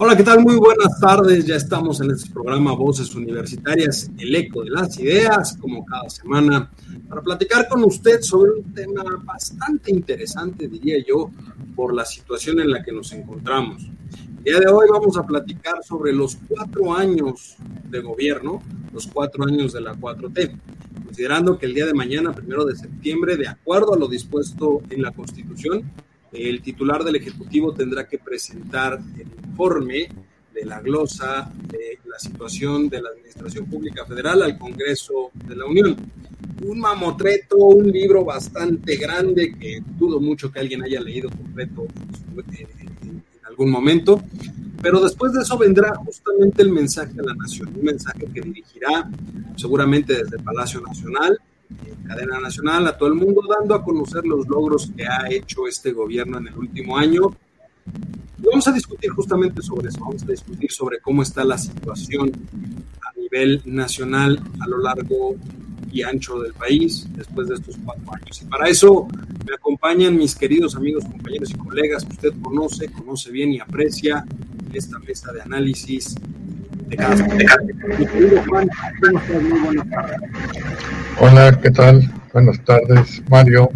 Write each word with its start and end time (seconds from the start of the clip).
Hola, 0.00 0.16
¿qué 0.16 0.22
tal? 0.22 0.44
Muy 0.44 0.54
buenas 0.54 1.00
tardes. 1.00 1.44
Ya 1.44 1.56
estamos 1.56 2.00
en 2.00 2.12
este 2.12 2.30
programa 2.30 2.72
Voces 2.72 3.12
Universitarias, 3.16 4.08
el 4.16 4.32
eco 4.32 4.62
de 4.62 4.70
las 4.70 4.96
ideas, 5.00 5.58
como 5.60 5.84
cada 5.84 6.08
semana, 6.08 6.70
para 7.08 7.20
platicar 7.20 7.66
con 7.66 7.82
usted 7.82 8.20
sobre 8.22 8.52
un 8.52 8.72
tema 8.72 9.02
bastante 9.24 9.90
interesante, 9.90 10.68
diría 10.68 11.04
yo, 11.04 11.32
por 11.74 11.92
la 11.92 12.04
situación 12.04 12.60
en 12.60 12.70
la 12.70 12.84
que 12.84 12.92
nos 12.92 13.10
encontramos. 13.10 13.90
El 14.44 14.44
día 14.44 14.60
de 14.60 14.70
hoy 14.70 14.86
vamos 14.88 15.16
a 15.16 15.26
platicar 15.26 15.82
sobre 15.82 16.12
los 16.12 16.38
cuatro 16.48 16.94
años 16.94 17.56
de 17.90 17.98
gobierno, 17.98 18.62
los 18.94 19.08
cuatro 19.08 19.46
años 19.46 19.72
de 19.72 19.80
la 19.80 19.94
4T, 19.94 20.60
considerando 21.06 21.58
que 21.58 21.66
el 21.66 21.74
día 21.74 21.86
de 21.86 21.94
mañana, 21.94 22.32
primero 22.32 22.64
de 22.64 22.76
septiembre, 22.76 23.36
de 23.36 23.48
acuerdo 23.48 23.94
a 23.94 23.98
lo 23.98 24.06
dispuesto 24.06 24.80
en 24.90 25.02
la 25.02 25.10
Constitución, 25.10 25.90
el 26.32 26.62
titular 26.62 27.04
del 27.04 27.16
Ejecutivo 27.16 27.72
tendrá 27.72 28.06
que 28.06 28.18
presentar 28.18 28.98
el 29.16 29.26
informe 29.48 30.08
de 30.52 30.64
la 30.64 30.80
glosa 30.80 31.50
de 31.68 31.98
la 32.04 32.18
situación 32.18 32.88
de 32.88 33.00
la 33.00 33.10
Administración 33.10 33.66
Pública 33.66 34.04
Federal 34.04 34.42
al 34.42 34.58
Congreso 34.58 35.30
de 35.46 35.56
la 35.56 35.66
Unión. 35.66 35.96
Un 36.64 36.80
mamotreto, 36.80 37.56
un 37.56 37.90
libro 37.90 38.24
bastante 38.24 38.96
grande 38.96 39.54
que 39.58 39.80
dudo 39.96 40.20
mucho 40.20 40.50
que 40.50 40.58
alguien 40.58 40.82
haya 40.82 41.00
leído 41.00 41.30
completo 41.30 41.86
en 42.36 43.46
algún 43.46 43.70
momento, 43.70 44.22
pero 44.82 45.00
después 45.00 45.32
de 45.32 45.42
eso 45.42 45.56
vendrá 45.56 45.94
justamente 45.96 46.62
el 46.62 46.70
mensaje 46.70 47.12
a 47.18 47.22
la 47.22 47.34
nación, 47.34 47.72
un 47.74 47.84
mensaje 47.84 48.26
que 48.32 48.40
dirigirá 48.40 49.08
seguramente 49.56 50.14
desde 50.14 50.36
el 50.36 50.42
Palacio 50.42 50.80
Nacional 50.80 51.38
cadena 52.06 52.40
nacional, 52.40 52.86
a 52.86 52.96
todo 52.96 53.08
el 53.08 53.14
mundo, 53.14 53.42
dando 53.48 53.74
a 53.74 53.84
conocer 53.84 54.24
los 54.24 54.46
logros 54.48 54.90
que 54.96 55.04
ha 55.06 55.30
hecho 55.30 55.66
este 55.66 55.92
gobierno 55.92 56.38
en 56.38 56.48
el 56.48 56.56
último 56.56 56.96
año. 56.96 57.34
vamos 58.38 58.66
a 58.68 58.72
discutir 58.72 59.10
justamente 59.10 59.62
sobre 59.62 59.88
eso, 59.88 60.00
vamos 60.00 60.22
a 60.22 60.26
discutir 60.26 60.70
sobre 60.72 61.00
cómo 61.00 61.22
está 61.22 61.44
la 61.44 61.58
situación 61.58 62.32
a 63.02 63.18
nivel 63.18 63.62
nacional 63.66 64.40
a 64.60 64.68
lo 64.68 64.78
largo 64.78 65.36
y 65.90 66.02
ancho 66.02 66.38
del 66.40 66.54
país 66.54 67.06
después 67.14 67.48
de 67.48 67.54
estos 67.54 67.76
cuatro 67.84 68.12
años. 68.14 68.42
Y 68.42 68.44
para 68.46 68.68
eso 68.68 69.06
me 69.46 69.54
acompañan 69.54 70.16
mis 70.16 70.34
queridos 70.34 70.76
amigos, 70.76 71.04
compañeros 71.04 71.50
y 71.50 71.54
colegas 71.54 72.04
que 72.04 72.12
usted 72.12 72.32
conoce, 72.42 72.90
conoce 72.90 73.30
bien 73.30 73.52
y 73.52 73.60
aprecia 73.60 74.24
esta 74.72 74.98
mesa 74.98 75.32
de 75.32 75.40
análisis 75.42 76.14
de 76.88 76.96
cada, 76.96 77.14
de 77.14 77.46
Mi 77.98 78.06
querido 78.06 78.42
Juan, 78.48 78.68
¿cómo 79.00 79.18
estás? 79.18 79.42
Muy 79.42 79.60
buenas 79.60 79.90
tardes. 79.90 80.20
Hola, 81.20 81.60
¿qué 81.60 81.70
tal? 81.70 82.12
Buenas 82.32 82.64
tardes, 82.64 83.22
Mario. 83.28 83.70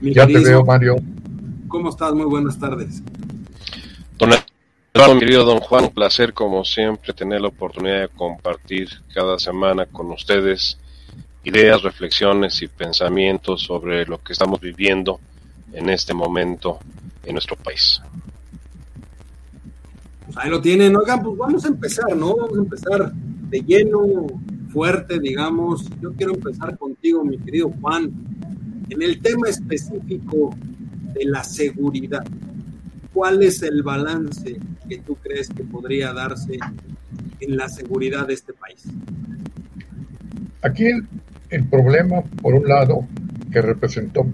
ya 0.00 0.26
te 0.26 0.38
veo, 0.38 0.64
Mario. 0.64 0.96
¿Cómo 1.68 1.90
estás? 1.90 2.12
Muy 2.12 2.26
buenas 2.26 2.58
tardes. 2.58 3.02
Don 4.18 4.30
Eduardo, 4.94 5.18
querido 5.18 5.44
don 5.44 5.60
Juan, 5.60 5.84
un 5.84 5.90
placer 5.90 6.32
como 6.32 6.64
siempre 6.64 7.12
tener 7.12 7.40
la 7.40 7.48
oportunidad 7.48 8.00
de 8.02 8.08
compartir 8.08 8.88
cada 9.12 9.38
semana 9.38 9.86
con 9.86 10.10
ustedes 10.10 10.78
ideas, 11.44 11.82
reflexiones 11.82 12.62
y 12.62 12.68
pensamientos 12.68 13.62
sobre 13.62 14.04
lo 14.06 14.18
que 14.18 14.32
estamos 14.32 14.60
viviendo 14.60 15.20
en 15.72 15.90
este 15.90 16.14
momento 16.14 16.78
en 17.24 17.34
nuestro 17.34 17.56
país. 17.56 18.00
Pues 20.26 20.36
ahí 20.38 20.50
lo 20.50 20.60
tienen. 20.60 20.96
Oigan, 20.96 21.22
pues 21.22 21.36
vamos 21.36 21.64
a 21.64 21.68
empezar, 21.68 22.16
¿no? 22.16 22.36
Vamos 22.36 22.58
a 22.58 22.62
empezar 22.62 23.12
de 23.12 23.60
lleno 23.60 24.26
fuerte, 24.70 25.18
digamos. 25.20 25.88
Yo 26.02 26.12
quiero 26.12 26.34
empezar 26.34 26.76
contigo, 26.76 27.24
mi 27.24 27.38
querido 27.38 27.72
Juan, 27.80 28.12
en 28.90 29.02
el 29.02 29.20
tema 29.22 29.48
específico 29.48 30.54
de 31.14 31.24
la 31.26 31.44
seguridad. 31.44 32.24
¿Cuál 33.12 33.42
es 33.42 33.62
el 33.62 33.82
balance 33.82 34.58
que 34.88 34.98
tú 34.98 35.16
crees 35.16 35.48
que 35.48 35.64
podría 35.64 36.12
darse 36.12 36.58
en 37.40 37.56
la 37.56 37.68
seguridad 37.68 38.26
de 38.26 38.34
este 38.34 38.52
país? 38.52 38.84
Aquí 40.62 40.86
el, 41.50 41.64
problema, 41.68 42.22
por 42.42 42.54
un 42.54 42.66
lado, 42.66 43.06
que 43.52 43.62
representó 43.62 44.26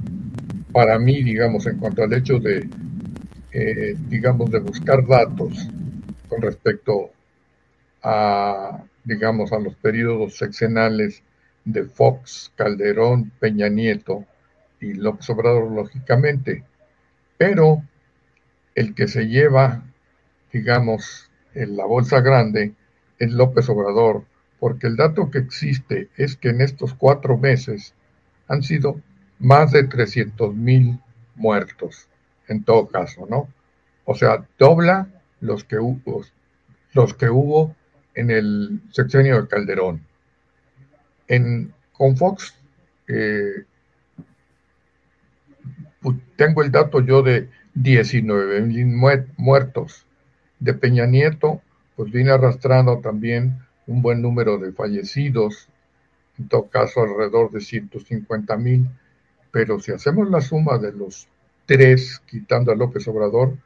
para 0.73 0.99
mí, 0.99 1.23
digamos, 1.23 1.67
en 1.67 1.79
cuanto 1.79 2.03
al 2.03 2.13
hecho 2.15 2.39
de, 2.39 2.69
eh, 3.53 3.95
digamos, 4.09 4.51
de 4.51 4.61
buscar 4.61 5.07
datos 5.07 5.69
con 6.33 6.41
respecto 6.41 7.11
a 8.03 8.83
digamos, 9.05 9.53
a 9.53 9.59
los 9.59 9.75
periodos 9.77 10.37
sexenales 10.37 11.23
de 11.65 11.85
Fox, 11.85 12.53
Calderón, 12.57 13.33
Peña 13.39 13.69
Nieto 13.69 14.25
y 14.81 14.95
López 14.95 15.29
Obrador, 15.31 15.71
lógicamente. 15.71 16.65
Pero 17.37 17.83
el 18.75 18.95
que 18.95 19.09
se 19.09 19.29
lleva, 19.29 19.83
digamos, 20.53 21.31
en 21.55 21.77
la 21.77 21.85
bolsa 21.85 22.21
grande 22.21 22.73
es 23.19 23.33
López 23.33 23.69
Obrador, 23.69 24.25
porque 24.59 24.87
el 24.87 24.97
dato 24.97 25.31
que 25.31 25.39
existe 25.39 26.09
es 26.17 26.37
que 26.37 26.51
en 26.51 26.61
estos 26.61 26.95
cuatro 26.95 27.37
meses 27.37 27.95
han 28.49 28.63
sido 28.63 29.01
más 29.39 29.73
de 29.73 29.85
300 29.85 30.55
mil 30.55 30.99
muertos, 31.35 32.09
en 32.49 32.63
todo 32.65 32.87
caso, 32.87 33.27
¿no? 33.29 33.49
O 34.05 34.15
sea, 34.15 34.47
dobla 34.59 35.09
los 35.43 35.65
que 35.65 35.79
hubo, 35.79 36.25
los 36.95 37.13
que 37.15 37.29
hubo 37.29 37.77
en 38.15 38.31
el 38.31 38.81
sexenio 38.91 39.43
de 39.43 39.49
Calderón. 39.49 40.01
En, 41.29 41.75
con 41.93 42.17
Fox 42.17 42.55
eh, 43.09 43.65
tengo 46.37 46.63
el 46.63 46.71
dato 46.71 47.01
yo 47.01 47.23
de 47.23 47.49
19 47.75 48.63
mil 48.63 48.87
muertos. 49.37 50.07
De 50.59 50.75
Peña 50.75 51.07
Nieto, 51.07 51.61
pues 51.97 52.13
viene 52.13 52.31
arrastrando 52.31 53.01
también 53.01 53.59
un 53.89 54.01
buen 54.01 54.23
número 54.23 54.59
de 54.59 54.73
fallecidos, 54.73 55.69
en 56.39 56.49
todo 56.49 56.69
caso 56.69 57.03
alrededor 57.03 57.51
de 57.51 57.61
150 57.61 58.57
mil, 58.59 58.89
pero 59.51 59.81
si 59.81 59.91
hacemos 59.91 60.31
la 60.31 60.41
suma 60.41 60.79
de 60.79 60.93
los 60.93 61.27
tres, 61.67 62.23
quitando 62.27 62.71
a 62.71 62.77
López 62.77 63.07
Obrador, 63.09 63.57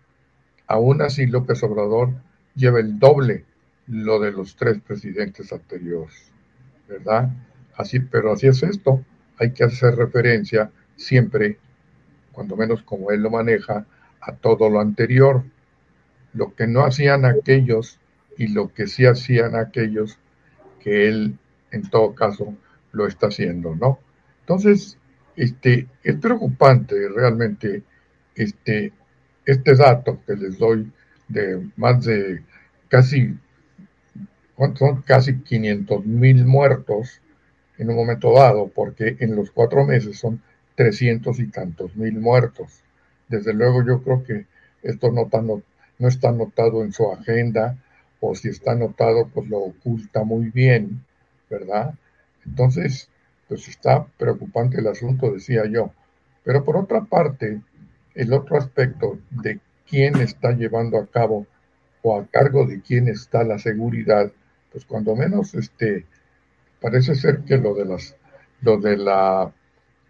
aún 0.67 1.03
así 1.03 1.27
López 1.27 1.63
Obrador 1.63 2.11
lleva 2.55 2.81
el 2.81 2.99
doble 2.99 3.45
lo 3.87 4.19
de 4.19 4.33
los 4.33 4.57
tres 4.57 4.81
presidentes 4.81 5.53
anteriores, 5.53 6.33
¿verdad? 6.89 7.31
Así, 7.77 8.01
pero 8.01 8.33
así 8.33 8.47
es 8.49 8.63
esto. 8.63 9.05
Hay 9.39 9.53
que 9.53 9.65
hacer 9.65 9.95
referencia 9.97 10.71
siempre, 10.97 11.59
cuando 12.33 12.57
menos 12.57 12.83
como 12.83 13.11
él 13.11 13.23
lo 13.23 13.31
maneja, 13.31 13.87
a 14.21 14.33
todo 14.33 14.69
lo 14.69 14.81
anterior. 14.81 15.45
Lo 16.33 16.55
que 16.55 16.67
no 16.67 16.85
hacían 16.85 17.25
aquellos 17.25 17.99
y 18.37 18.49
lo 18.49 18.73
que 18.73 18.87
sí 18.87 19.07
hacían 19.07 19.55
aquellos 19.55 20.19
que 20.81 21.09
él, 21.09 21.39
en 21.71 21.89
todo 21.89 22.15
caso, 22.15 22.55
lo 22.93 23.07
está 23.07 23.29
haciendo, 23.29 23.75
¿no? 23.77 23.99
Entonces, 24.41 24.99
este, 25.37 25.87
es 26.03 26.17
preocupante 26.17 27.09
realmente 27.09 27.83
este, 28.35 28.93
este 29.47 29.75
dato 29.75 30.21
que 30.27 30.35
les 30.35 30.59
doy 30.59 30.93
de 31.29 31.71
más 31.77 32.05
de 32.05 32.43
casi 32.89 33.39
son 34.75 35.03
casi 35.03 35.41
500 35.41 36.07
mil 36.07 36.45
muertos 36.47 37.21
en 37.79 37.91
un 37.91 37.97
momento 37.97 38.33
dado, 38.33 38.69
porque 38.69 39.17
en 39.21 39.37
los 39.37 39.51
cuatro 39.51 39.85
meses 39.85 40.19
son 40.19 40.43
300 40.77 41.39
y 41.41 41.49
tantos 41.49 41.95
mil 41.95 42.19
muertos. 42.19 42.83
Desde 43.29 43.53
luego 43.53 43.85
yo 43.85 44.03
creo 44.03 44.25
que 44.25 44.47
esto 44.83 45.11
no, 45.13 45.29
no 45.99 46.09
está 46.09 46.31
anotado 46.31 46.83
en 46.83 46.93
su 46.93 47.13
agenda, 47.13 47.77
o 48.21 48.35
si 48.35 48.49
está 48.49 48.73
anotado, 48.73 49.29
pues 49.29 49.49
lo 49.49 49.59
oculta 49.59 50.25
muy 50.25 50.51
bien, 50.51 51.05
¿verdad? 51.51 51.95
Entonces, 52.47 53.11
pues 53.49 53.69
está 53.69 54.07
preocupante 54.19 54.81
el 54.81 54.87
asunto, 54.87 55.33
decía 55.33 55.67
yo. 55.67 55.93
Pero 56.45 56.65
por 56.65 56.77
otra 56.77 57.03
parte, 57.03 57.61
el 58.17 58.33
otro 58.33 58.57
aspecto 58.57 59.19
de 59.31 59.61
quién 59.89 60.17
está 60.17 60.53
llevando 60.53 60.99
a 60.99 61.07
cabo 61.07 61.47
o 62.03 62.19
a 62.19 62.27
cargo 62.27 62.67
de 62.67 62.81
quién 62.81 63.09
está 63.09 63.45
la 63.45 63.59
seguridad, 63.59 64.33
pues 64.73 64.85
cuando 64.85 65.15
menos 65.15 65.55
este 65.55 66.07
parece 66.81 67.15
ser 67.15 67.41
que 67.41 67.59
lo 67.59 67.75
de 67.75 67.85
las 67.85 68.17
lo 68.63 68.79
de 68.79 68.97
la 68.97 69.53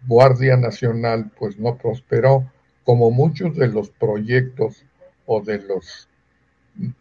Guardia 0.07 0.57
Nacional 0.57 1.31
pues 1.37 1.59
no 1.59 1.77
prosperó 1.77 2.51
como 2.83 3.11
muchos 3.11 3.55
de 3.55 3.67
los 3.67 3.89
proyectos 3.89 4.83
o 5.25 5.41
de 5.41 5.59
los 5.59 6.07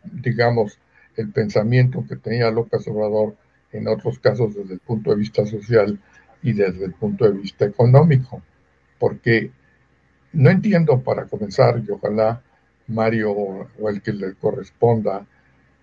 digamos 0.04 0.78
el 1.16 1.30
pensamiento 1.30 2.04
que 2.08 2.16
tenía 2.16 2.50
López 2.50 2.86
Obrador 2.88 3.36
en 3.72 3.88
otros 3.88 4.18
casos 4.18 4.54
desde 4.54 4.74
el 4.74 4.80
punto 4.80 5.10
de 5.10 5.16
vista 5.16 5.46
social 5.46 5.98
y 6.42 6.52
desde 6.52 6.84
el 6.84 6.92
punto 6.94 7.24
de 7.24 7.38
vista 7.38 7.64
económico. 7.64 8.42
Porque 8.98 9.50
no 10.36 10.50
entiendo, 10.50 11.00
para 11.00 11.24
comenzar, 11.24 11.82
y 11.86 11.90
ojalá 11.90 12.42
Mario 12.86 13.32
o 13.32 13.88
el 13.88 14.02
que 14.02 14.12
le 14.12 14.34
corresponda, 14.34 15.26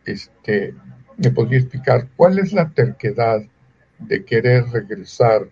este, 0.06 0.76
me 1.18 1.32
podría 1.32 1.60
explicar 1.60 2.08
cuál 2.16 2.40
es 2.40 2.54
la 2.54 2.70
terquedad 2.70 3.42
de 3.98 4.24
querer 4.24 4.66
regresar, 4.68 5.48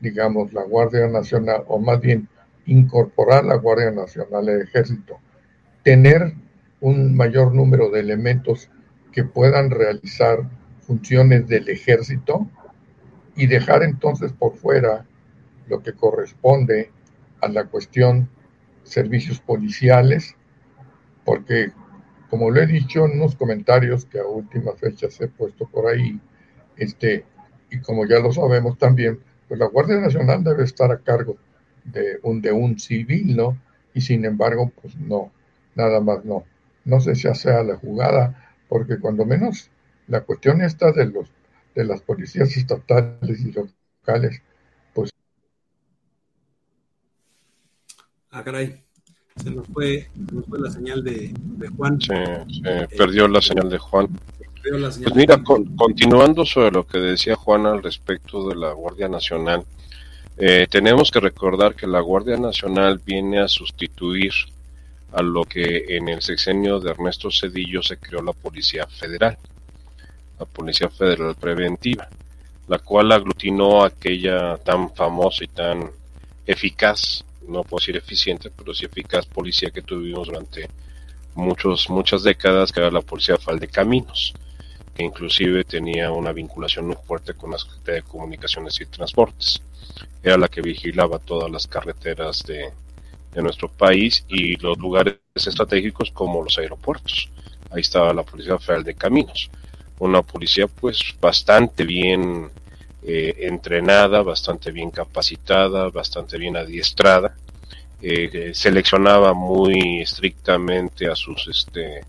digamos, 0.00 0.52
la 0.52 0.64
Guardia 0.64 1.06
Nacional, 1.06 1.62
o 1.68 1.78
más 1.78 2.00
bien 2.00 2.28
incorporar 2.66 3.44
la 3.44 3.56
Guardia 3.56 3.92
Nacional 3.92 4.48
al 4.48 4.62
ejército, 4.62 5.18
tener 5.84 6.34
un 6.80 7.16
mayor 7.16 7.54
número 7.54 7.90
de 7.90 8.00
elementos 8.00 8.68
que 9.12 9.22
puedan 9.22 9.70
realizar 9.70 10.48
funciones 10.80 11.46
del 11.46 11.68
ejército 11.68 12.48
y 13.36 13.46
dejar 13.46 13.84
entonces 13.84 14.32
por 14.32 14.56
fuera 14.56 15.06
lo 15.68 15.80
que 15.80 15.92
corresponde 15.92 16.90
a 17.42 17.48
la 17.48 17.66
cuestión 17.66 18.28
servicios 18.84 19.40
policiales, 19.40 20.34
porque 21.24 21.72
como 22.30 22.50
lo 22.50 22.62
he 22.62 22.66
dicho 22.66 23.04
en 23.04 23.20
unos 23.20 23.36
comentarios 23.36 24.06
que 24.06 24.18
a 24.18 24.24
última 24.24 24.72
fecha 24.72 25.10
se 25.10 25.24
he 25.24 25.28
puesto 25.28 25.66
por 25.66 25.86
ahí, 25.86 26.18
este, 26.76 27.26
y 27.70 27.80
como 27.80 28.06
ya 28.06 28.18
lo 28.20 28.32
sabemos 28.32 28.78
también, 28.78 29.20
pues 29.48 29.60
la 29.60 29.66
Guardia 29.66 30.00
Nacional 30.00 30.42
debe 30.42 30.64
estar 30.64 30.90
a 30.90 30.98
cargo 30.98 31.36
de 31.84 32.18
un, 32.22 32.40
de 32.40 32.52
un 32.52 32.78
civil, 32.78 33.36
¿no? 33.36 33.58
Y 33.94 34.00
sin 34.00 34.24
embargo, 34.24 34.72
pues 34.80 34.96
no, 34.96 35.30
nada 35.74 36.00
más 36.00 36.24
no. 36.24 36.44
No 36.84 37.00
sé 37.00 37.14
si 37.14 37.32
sea 37.34 37.62
la 37.62 37.76
jugada, 37.76 38.54
porque 38.68 38.98
cuando 38.98 39.26
menos 39.26 39.70
la 40.08 40.22
cuestión 40.22 40.62
está 40.62 40.92
de 40.92 41.06
los 41.06 41.30
de 41.74 41.84
las 41.84 42.02
policías 42.02 42.56
estatales 42.56 43.40
y 43.40 43.52
locales, 43.52 44.42
pues. 44.94 45.10
Ah, 48.34 48.42
caray. 48.42 48.82
Se 49.36 49.50
nos 49.50 49.66
fue, 49.68 50.08
fue 50.48 50.58
la 50.58 50.70
señal 50.70 51.04
de, 51.04 51.34
Juan. 51.76 52.00
Se, 52.00 52.16
perdió 52.96 53.28
la 53.28 53.42
señal 53.42 53.68
de 53.68 53.76
Juan. 53.76 54.08
Pues 54.62 55.14
mira, 55.14 55.42
continuando 55.42 56.46
sobre 56.46 56.70
lo 56.70 56.86
que 56.86 56.98
decía 56.98 57.36
Juan 57.36 57.66
al 57.66 57.82
respecto 57.82 58.48
de 58.48 58.56
la 58.56 58.72
Guardia 58.72 59.08
Nacional, 59.08 59.64
eh, 60.38 60.66
tenemos 60.70 61.10
que 61.10 61.20
recordar 61.20 61.74
que 61.74 61.86
la 61.86 62.00
Guardia 62.00 62.38
Nacional 62.38 63.02
viene 63.04 63.40
a 63.40 63.48
sustituir 63.48 64.32
a 65.12 65.20
lo 65.20 65.44
que 65.44 65.96
en 65.96 66.08
el 66.08 66.22
sexenio 66.22 66.80
de 66.80 66.90
Ernesto 66.90 67.30
Cedillo 67.30 67.82
se 67.82 67.98
creó 67.98 68.22
la 68.22 68.32
Policía 68.32 68.86
Federal, 68.86 69.36
la 70.38 70.46
Policía 70.46 70.88
Federal 70.88 71.34
Preventiva, 71.34 72.08
la 72.66 72.78
cual 72.78 73.12
aglutinó 73.12 73.84
aquella 73.84 74.56
tan 74.56 74.94
famosa 74.94 75.44
y 75.44 75.48
tan 75.48 75.90
eficaz 76.46 77.26
no 77.48 77.62
puedo 77.62 77.80
decir 77.80 77.96
eficiente, 77.96 78.50
pero 78.50 78.74
sí 78.74 78.84
eficaz 78.84 79.26
policía 79.26 79.70
que 79.70 79.82
tuvimos 79.82 80.26
durante 80.28 80.68
muchos, 81.34 81.88
muchas 81.90 82.22
décadas, 82.22 82.72
que 82.72 82.80
era 82.80 82.90
la 82.90 83.00
Policía 83.00 83.36
Federal 83.36 83.60
de 83.60 83.68
Caminos, 83.68 84.34
que 84.94 85.04
inclusive 85.04 85.64
tenía 85.64 86.10
una 86.10 86.32
vinculación 86.32 86.86
muy 86.86 86.96
fuerte 87.06 87.34
con 87.34 87.50
la 87.50 87.58
Secretaría 87.58 88.02
Comunicaciones 88.02 88.80
y 88.80 88.86
Transportes. 88.86 89.62
Era 90.22 90.36
la 90.36 90.48
que 90.48 90.60
vigilaba 90.60 91.18
todas 91.18 91.50
las 91.50 91.66
carreteras 91.66 92.42
de, 92.44 92.70
de 93.32 93.42
nuestro 93.42 93.68
país 93.68 94.24
y 94.28 94.56
los 94.56 94.78
lugares 94.78 95.16
estratégicos 95.34 96.10
como 96.10 96.42
los 96.42 96.58
aeropuertos. 96.58 97.30
Ahí 97.70 97.80
estaba 97.80 98.12
la 98.12 98.22
Policía 98.22 98.58
Federal 98.58 98.84
de 98.84 98.94
Caminos, 98.94 99.50
una 99.98 100.22
policía 100.22 100.66
pues 100.66 101.14
bastante 101.20 101.84
bien 101.84 102.50
eh, 103.04 103.48
entrenada, 103.48 104.22
bastante 104.22 104.70
bien 104.70 104.90
capacitada, 104.92 105.90
bastante 105.90 106.38
bien 106.38 106.56
adiestrada. 106.56 107.34
Eh, 108.00 108.52
seleccionaba 108.54 109.34
muy 109.34 110.02
estrictamente 110.02 111.08
a 111.08 111.16
sus 111.16 111.48
este, 111.48 112.04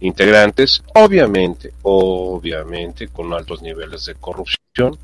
integrantes, 0.00 0.82
obviamente, 0.94 1.72
obviamente 1.82 3.08
con 3.08 3.32
altos 3.32 3.62
niveles 3.62 4.06
de 4.06 4.14
corrupción. 4.14 4.96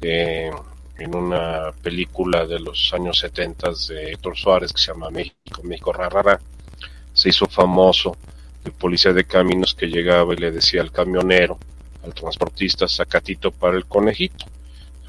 Eh, 0.00 0.50
en 0.98 1.14
una 1.14 1.72
película 1.82 2.44
de 2.46 2.58
los 2.58 2.92
años 2.92 3.18
70 3.20 3.70
de 3.88 4.12
Héctor 4.12 4.36
Suárez 4.36 4.72
que 4.72 4.80
se 4.80 4.92
llama 4.92 5.10
México, 5.10 5.62
México 5.62 5.92
Rarara, 5.92 6.40
se 7.14 7.28
hizo 7.28 7.46
famoso 7.46 8.16
el 8.64 8.72
policía 8.72 9.12
de 9.12 9.24
caminos 9.24 9.74
que 9.74 9.86
llegaba 9.86 10.34
y 10.34 10.38
le 10.38 10.50
decía 10.50 10.80
al 10.80 10.92
camionero, 10.92 11.58
al 12.04 12.14
transportista, 12.14 12.88
sacatito 12.88 13.52
para 13.52 13.76
el 13.76 13.86
conejito 13.86 14.44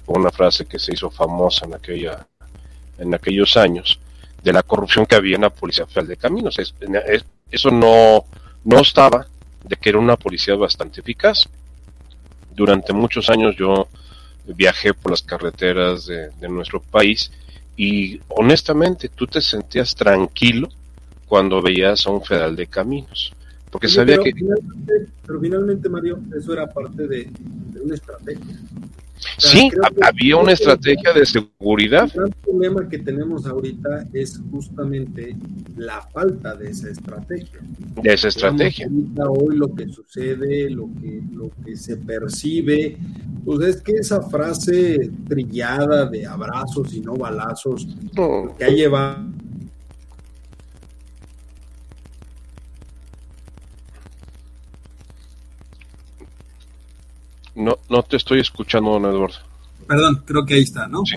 una 0.07 0.31
frase 0.31 0.65
que 0.65 0.79
se 0.79 0.93
hizo 0.93 1.09
famosa 1.09 1.65
en 1.65 1.75
aquella 1.75 2.27
en 2.97 3.13
aquellos 3.13 3.57
años 3.57 3.99
de 4.43 4.53
la 4.53 4.63
corrupción 4.63 5.05
que 5.05 5.15
había 5.15 5.35
en 5.35 5.41
la 5.41 5.49
Policía 5.49 5.85
Federal 5.85 6.07
de 6.07 6.17
Caminos. 6.17 6.57
eso 7.51 7.71
no, 7.71 8.25
no 8.63 8.79
estaba 8.79 9.27
de 9.63 9.75
que 9.77 9.89
era 9.89 9.99
una 9.99 10.17
policía 10.17 10.55
bastante 10.55 10.99
eficaz. 10.99 11.47
Durante 12.53 12.93
muchos 12.93 13.29
años 13.29 13.55
yo 13.55 13.87
viajé 14.45 14.93
por 14.93 15.11
las 15.11 15.21
carreteras 15.21 16.05
de, 16.05 16.49
nuestro 16.49 16.81
país 16.81 17.31
y 17.77 18.19
honestamente 18.27 19.09
tú 19.09 19.25
te 19.25 19.39
sentías 19.39 19.95
tranquilo 19.95 20.67
cuando 21.25 21.61
veías 21.61 22.05
a 22.05 22.11
un 22.11 22.23
federal 22.23 22.55
de 22.55 22.67
caminos. 22.67 23.33
Porque 23.71 23.87
sabía 23.87 24.17
que... 24.17 24.33
pero 25.25 25.39
finalmente, 25.39 25.89
Mario, 25.89 26.19
eso 26.37 26.53
era 26.53 26.67
parte 26.67 27.07
de 27.07 27.31
una 27.81 27.95
estrategia. 27.95 28.59
Sí, 29.37 29.69
había 30.01 30.37
una 30.37 30.53
estrategia 30.53 31.13
de 31.13 31.25
seguridad. 31.25 32.05
El 32.05 32.11
gran 32.11 32.31
problema 32.41 32.89
que 32.89 32.99
tenemos 32.99 33.45
ahorita 33.45 34.07
es 34.13 34.41
justamente 34.51 35.35
la 35.77 36.01
falta 36.01 36.55
de 36.55 36.69
esa 36.69 36.89
estrategia. 36.89 37.59
De 38.01 38.13
esa 38.13 38.27
estrategia. 38.27 38.87
hoy 39.29 39.57
lo 39.57 39.73
que 39.73 39.87
sucede, 39.89 40.69
lo 40.69 40.89
que, 41.01 41.21
lo 41.31 41.51
que 41.63 41.75
se 41.75 41.97
percibe, 41.97 42.97
pues 43.45 43.67
es 43.67 43.81
que 43.81 43.93
esa 43.93 44.21
frase 44.21 45.11
trillada 45.27 46.05
de 46.05 46.25
abrazos 46.25 46.93
y 46.93 47.01
no 47.01 47.15
balazos 47.15 47.87
que 48.57 48.63
ha 48.63 48.69
llevado 48.69 49.42
No, 57.55 57.77
no 57.89 58.03
te 58.03 58.17
estoy 58.17 58.39
escuchando, 58.39 58.91
don 58.91 59.05
Eduardo. 59.05 59.37
Perdón, 59.87 60.23
creo 60.25 60.45
que 60.45 60.55
ahí 60.55 60.63
está, 60.63 60.87
¿no? 60.87 61.03
Sí, 61.05 61.15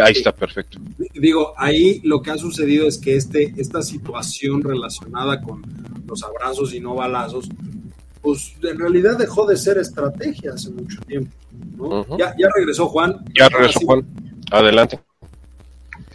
ahí 0.00 0.12
está, 0.12 0.32
perfecto. 0.32 0.78
Digo, 1.14 1.52
ahí 1.56 2.00
lo 2.04 2.22
que 2.22 2.30
ha 2.30 2.38
sucedido 2.38 2.86
es 2.86 2.98
que 2.98 3.16
este, 3.16 3.52
esta 3.56 3.82
situación 3.82 4.62
relacionada 4.62 5.40
con 5.40 5.62
los 6.06 6.22
abrazos 6.22 6.72
y 6.74 6.80
no 6.80 6.94
balazos, 6.94 7.48
pues 8.22 8.54
en 8.62 8.78
realidad 8.78 9.18
dejó 9.18 9.46
de 9.46 9.56
ser 9.56 9.78
estrategia 9.78 10.52
hace 10.54 10.70
mucho 10.70 11.00
tiempo. 11.02 11.32
¿no? 11.76 12.18
ya, 12.18 12.34
ya 12.38 12.48
regresó 12.54 12.86
Juan. 12.86 13.24
Ya 13.34 13.48
regresó 13.48 13.80
Juan. 13.80 14.06
Adelante. 14.50 15.00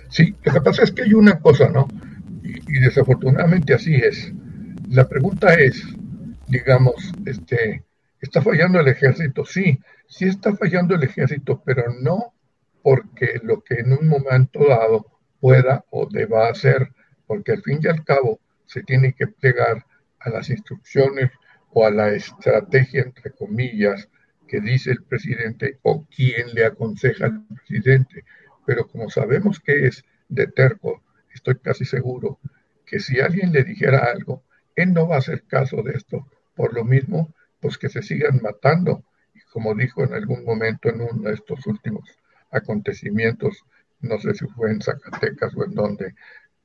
Sí, 0.09 0.33
lo 0.43 0.53
que 0.53 0.61
pasa 0.61 0.83
es 0.83 0.91
que 0.91 1.03
hay 1.03 1.13
una 1.13 1.39
cosa, 1.39 1.69
¿no? 1.69 1.87
y 2.43 2.79
desafortunadamente 2.79 3.73
así 3.73 3.93
es. 3.95 4.31
La 4.89 5.07
pregunta 5.07 5.53
es, 5.53 5.83
digamos, 6.47 6.95
este, 7.25 7.83
¿Está 8.21 8.41
fallando 8.41 8.79
el 8.79 8.87
ejército? 8.87 9.45
Sí, 9.45 9.79
sí 10.07 10.25
está 10.25 10.55
fallando 10.55 10.95
el 10.95 11.03
ejército, 11.03 11.61
pero 11.65 11.85
no 12.01 12.33
porque 12.81 13.39
lo 13.43 13.61
que 13.61 13.75
en 13.75 13.93
un 13.93 14.07
momento 14.07 14.67
dado 14.67 15.05
pueda 15.39 15.85
o 15.89 16.07
deba 16.09 16.49
hacer, 16.49 16.89
porque 17.27 17.53
al 17.53 17.61
fin 17.61 17.79
y 17.81 17.87
al 17.87 18.03
cabo 18.03 18.39
se 18.65 18.83
tiene 18.83 19.13
que 19.13 19.27
plegar 19.27 19.85
a 20.19 20.29
las 20.29 20.49
instrucciones 20.49 21.31
o 21.71 21.85
a 21.85 21.91
la 21.91 22.11
estrategia, 22.11 23.03
entre 23.03 23.31
comillas, 23.31 24.09
que 24.47 24.59
dice 24.59 24.91
el 24.91 25.03
presidente 25.03 25.79
o 25.83 26.05
quien 26.05 26.53
le 26.53 26.65
aconseja 26.65 27.25
al 27.25 27.45
presidente. 27.45 28.25
Pero 28.65 28.87
como 28.87 29.09
sabemos 29.09 29.59
que 29.59 29.87
es 29.87 30.03
de 30.27 30.47
terco, 30.47 31.03
estoy 31.33 31.55
casi 31.59 31.85
seguro 31.85 32.39
que 32.85 32.99
si 32.99 33.19
alguien 33.19 33.51
le 33.51 33.63
dijera 33.63 33.99
algo, 33.99 34.43
él 34.75 34.93
no 34.93 35.07
va 35.07 35.15
a 35.15 35.19
hacer 35.19 35.43
caso 35.43 35.83
de 35.83 35.93
esto. 35.93 36.27
Por 36.55 36.73
lo 36.73 36.83
mismo, 36.83 37.33
pues 37.61 37.77
que 37.77 37.89
se 37.89 38.01
sigan 38.01 38.39
matando. 38.41 39.03
Y 39.33 39.41
como 39.51 39.75
dijo 39.75 40.03
en 40.03 40.13
algún 40.13 40.43
momento 40.43 40.89
en 40.89 41.01
uno 41.01 41.29
de 41.29 41.33
estos 41.33 41.65
últimos 41.67 42.09
acontecimientos, 42.51 43.63
no 44.01 44.17
sé 44.19 44.33
si 44.33 44.47
fue 44.47 44.71
en 44.71 44.81
Zacatecas 44.81 45.55
o 45.55 45.65
en 45.65 45.73
donde, 45.73 46.15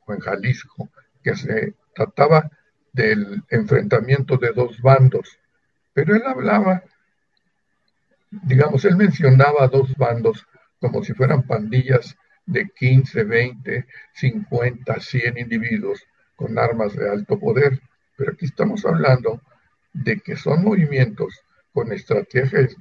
o 0.06 0.12
en 0.12 0.20
Jalisco, 0.20 0.88
que 1.22 1.34
se 1.34 1.74
trataba 1.94 2.50
del 2.92 3.42
enfrentamiento 3.50 4.36
de 4.36 4.52
dos 4.52 4.80
bandos. 4.80 5.38
Pero 5.92 6.14
él 6.14 6.22
hablaba, 6.26 6.82
digamos, 8.30 8.84
él 8.84 8.96
mencionaba 8.96 9.68
dos 9.68 9.94
bandos 9.96 10.46
como 10.80 11.02
si 11.02 11.12
fueran 11.14 11.42
pandillas 11.42 12.16
de 12.46 12.68
15, 12.68 13.24
20, 13.24 13.86
50, 14.12 15.00
100 15.00 15.38
individuos 15.38 16.04
con 16.36 16.58
armas 16.58 16.94
de 16.94 17.08
alto 17.08 17.38
poder. 17.38 17.80
Pero 18.16 18.32
aquí 18.32 18.44
estamos 18.44 18.84
hablando 18.84 19.40
de 19.94 20.20
que 20.20 20.36
son 20.36 20.64
movimientos 20.64 21.40
con 21.72 21.92
estrategias 21.92 22.76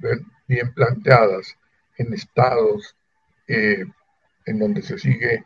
bien 0.46 0.74
planteadas 0.74 1.56
en 1.96 2.12
estados 2.12 2.96
eh, 3.48 3.84
en 4.46 4.58
donde 4.58 4.82
se 4.82 4.98
sigue 4.98 5.44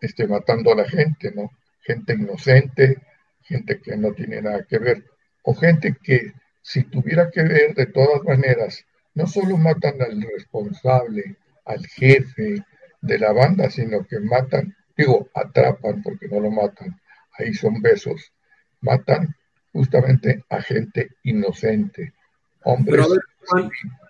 este, 0.00 0.26
matando 0.28 0.72
a 0.72 0.76
la 0.76 0.88
gente, 0.88 1.32
¿no? 1.34 1.50
Gente 1.82 2.14
inocente, 2.14 3.02
gente 3.42 3.80
que 3.80 3.96
no 3.96 4.12
tiene 4.12 4.42
nada 4.42 4.64
que 4.64 4.78
ver, 4.78 5.04
o 5.42 5.54
gente 5.54 5.96
que 6.02 6.32
si 6.62 6.84
tuviera 6.84 7.30
que 7.30 7.42
ver 7.42 7.74
de 7.74 7.86
todas 7.86 8.22
maneras, 8.24 8.84
no 9.14 9.26
solo 9.26 9.56
matan 9.56 10.02
al 10.02 10.20
responsable, 10.20 11.36
al 11.64 11.86
jefe 11.86 12.62
de 13.00 13.18
la 13.18 13.32
banda, 13.32 13.70
sino 13.70 14.04
que 14.04 14.18
matan, 14.20 14.76
digo, 14.96 15.28
atrapan 15.34 16.02
porque 16.02 16.28
no 16.28 16.40
lo 16.40 16.50
matan, 16.50 17.00
ahí 17.38 17.54
son 17.54 17.80
besos, 17.80 18.32
matan 18.80 19.34
justamente 19.76 20.44
a 20.48 20.62
gente 20.62 21.16
inocente, 21.24 22.14
hombres. 22.64 23.06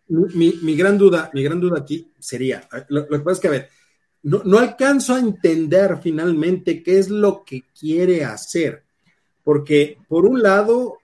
mi, 0.08 0.76
gran 0.76 0.96
duda, 0.96 1.28
mi 1.34 1.42
gran 1.42 1.58
duda 1.60 1.80
aquí 1.80 2.08
sería, 2.20 2.68
lo, 2.88 3.08
que 3.08 3.18
pasa 3.18 3.32
es 3.32 3.40
que, 3.40 3.48
a 3.48 3.50
ver, 3.50 3.68
no, 4.22 4.42
no, 4.44 4.58
alcanzo 4.58 5.16
a 5.16 5.18
entender 5.18 5.98
finalmente 6.00 6.84
qué 6.84 7.00
es 7.00 7.10
lo 7.10 7.42
que 7.44 7.64
quiere 7.78 8.24
hacer, 8.24 8.84
porque 9.42 9.98
por 10.06 10.24
un 10.24 10.40
lado 10.40 10.98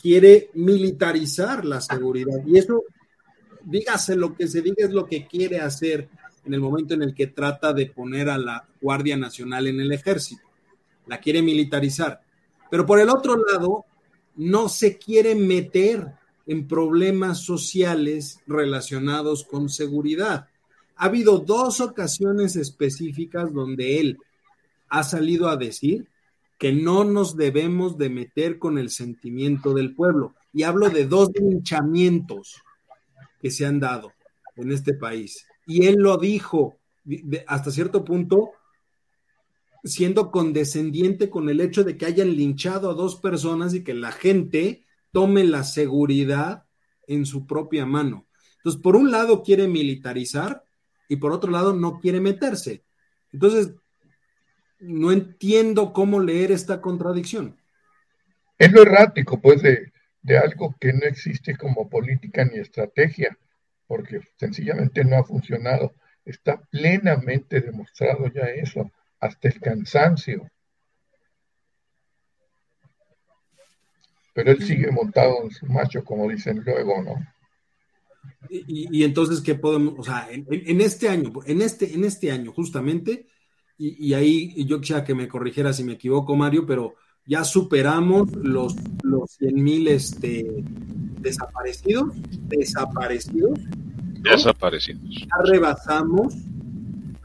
quiere 0.00 0.50
militarizar 0.52 1.64
la 1.64 1.80
seguridad 1.80 2.44
y 2.46 2.58
eso, 2.58 2.84
dígase 3.64 4.14
lo 4.14 4.34
que 4.34 4.46
se 4.46 4.60
diga, 4.60 4.84
es 4.84 4.90
lo 4.90 5.06
que 5.06 5.26
quiere 5.26 5.60
hacer 5.60 6.10
en 6.44 6.52
el 6.52 6.60
momento 6.60 6.92
en 6.92 7.02
el 7.02 7.14
que 7.14 7.28
trata 7.28 7.72
de 7.72 7.86
poner 7.86 8.28
a 8.28 8.36
la 8.36 8.68
Guardia 8.78 9.16
Nacional 9.16 9.66
en 9.66 9.80
el 9.80 9.90
ejército. 9.90 10.42
La 11.06 11.18
quiere 11.18 11.40
militarizar. 11.40 12.20
Pero 12.70 12.86
por 12.86 13.00
el 13.00 13.08
otro 13.08 13.36
lado, 13.36 13.84
no 14.36 14.68
se 14.68 14.98
quiere 14.98 15.34
meter 15.34 16.12
en 16.46 16.68
problemas 16.68 17.40
sociales 17.40 18.40
relacionados 18.46 19.44
con 19.44 19.68
seguridad. 19.68 20.48
Ha 20.96 21.06
habido 21.06 21.38
dos 21.38 21.80
ocasiones 21.80 22.56
específicas 22.56 23.52
donde 23.52 24.00
él 24.00 24.18
ha 24.88 25.02
salido 25.02 25.48
a 25.48 25.56
decir 25.56 26.08
que 26.58 26.72
no 26.72 27.04
nos 27.04 27.36
debemos 27.36 27.98
de 27.98 28.08
meter 28.08 28.58
con 28.58 28.78
el 28.78 28.90
sentimiento 28.90 29.74
del 29.74 29.94
pueblo. 29.94 30.34
Y 30.52 30.62
hablo 30.62 30.88
de 30.88 31.06
dos 31.06 31.30
linchamientos 31.34 32.62
que 33.42 33.50
se 33.50 33.66
han 33.66 33.80
dado 33.80 34.12
en 34.56 34.72
este 34.72 34.94
país. 34.94 35.46
Y 35.66 35.86
él 35.86 35.96
lo 35.98 36.16
dijo 36.16 36.76
hasta 37.46 37.70
cierto 37.70 38.04
punto 38.04 38.52
siendo 39.86 40.32
condescendiente 40.32 41.30
con 41.30 41.48
el 41.48 41.60
hecho 41.60 41.84
de 41.84 41.96
que 41.96 42.06
hayan 42.06 42.36
linchado 42.36 42.90
a 42.90 42.94
dos 42.94 43.16
personas 43.16 43.72
y 43.72 43.84
que 43.84 43.94
la 43.94 44.10
gente 44.10 44.84
tome 45.12 45.44
la 45.44 45.62
seguridad 45.62 46.64
en 47.06 47.24
su 47.24 47.46
propia 47.46 47.86
mano. 47.86 48.26
Entonces, 48.56 48.82
por 48.82 48.96
un 48.96 49.12
lado 49.12 49.42
quiere 49.44 49.68
militarizar 49.68 50.64
y 51.08 51.16
por 51.16 51.32
otro 51.32 51.52
lado 51.52 51.72
no 51.72 52.00
quiere 52.00 52.20
meterse. 52.20 52.82
Entonces, 53.32 53.74
no 54.80 55.12
entiendo 55.12 55.92
cómo 55.92 56.20
leer 56.20 56.50
esta 56.50 56.80
contradicción. 56.80 57.56
Es 58.58 58.72
lo 58.72 58.82
errático, 58.82 59.40
pues, 59.40 59.62
de, 59.62 59.92
de 60.22 60.38
algo 60.38 60.74
que 60.80 60.92
no 60.92 61.06
existe 61.06 61.56
como 61.56 61.88
política 61.88 62.44
ni 62.44 62.58
estrategia, 62.58 63.38
porque 63.86 64.20
sencillamente 64.36 65.04
no 65.04 65.16
ha 65.16 65.24
funcionado. 65.24 65.94
Está 66.24 66.60
plenamente 66.70 67.60
demostrado 67.60 68.26
ya 68.34 68.46
eso 68.46 68.90
hasta 69.26 69.48
el 69.48 69.60
cansancio. 69.60 70.48
Pero 74.34 74.52
él 74.52 74.62
sigue 74.62 74.90
montado 74.90 75.42
en 75.44 75.50
su 75.50 75.66
macho, 75.66 76.04
como 76.04 76.28
dicen 76.28 76.62
luego, 76.64 77.02
¿no? 77.02 77.14
Y, 78.48 79.02
entonces, 79.02 79.40
¿qué 79.40 79.54
podemos, 79.54 79.94
o 79.98 80.04
sea, 80.04 80.28
en, 80.30 80.80
este 80.80 81.08
año, 81.08 81.32
en 81.46 81.62
este, 81.62 81.94
en 81.94 82.04
este 82.04 82.30
año, 82.30 82.52
justamente, 82.52 83.26
y, 83.78 84.14
ahí 84.14 84.64
yo 84.64 84.80
quisiera 84.80 85.04
que 85.04 85.14
me 85.14 85.28
corrigiera 85.28 85.72
si 85.72 85.84
me 85.84 85.94
equivoco, 85.94 86.36
Mario, 86.36 86.64
pero 86.64 86.94
ya 87.26 87.44
superamos 87.44 88.30
los, 88.36 88.76
los 89.02 89.32
100 89.32 89.54
mil 89.54 89.88
este, 89.88 90.46
desaparecidos, 91.20 92.14
desaparecidos. 92.42 93.58
Desaparecidos. 94.22 95.02
Ya 95.02 95.50
rebasamos 95.50 96.34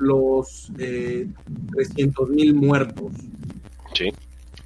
los 0.02 0.72
eh, 0.78 1.28
300 1.74 2.30
mil 2.30 2.56
muertos. 2.56 3.14
Sí. 3.94 4.10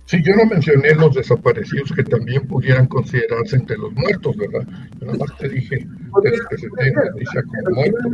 Sí, 0.06 0.18
yo 0.24 0.36
no 0.36 0.46
mencioné 0.46 0.94
los 0.94 1.16
desaparecidos 1.16 1.92
que 1.92 2.04
también 2.04 2.48
pudieran 2.48 2.86
considerarse 2.86 3.56
entre 3.56 3.76
los 3.78 3.92
muertos, 3.94 4.38
¿verdad? 4.38 4.68
Yo 5.00 5.08
nada 5.08 5.18
más 5.18 5.36
te 5.40 5.50
dije 5.50 5.88
que 6.50 6.58
se 6.58 6.68
dice 7.18 7.44
como 7.44 7.76
muertos. 7.76 8.12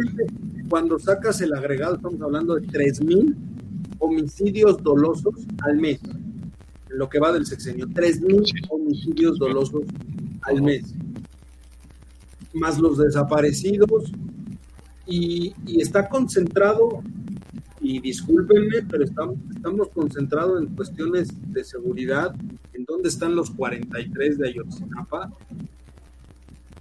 Cuando 0.69 0.97
sacas 0.99 1.41
el 1.41 1.53
agregado, 1.53 1.95
estamos 1.95 2.21
hablando 2.21 2.55
de 2.55 2.65
3 2.67 3.03
mil 3.03 3.35
homicidios 3.99 4.81
dolosos 4.81 5.35
al 5.63 5.77
mes, 5.77 5.99
en 6.03 6.97
lo 6.97 7.09
que 7.09 7.19
va 7.19 7.33
del 7.33 7.45
sexenio. 7.45 7.87
3 7.93 8.21
mil 8.21 8.43
homicidios 8.69 9.37
dolosos 9.37 9.83
al 10.43 10.61
mes. 10.61 10.95
Más 12.53 12.79
los 12.79 12.99
desaparecidos, 12.99 14.13
y, 15.11 15.81
está 15.81 16.07
concentrado, 16.07 17.03
y 17.81 17.99
discúlpenme, 17.99 18.83
pero 18.89 19.03
estamos, 19.03 19.37
estamos 19.53 19.89
concentrados 19.89 20.61
en 20.61 20.67
cuestiones 20.75 21.29
de 21.51 21.63
seguridad, 21.63 22.33
en 22.73 22.85
dónde 22.85 23.09
están 23.09 23.35
los 23.35 23.49
43 23.51 24.37
de 24.37 24.49
Ayotzinapa 24.49 25.31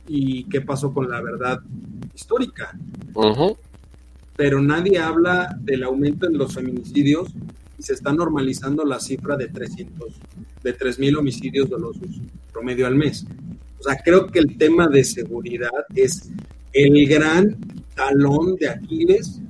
y 0.07 0.45
qué 0.45 0.61
pasó 0.61 0.93
con 0.93 1.09
la 1.09 1.21
verdad 1.21 1.61
histórica. 2.15 2.79
Pero 4.37 4.63
nadie 4.63 4.99
habla 4.99 5.57
del 5.61 5.83
aumento 5.83 6.27
en 6.27 6.39
los 6.39 6.55
feminicidios 6.55 7.31
y 7.79 7.83
se 7.83 7.95
está 7.95 8.13
normalizando 8.13 8.85
la 8.85 9.01
cifra 9.01 9.37
de 9.37 9.49
300, 9.49 10.15
de 10.63 10.79
3.000 10.79 11.19
homicidios 11.19 11.69
dolosos 11.69 12.21
promedio 12.53 12.87
al 12.87 12.95
mes. 12.95 13.25
O 13.79 13.83
sea, 13.83 13.97
creo 14.05 14.27
que 14.27 14.39
el 14.39 14.59
tema 14.59 14.87
de 14.89 15.03
seguridad 15.03 15.71
es 15.95 16.31
el 16.73 17.07
gran 17.09 17.57
talón 18.01 18.57
de 18.57 18.69
Aquiles 18.69 19.41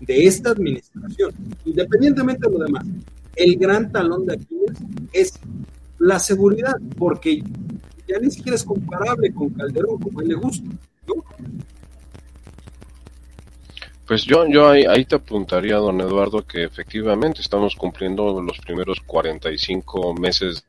de 0.00 0.26
esta 0.26 0.50
administración, 0.50 1.34
independientemente 1.64 2.48
de 2.48 2.58
lo 2.58 2.64
demás. 2.64 2.86
El 3.34 3.56
gran 3.56 3.90
talón 3.90 4.24
de 4.26 4.34
Aquiles 4.34 4.78
es 5.12 5.40
la 5.98 6.18
seguridad, 6.20 6.76
porque 6.96 7.42
ya 8.06 8.18
ni 8.20 8.30
siquiera 8.30 8.54
es 8.54 8.64
comparable 8.64 9.32
con 9.32 9.50
Calderón, 9.50 9.98
como 9.98 10.20
a 10.20 10.22
él 10.22 10.28
le 10.28 10.34
gusta. 10.36 10.68
Pues 14.06 14.24
yo, 14.24 14.46
yo 14.48 14.68
ahí, 14.68 15.04
te 15.04 15.16
apuntaría, 15.16 15.76
don 15.76 16.00
Eduardo, 16.00 16.46
que 16.46 16.64
efectivamente 16.64 17.42
estamos 17.42 17.74
cumpliendo 17.74 18.40
los 18.40 18.58
primeros 18.60 19.00
45 19.00 20.14
meses 20.14 20.64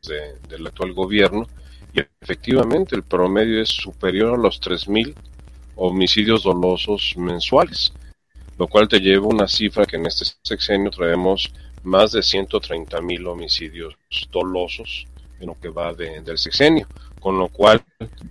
del 0.50 0.68
actual 0.68 0.94
gobierno 0.94 1.48
y 1.94 2.02
efectivamente 2.22 2.96
el 2.96 3.04
promedio 3.04 3.62
es 3.62 3.70
superior 3.70 4.34
a 4.34 4.42
los 4.42 4.60
3.000 4.60 5.16
homicidios 5.80 6.44
dolosos 6.44 7.14
mensuales, 7.18 7.94
lo 8.58 8.68
cual 8.68 8.88
te 8.88 9.00
lleva 9.00 9.28
una 9.28 9.48
cifra 9.48 9.86
que 9.86 9.96
en 9.96 10.06
este 10.06 10.26
sexenio 10.44 10.92
traemos 10.92 11.52
más 11.84 12.12
de 12.12 12.22
130 12.22 13.02
mil 13.02 13.26
homicidios 13.28 13.96
dolosos 14.32 15.08
en 15.40 15.48
lo 15.48 15.60
que 15.60 15.70
va 15.70 15.94
del 15.94 16.38
sexenio, 16.38 16.88
con 17.20 17.38
lo 17.38 17.48
cual 17.48 17.82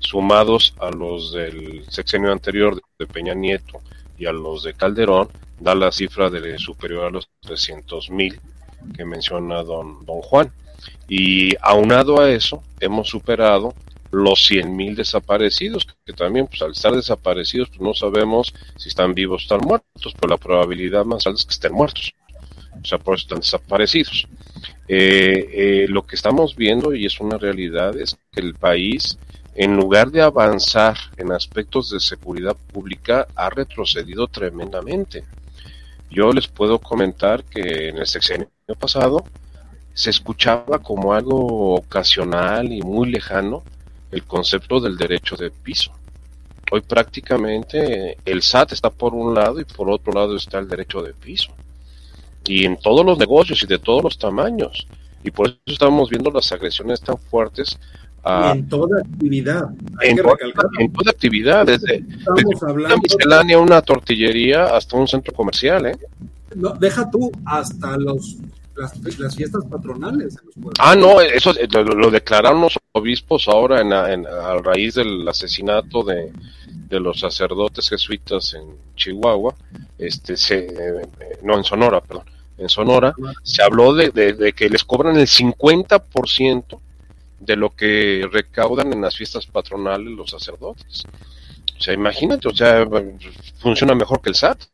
sumados 0.01 0.75
a 0.79 0.91
los 0.91 1.33
del 1.33 1.85
sexenio 1.89 2.31
anterior 2.31 2.81
de 2.99 3.07
Peña 3.07 3.35
Nieto 3.35 3.81
y 4.19 4.27
a 4.27 4.33
los 4.33 4.63
de 4.65 4.75
Calderón, 4.75 5.29
da 5.59 5.75
la 5.75 5.91
cifra 5.91 6.29
de 6.29 6.59
superior 6.59 7.07
a 7.07 7.11
los 7.11 7.29
300 7.41 8.11
mil 8.11 8.39
que 8.95 9.05
menciona 9.05 9.63
don, 9.63 10.05
don 10.05 10.21
Juan. 10.21 10.53
Y 11.09 11.57
aunado 11.61 12.21
a 12.21 12.31
eso, 12.31 12.63
hemos 12.81 13.09
superado 13.09 13.75
los 14.11 14.51
100.000 14.51 14.97
desaparecidos, 14.97 15.87
que 16.05 16.13
también 16.13 16.47
pues 16.47 16.63
al 16.63 16.73
estar 16.73 16.93
desaparecidos 16.93 17.69
pues 17.69 17.81
no 17.81 17.95
sabemos 17.95 18.55
si 18.77 18.89
están 18.89 19.15
vivos 19.15 19.43
o 19.43 19.45
están 19.45 19.67
muertos, 19.67 20.15
pero 20.19 20.31
la 20.31 20.39
probabilidad 20.39 21.05
más 21.05 21.27
alta 21.27 21.41
es 21.41 21.47
que 21.47 21.53
estén 21.53 21.73
muertos, 21.73 22.13
o 22.83 22.85
sea, 22.85 22.99
por 22.99 23.15
eso 23.15 23.25
están 23.25 23.41
desaparecidos. 23.41 24.27
Eh, 24.87 25.51
eh, 25.53 25.87
lo 25.89 26.03
que 26.07 26.17
estamos 26.17 26.57
viendo, 26.57 26.95
y 26.95 27.07
es 27.07 27.21
una 27.21 27.37
realidad, 27.37 27.97
es 27.99 28.17
que 28.33 28.41
el 28.41 28.55
país, 28.55 29.19
en 29.55 29.77
lugar 29.77 30.11
de 30.11 30.23
avanzar 30.23 30.97
en 31.17 31.33
aspectos 31.33 31.91
de 31.91 32.01
seguridad 32.01 32.57
pública, 32.73 33.27
ha 33.35 33.51
retrocedido 33.51 34.29
tremendamente. 34.29 35.25
Yo 36.11 36.33
les 36.33 36.49
puedo 36.49 36.79
comentar 36.79 37.45
que 37.45 37.89
en 37.89 37.99
el 37.99 38.07
sexenio 38.07 38.49
pasado 38.79 39.25
se 39.93 40.11
escuchaba 40.11 40.79
como 40.79 41.13
algo 41.13 41.75
ocasional 41.75 42.73
y 42.73 42.81
muy 42.83 43.11
lejano 43.11 43.65
el 44.11 44.25
concepto 44.25 44.81
del 44.81 44.97
derecho 44.97 45.37
de 45.37 45.51
piso. 45.51 45.93
Hoy 46.71 46.83
prácticamente 46.83 48.19
el 48.25 48.43
SAT 48.43 48.73
está 48.73 48.91
por 48.91 49.15
un 49.15 49.35
lado 49.35 49.61
y 49.61 49.65
por 49.65 49.89
otro 49.91 50.13
lado 50.13 50.37
está 50.37 50.59
el 50.59 50.69
derecho 50.69 51.03
de 51.03 51.15
piso. 51.15 51.53
Y 52.45 52.65
en 52.65 52.77
todos 52.77 53.05
los 53.05 53.19
negocios 53.19 53.63
y 53.63 53.67
de 53.67 53.79
todos 53.79 54.03
los 54.03 54.19
tamaños. 54.19 54.87
Y 55.25 55.31
por 55.31 55.49
eso 55.49 55.59
estamos 55.67 56.09
viendo 56.11 56.31
las 56.31 56.51
agresiones 56.53 57.01
tan 57.01 57.19
fuertes 57.19 57.79
en 58.53 58.69
toda 58.69 59.01
actividad. 59.01 59.69
en, 60.03 60.17
toda 60.17 61.11
actividad, 61.11 61.67
desde, 61.67 62.05
una 62.61 62.97
miscelánea, 62.97 63.59
una 63.59 63.81
tortillería 63.81 64.77
hasta 64.77 64.97
un 64.97 65.09
centro 65.09 65.33
comercial, 65.35 65.87
¿eh? 65.87 65.99
No, 66.55 66.71
deja 66.75 67.11
tú 67.11 67.31
hasta 67.45 67.97
los 67.97 68.37
las, 68.79 69.37
fiestas 69.37 69.65
patronales. 69.67 70.37
ah, 70.79 70.95
no, 70.95 71.21
eso 71.21 71.53
lo, 71.53 72.11
declararon 72.11 72.63
los 72.63 72.79
obispos 72.93 73.49
ahora 73.49 73.81
en, 73.81 73.93
a 73.93 74.57
raíz 74.59 74.95
del 74.95 75.27
asesinato 75.29 76.03
de, 76.03 76.33
los 76.91 77.21
sacerdotes 77.21 77.89
jesuitas 77.89 78.55
en 78.55 78.65
Chihuahua, 78.97 79.55
este, 79.99 80.37
se, 80.37 80.67
eh, 80.67 81.09
no, 81.43 81.59
en 81.59 81.65
Sonora, 81.65 82.01
perdón, 82.01 82.25
en 82.57 82.69
Sonora, 82.69 83.15
se 83.43 83.63
habló 83.63 83.95
de, 83.95 84.11
de 84.11 84.53
que 84.53 84.71
les 84.71 84.85
cobran 84.85 85.17
el 85.17 85.27
50% 85.27 86.81
de 87.41 87.57
lo 87.57 87.71
que 87.71 88.29
recaudan 88.31 88.93
en 88.93 89.03
las 89.03 89.17
fiestas 89.17 89.47
patronales 89.47 90.09
los 90.09 90.31
sacerdotes. 90.31 91.05
O 91.79 91.81
sea, 91.81 91.95
imagínate, 91.95 92.49
o 92.49 92.55
sea, 92.55 92.87
funciona 93.59 93.95
mejor 93.95 94.21
que 94.21 94.31
el 94.31 94.35
SAT. 94.35 94.65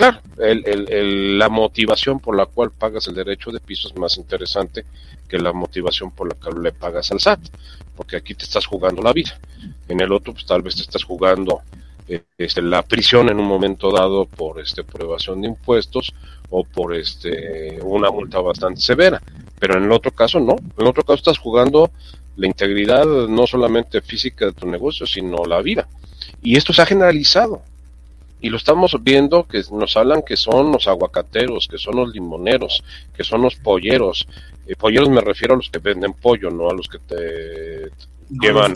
Claro, 0.00 0.18
la 0.38 1.50
motivación 1.50 2.20
por 2.20 2.34
la 2.34 2.46
cual 2.46 2.70
pagas 2.70 3.06
el 3.08 3.14
derecho 3.14 3.50
de 3.50 3.60
piso 3.60 3.86
es 3.86 3.94
más 3.98 4.16
interesante 4.16 4.86
que 5.28 5.38
la 5.38 5.52
motivación 5.52 6.10
por 6.10 6.26
la 6.26 6.36
cual 6.36 6.62
le 6.62 6.72
pagas 6.72 7.12
al 7.12 7.20
SAT, 7.20 7.40
porque 7.94 8.16
aquí 8.16 8.34
te 8.34 8.44
estás 8.44 8.64
jugando 8.64 9.02
la 9.02 9.12
vida. 9.12 9.38
En 9.88 10.00
el 10.00 10.10
otro, 10.10 10.32
pues 10.32 10.46
tal 10.46 10.62
vez 10.62 10.76
te 10.76 10.80
estás 10.80 11.04
jugando 11.04 11.60
eh, 12.08 12.22
este, 12.38 12.62
la 12.62 12.80
prisión 12.80 13.28
en 13.28 13.40
un 13.40 13.46
momento 13.46 13.92
dado 13.92 14.24
por 14.24 14.58
este, 14.58 14.84
pruebación 14.84 15.42
de 15.42 15.48
impuestos 15.48 16.14
o 16.48 16.64
por 16.64 16.94
este, 16.94 17.78
una 17.82 18.10
multa 18.10 18.40
bastante 18.40 18.80
severa. 18.80 19.20
Pero 19.58 19.76
en 19.76 19.84
el 19.84 19.92
otro 19.92 20.12
caso 20.12 20.40
no. 20.40 20.52
En 20.52 20.72
el 20.78 20.86
otro 20.86 21.02
caso 21.02 21.16
estás 21.16 21.36
jugando 21.36 21.90
la 22.36 22.46
integridad 22.46 23.04
no 23.04 23.46
solamente 23.46 24.00
física 24.00 24.46
de 24.46 24.52
tu 24.52 24.66
negocio, 24.66 25.06
sino 25.06 25.44
la 25.44 25.60
vida. 25.60 25.88
Y 26.40 26.56
esto 26.56 26.72
se 26.72 26.80
ha 26.80 26.86
generalizado. 26.86 27.64
Y 28.40 28.48
lo 28.48 28.56
estamos 28.56 28.96
viendo 29.02 29.46
que 29.46 29.62
nos 29.72 29.96
hablan 29.96 30.22
que 30.22 30.36
son 30.36 30.72
los 30.72 30.88
aguacateros, 30.88 31.68
que 31.68 31.78
son 31.78 31.96
los 31.96 32.12
limoneros, 32.12 32.82
que 33.14 33.24
son 33.24 33.42
los 33.42 33.56
polleros. 33.56 34.26
Eh, 34.66 34.74
polleros 34.76 35.10
me 35.10 35.20
refiero 35.20 35.54
a 35.54 35.56
los 35.58 35.70
que 35.70 35.78
venden 35.78 36.14
pollo, 36.14 36.50
no 36.50 36.70
a 36.70 36.74
los 36.74 36.88
que 36.88 36.98
te 36.98 37.90
llevan, 38.28 38.74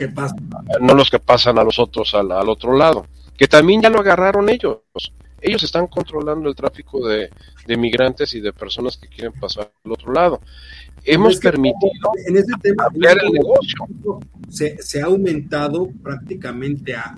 no 0.80 0.94
los 0.94 1.10
que 1.10 1.18
pasan 1.18 1.58
a 1.58 1.64
los 1.64 1.78
otros 1.78 2.14
al, 2.14 2.32
al 2.32 2.48
otro 2.48 2.76
lado. 2.76 3.06
Que 3.36 3.48
también 3.48 3.82
ya 3.82 3.90
lo 3.90 4.00
agarraron 4.00 4.48
ellos 4.48 4.78
ellos 5.44 5.62
están 5.62 5.86
controlando 5.86 6.48
el 6.48 6.54
tráfico 6.54 7.06
de, 7.06 7.30
migrantes 7.76 8.34
y 8.34 8.40
de 8.40 8.52
personas 8.52 8.96
que 8.96 9.08
quieren 9.08 9.32
pasar 9.32 9.70
al 9.84 9.92
otro 9.92 10.12
lado. 10.12 10.40
Hemos 11.04 11.36
permitido 11.36 12.12
en 12.26 12.36
ese 12.38 12.52
tema, 12.62 12.86
ampliar 12.86 13.18
el 13.22 13.30
negocio. 13.30 13.84
Se, 14.48 15.02
ha 15.02 15.04
aumentado 15.04 15.90
prácticamente 16.02 16.94
a 16.94 17.14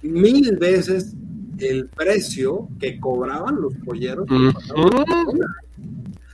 mil 0.00 0.56
veces 0.56 1.14
el 1.58 1.88
precio 1.88 2.68
que 2.78 2.98
cobraban 3.00 3.60
los 3.60 3.74
polleros. 3.84 4.26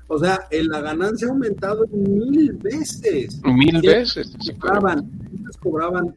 O 0.09 0.19
sea, 0.19 0.41
la 0.51 0.81
ganancia 0.81 1.29
ha 1.29 1.31
aumentado 1.31 1.87
mil 1.91 2.53
veces. 2.55 3.41
Mil 3.45 3.81
veces. 3.81 4.37
Cobraban, 4.59 5.11
cobraban 5.61 6.15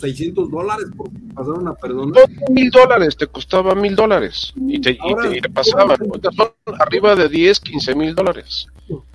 600 0.00 0.50
dólares 0.50 0.86
por 0.96 1.08
pasar 1.34 1.54
una 1.54 1.74
perdona. 1.74 2.20
Mil 2.50 2.70
dólares, 2.70 3.16
te 3.16 3.26
costaba 3.26 3.74
mil 3.74 3.94
dólares 3.96 4.52
y 4.56 4.80
te, 4.80 4.98
pasaban. 5.52 5.96
Son 6.32 6.50
arriba 6.78 7.14
de 7.14 7.28
10, 7.28 7.60
15 7.60 7.94
mil 7.94 8.14
dólares. 8.14 8.66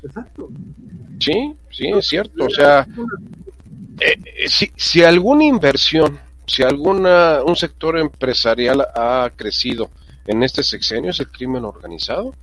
Exacto. 0.03 0.49
Sí, 1.19 1.53
sí, 1.71 1.87
es 1.89 2.07
cierto. 2.07 2.45
O 2.45 2.49
sea, 2.49 2.87
eh, 3.99 4.17
eh, 4.25 4.47
si, 4.47 4.71
si 4.75 5.03
alguna 5.03 5.45
inversión, 5.45 6.19
si 6.45 6.63
alguna 6.63 7.41
un 7.43 7.55
sector 7.55 7.97
empresarial 7.97 8.81
ha 8.95 9.31
crecido 9.35 9.89
en 10.25 10.43
este 10.43 10.63
sexenio 10.63 11.11
es 11.11 11.19
el 11.19 11.29
crimen 11.29 11.65
organizado. 11.65 12.33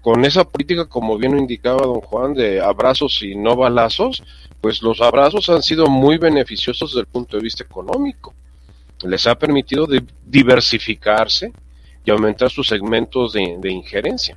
Con 0.00 0.24
esa 0.24 0.44
política, 0.44 0.84
como 0.86 1.16
bien 1.16 1.38
indicaba 1.38 1.86
don 1.86 2.00
Juan, 2.00 2.34
de 2.34 2.60
abrazos 2.60 3.22
y 3.22 3.34
no 3.36 3.56
balazos, 3.56 4.22
pues 4.60 4.82
los 4.82 5.00
abrazos 5.00 5.48
han 5.48 5.62
sido 5.62 5.86
muy 5.86 6.18
beneficiosos 6.18 6.90
desde 6.90 7.00
el 7.00 7.06
punto 7.06 7.36
de 7.36 7.42
vista 7.42 7.64
económico. 7.64 8.34
Les 9.02 9.26
ha 9.26 9.34
permitido 9.34 9.86
diversificarse 10.26 11.52
y 12.04 12.10
aumentar 12.10 12.50
sus 12.50 12.68
segmentos 12.68 13.32
de, 13.32 13.70
injerencia. 13.70 14.36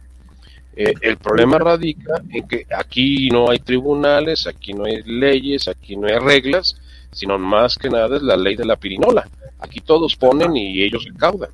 Eh, 0.76 0.94
el 1.02 1.18
problema 1.18 1.58
radica 1.58 2.22
en 2.30 2.48
que 2.48 2.66
aquí 2.78 3.30
no 3.30 3.50
hay 3.50 3.60
tribunales, 3.60 4.48
aquí 4.48 4.74
no 4.74 4.86
hay 4.86 5.02
leyes, 5.04 5.68
aquí 5.68 5.98
no 5.98 6.08
hay 6.08 6.18
reglas, 6.20 6.78
sino 7.12 7.38
más 7.38 7.78
que 7.78 7.90
nada 7.90 8.18
es 8.18 8.24
la 8.24 8.38
ley 8.38 8.56
de 8.56 8.66
la 8.66 8.76
pirinola. 8.76 9.28
Aquí 9.60 9.80
todos 9.82 10.16
ponen 10.16 10.56
y 10.56 10.84
ellos 10.84 11.06
recaudan. 11.06 11.50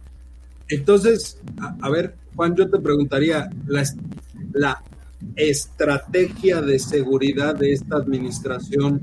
Entonces, 0.67 1.39
a, 1.81 1.89
ver, 1.89 2.15
Juan, 2.35 2.55
yo 2.55 2.69
te 2.69 2.79
preguntaría, 2.79 3.49
la, 3.67 3.83
la 4.53 4.81
estrategia 5.35 6.61
de 6.61 6.79
seguridad 6.79 7.55
de 7.55 7.73
esta 7.73 7.97
administración 7.97 9.01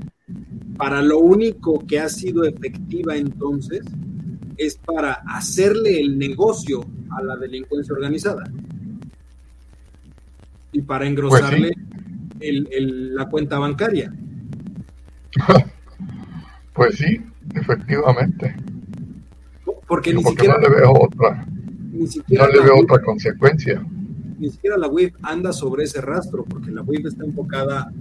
para 0.77 1.01
lo 1.01 1.19
único 1.19 1.85
que 1.85 1.99
ha 1.99 2.09
sido 2.09 2.43
efectiva 2.43 3.15
entonces 3.15 3.85
es 4.57 4.77
para 4.77 5.13
hacerle 5.27 5.99
el 5.99 6.17
negocio 6.17 6.85
a 7.09 7.23
la 7.23 7.35
delincuencia 7.35 7.93
organizada 7.93 8.43
y 10.71 10.81
para 10.81 11.07
engrosarle 11.07 11.71
pues 12.37 12.53
la 12.69 13.29
cuenta 13.29 13.59
bancaria. 13.59 14.13
Pues 16.73 16.95
sí, 16.95 17.21
efectivamente. 17.55 18.55
Porque 19.87 20.13
ni 20.13 20.23
siquiera 20.23 20.55
no 20.55 20.69
le 20.69 20.75
veo 20.75 20.93
otra, 20.93 21.45
no 22.29 22.47
le 22.47 22.61
veo 22.61 22.79
otra 22.79 23.01
consecuencia 23.01 23.81
ni 24.41 24.49
siquiera 24.49 24.75
la 24.75 24.87
WIF 24.87 25.13
anda 25.21 25.53
sobre 25.53 25.83
ese 25.83 26.01
rastro, 26.01 26.43
porque 26.43 26.71
la 26.71 26.81
WIF 26.81 27.05
está 27.05 27.23
enfocada 27.23 27.93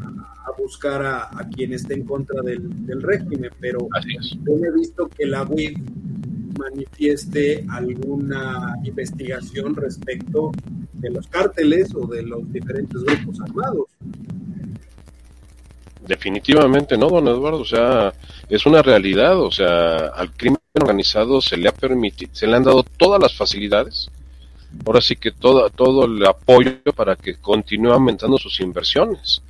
a, 0.00 0.50
buscar 0.58 1.06
a, 1.06 1.48
quien 1.54 1.72
esté 1.72 1.94
en 1.94 2.04
contra 2.04 2.42
del, 2.42 3.00
régimen, 3.00 3.50
pero 3.60 3.88
yo 4.44 4.56
he 4.56 4.72
visto 4.72 5.08
que 5.08 5.24
la 5.24 5.44
WIF 5.44 5.78
manifieste 6.58 7.64
alguna 7.68 8.74
investigación 8.82 9.76
respecto 9.76 10.50
de 10.94 11.10
los 11.10 11.28
cárteles 11.28 11.94
o 11.94 12.08
de 12.08 12.22
los 12.24 12.52
diferentes 12.52 13.00
grupos 13.04 13.40
armados. 13.40 13.86
Definitivamente 16.06 16.98
no, 16.98 17.08
don 17.08 17.28
Eduardo, 17.28 17.60
o 17.60 17.64
sea, 17.64 18.12
es 18.48 18.66
una 18.66 18.82
realidad, 18.82 19.40
o 19.40 19.50
sea, 19.50 20.08
al 20.08 20.32
crimen 20.32 20.58
organizado 20.74 21.40
se 21.40 21.56
le 21.56 21.68
ha 21.68 21.72
permitido, 21.72 22.30
se 22.34 22.46
le 22.46 22.56
han 22.56 22.64
dado 22.64 22.82
todas 22.82 23.20
las 23.20 23.34
facilidades 23.34 24.10
ahora 24.84 25.00
sí 25.00 25.16
que 25.16 25.32
todo, 25.32 25.68
todo 25.70 26.06
el 26.06 26.24
apoyo 26.26 26.80
para 26.94 27.16
que 27.16 27.36
continúe 27.36 27.92
aumentando 27.92 28.38
sus 28.38 28.60
inversiones. 28.60 29.42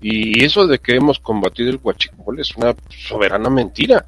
Y 0.00 0.42
eso 0.44 0.66
de 0.66 0.78
que 0.78 0.96
hemos 0.96 1.18
combatido 1.18 1.70
el 1.70 1.80
huachicol 1.82 2.40
es 2.40 2.56
una 2.56 2.74
soberana 2.88 3.50
mentira. 3.50 4.06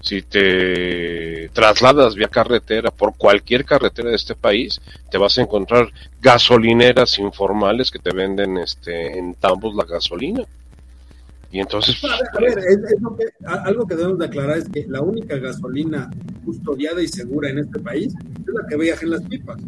Si 0.00 0.22
te 0.22 1.48
trasladas 1.48 2.14
vía 2.14 2.28
carretera 2.28 2.90
por 2.90 3.16
cualquier 3.16 3.64
carretera 3.64 4.10
de 4.10 4.16
este 4.16 4.34
país, 4.34 4.80
te 5.10 5.18
vas 5.18 5.38
a 5.38 5.42
encontrar 5.42 5.90
gasolineras 6.20 7.18
informales 7.18 7.90
que 7.90 7.98
te 7.98 8.14
venden 8.14 8.58
este 8.58 9.18
en 9.18 9.34
tambos 9.34 9.74
la 9.74 9.84
gasolina. 9.84 10.44
Y 11.54 11.60
entonces... 11.60 12.02
A 12.04 12.40
ver, 12.40 12.58
algo 13.64 13.86
que 13.86 13.94
debemos 13.94 14.18
de 14.18 14.26
aclarar 14.26 14.58
es 14.58 14.68
que 14.68 14.86
la 14.88 15.00
única 15.02 15.36
gasolina 15.36 16.10
custodiada 16.44 17.00
y 17.00 17.06
segura 17.06 17.48
en 17.48 17.60
este 17.60 17.78
país 17.78 18.12
es 18.12 18.52
la 18.52 18.66
que 18.66 18.76
viaja 18.76 19.04
en 19.04 19.10
las 19.10 19.22
pipas. 19.22 19.62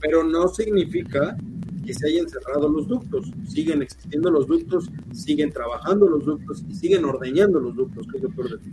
Pero 0.00 0.24
no 0.24 0.48
significa 0.48 1.36
que 1.84 1.92
se 1.92 2.08
hayan 2.08 2.30
cerrado 2.30 2.70
los 2.70 2.88
ductos. 2.88 3.30
Siguen 3.46 3.82
existiendo 3.82 4.30
los 4.30 4.46
ductos, 4.46 4.88
siguen 5.12 5.52
trabajando 5.52 6.08
los 6.08 6.24
ductos 6.24 6.64
y 6.66 6.74
siguen 6.74 7.04
ordeñando 7.04 7.60
los 7.60 7.76
ductos, 7.76 8.06
que 8.10 8.16
es 8.16 8.22
lo 8.22 8.30
peor 8.30 8.58
de 8.58 8.70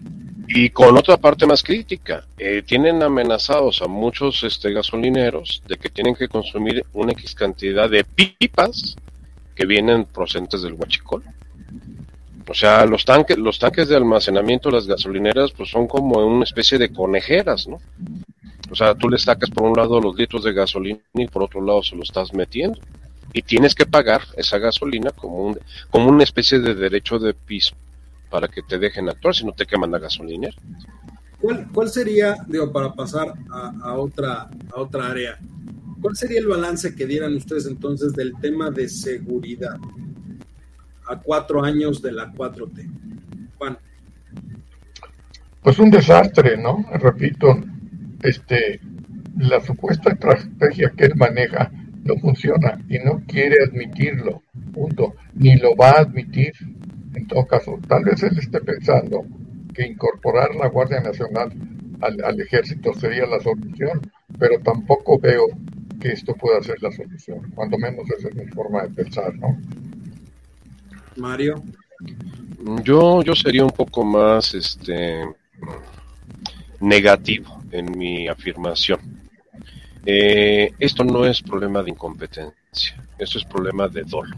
Y 0.48 0.70
con 0.70 0.98
otra 0.98 1.18
parte 1.18 1.46
más 1.46 1.62
crítica, 1.62 2.26
eh, 2.38 2.64
tienen 2.66 3.04
amenazados 3.04 3.82
a 3.82 3.88
muchos 3.88 4.46
este, 4.46 4.72
gasolineros 4.72 5.62
de 5.68 5.76
que 5.76 5.90
tienen 5.90 6.16
que 6.16 6.30
consumir 6.30 6.86
una 6.94 7.12
X 7.12 7.36
cantidad 7.36 7.90
de 7.90 8.06
pipas 8.06 8.96
que 9.56 9.66
vienen 9.66 10.06
procedentes 10.06 10.62
del 10.62 10.76
huachicol. 10.76 11.22
O 12.48 12.54
sea, 12.54 12.86
los 12.86 13.06
tanques, 13.06 13.38
los 13.38 13.58
tanques 13.58 13.88
de 13.88 13.96
almacenamiento 13.96 14.70
las 14.70 14.88
gasolineras, 14.88 15.52
pues 15.52 15.70
son 15.70 15.88
como 15.88 16.26
una 16.26 16.44
especie 16.44 16.78
de 16.78 16.94
conejeras, 16.94 17.68
¿no? 17.68 17.80
O 18.70 18.76
sea, 18.76 18.96
tú 18.96 19.10
le 19.10 19.18
sacas 19.18 19.50
por 19.50 19.64
un 19.64 19.76
lado 19.76 20.00
los 20.00 20.16
litros 20.16 20.44
de 20.44 20.54
gasolina 20.54 21.00
y 21.14 21.28
por 21.28 21.44
otro 21.44 21.62
lado 21.62 21.84
se 21.84 21.96
lo 21.96 22.04
estás 22.04 22.34
metiendo. 22.34 22.80
Y 23.34 23.42
tienes 23.42 23.76
que 23.76 23.86
pagar 23.86 24.22
esa 24.38 24.58
gasolina 24.60 25.12
como, 25.12 25.38
un, 25.38 25.60
como 25.90 26.10
una 26.10 26.24
especie 26.24 26.60
de 26.60 26.74
derecho 26.74 27.20
de 27.20 27.34
piso 27.34 27.76
para 28.30 28.48
que 28.48 28.62
te 28.62 28.78
dejen 28.78 29.10
actuar, 29.10 29.36
si 29.36 29.46
no 29.46 29.52
te 29.52 29.66
queman 29.66 29.92
la 29.92 30.00
gasolinera. 30.00 30.56
¿Cuál, 31.40 31.68
¿Cuál 31.74 31.90
sería, 31.90 32.38
digo, 32.48 32.72
para 32.72 32.94
pasar 32.94 33.34
a, 33.50 33.94
otra, 33.94 34.50
a 34.74 34.80
otra 34.80 35.08
área, 35.08 35.38
cuál 36.02 36.16
sería 36.16 36.40
el 36.40 36.48
balance 36.48 36.96
que 36.96 37.06
dieran 37.06 37.36
ustedes 37.36 37.66
entonces 37.66 38.14
del 38.14 38.34
tema 38.40 38.72
de 38.72 38.88
seguridad? 38.88 39.78
A 41.08 41.20
cuatro 41.20 41.64
años 41.64 42.02
de 42.02 42.12
la 42.12 42.32
4T. 42.32 42.90
Juan. 43.58 43.78
Pues 45.62 45.80
un 45.80 45.90
desastre, 45.90 46.58
¿no? 46.58 46.86
Repito, 46.94 47.58
este, 48.22 48.80
la 49.38 49.60
supuesta 49.62 50.12
estrategia 50.12 50.92
que 50.96 51.06
él 51.06 51.16
maneja 51.16 51.72
no 52.04 52.16
funciona 52.18 52.80
y 52.88 53.00
no 53.00 53.24
quiere 53.28 53.64
admitirlo, 53.64 54.44
punto, 54.74 55.16
ni 55.34 55.56
lo 55.56 55.76
va 55.76 55.92
a 55.92 56.00
admitir. 56.02 56.54
En 57.14 57.28
todo 57.28 57.46
caso, 57.48 57.80
tal 57.88 58.04
vez 58.04 58.22
él 58.24 58.38
esté 58.38 58.62
pensando 58.62 59.26
que 59.74 59.88
incorporar 59.88 60.54
la 60.56 60.68
Guardia 60.68 61.02
Nacional 61.02 61.52
al, 62.02 62.24
al 62.24 62.40
ejército 62.40 62.94
sería 62.94 63.26
la 63.26 63.40
solución, 63.40 64.02
pero 64.38 64.60
tampoco 64.60 65.18
veo 65.20 65.46
que 66.00 66.12
esto 66.12 66.36
pueda 66.36 66.62
ser 66.62 66.82
la 66.82 66.92
solución, 66.92 67.52
cuando 67.56 67.78
menos 67.78 68.06
esa 68.18 68.30
es 68.30 68.36
mi 68.36 68.46
forma 68.48 68.84
de 68.84 68.90
pensar, 68.90 69.34
¿no? 69.36 69.58
Mario. 71.18 71.64
Yo, 72.84 73.22
yo 73.24 73.36
sería 73.36 73.64
un 73.64 73.72
poco 73.72 74.04
más 74.04 74.54
este 74.54 75.24
negativo 76.80 77.62
en 77.72 77.98
mi 77.98 78.28
afirmación. 78.28 79.00
Eh, 80.06 80.72
esto 80.80 81.04
no 81.04 81.26
es 81.26 81.42
problema 81.42 81.82
de 81.82 81.92
incompetencia, 81.92 83.04
esto 83.18 83.40
es 83.40 83.46
problema 83.46 83.88
de 83.88 84.04
dolo. 84.04 84.36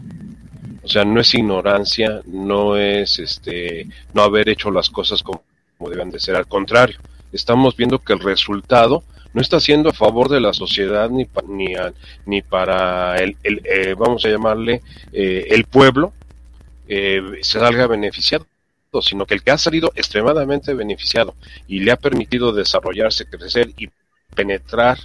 O 0.82 0.88
sea, 0.88 1.04
no 1.04 1.20
es 1.20 1.34
ignorancia, 1.34 2.22
no 2.26 2.76
es 2.76 3.18
este 3.18 3.86
no 4.14 4.22
haber 4.22 4.48
hecho 4.48 4.70
las 4.70 4.88
cosas 4.88 5.22
como, 5.22 5.42
deben 5.90 6.10
de 6.10 6.20
ser, 6.20 6.36
al 6.36 6.46
contrario, 6.46 6.98
estamos 7.32 7.76
viendo 7.76 7.98
que 7.98 8.14
el 8.14 8.20
resultado 8.20 9.04
no 9.34 9.42
está 9.42 9.60
siendo 9.60 9.90
a 9.90 9.92
favor 9.92 10.30
de 10.30 10.40
la 10.40 10.54
sociedad 10.54 11.10
ni, 11.10 11.28
ni, 11.46 11.74
ni 12.24 12.40
para 12.40 13.18
el, 13.18 13.36
eh, 13.44 13.94
vamos 13.98 14.24
a 14.24 14.30
llamarle, 14.30 14.80
eh, 15.12 15.48
el 15.50 15.64
pueblo, 15.64 16.14
eh, 16.88 17.22
salga 17.42 17.86
beneficiado 17.86 18.46
sino 19.02 19.26
que 19.26 19.34
el 19.34 19.42
que 19.42 19.50
ha 19.50 19.58
salido 19.58 19.92
extremadamente 19.94 20.74
beneficiado 20.74 21.34
y 21.66 21.80
le 21.80 21.92
ha 21.92 21.96
permitido 21.96 22.52
desarrollarse, 22.52 23.26
crecer 23.26 23.70
y 23.76 23.88
penetrar 24.34 24.98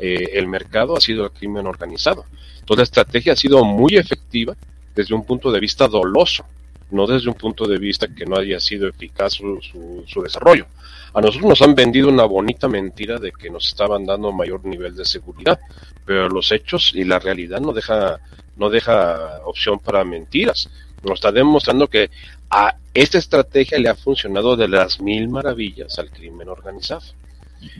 eh, 0.00 0.30
el 0.34 0.46
mercado 0.46 0.96
ha 0.96 1.00
sido 1.00 1.24
el 1.24 1.30
crimen 1.30 1.66
organizado. 1.66 2.24
Toda 2.64 2.78
la 2.78 2.84
estrategia 2.84 3.32
ha 3.32 3.36
sido 3.36 3.64
muy 3.64 3.96
efectiva 3.96 4.56
desde 4.94 5.14
un 5.14 5.24
punto 5.24 5.50
de 5.50 5.60
vista 5.60 5.88
doloso, 5.88 6.44
no 6.90 7.06
desde 7.06 7.28
un 7.28 7.34
punto 7.34 7.66
de 7.66 7.78
vista 7.78 8.08
que 8.08 8.24
no 8.24 8.36
haya 8.36 8.60
sido 8.60 8.88
eficaz 8.88 9.34
su, 9.34 9.60
su, 10.06 10.22
desarrollo. 10.22 10.66
A 11.12 11.20
nosotros 11.20 11.48
nos 11.48 11.62
han 11.62 11.74
vendido 11.74 12.08
una 12.08 12.24
bonita 12.24 12.68
mentira 12.68 13.18
de 13.18 13.32
que 13.32 13.50
nos 13.50 13.68
estaban 13.68 14.04
dando 14.04 14.32
mayor 14.32 14.64
nivel 14.64 14.94
de 14.96 15.04
seguridad, 15.04 15.58
pero 16.04 16.28
los 16.28 16.50
hechos 16.52 16.92
y 16.94 17.04
la 17.04 17.18
realidad 17.18 17.60
no 17.60 17.72
deja, 17.72 18.18
no 18.56 18.70
deja 18.70 19.40
opción 19.44 19.78
para 19.78 20.04
mentiras. 20.04 20.68
Nos 21.04 21.18
está 21.18 21.32
demostrando 21.32 21.88
que 21.88 22.10
a 22.50 22.76
esta 22.92 23.18
estrategia 23.18 23.78
le 23.78 23.88
ha 23.88 23.94
funcionado 23.94 24.56
de 24.56 24.68
las 24.68 25.00
mil 25.00 25.28
maravillas 25.28 25.98
al 25.98 26.10
crimen 26.10 26.48
organizado. 26.48 27.02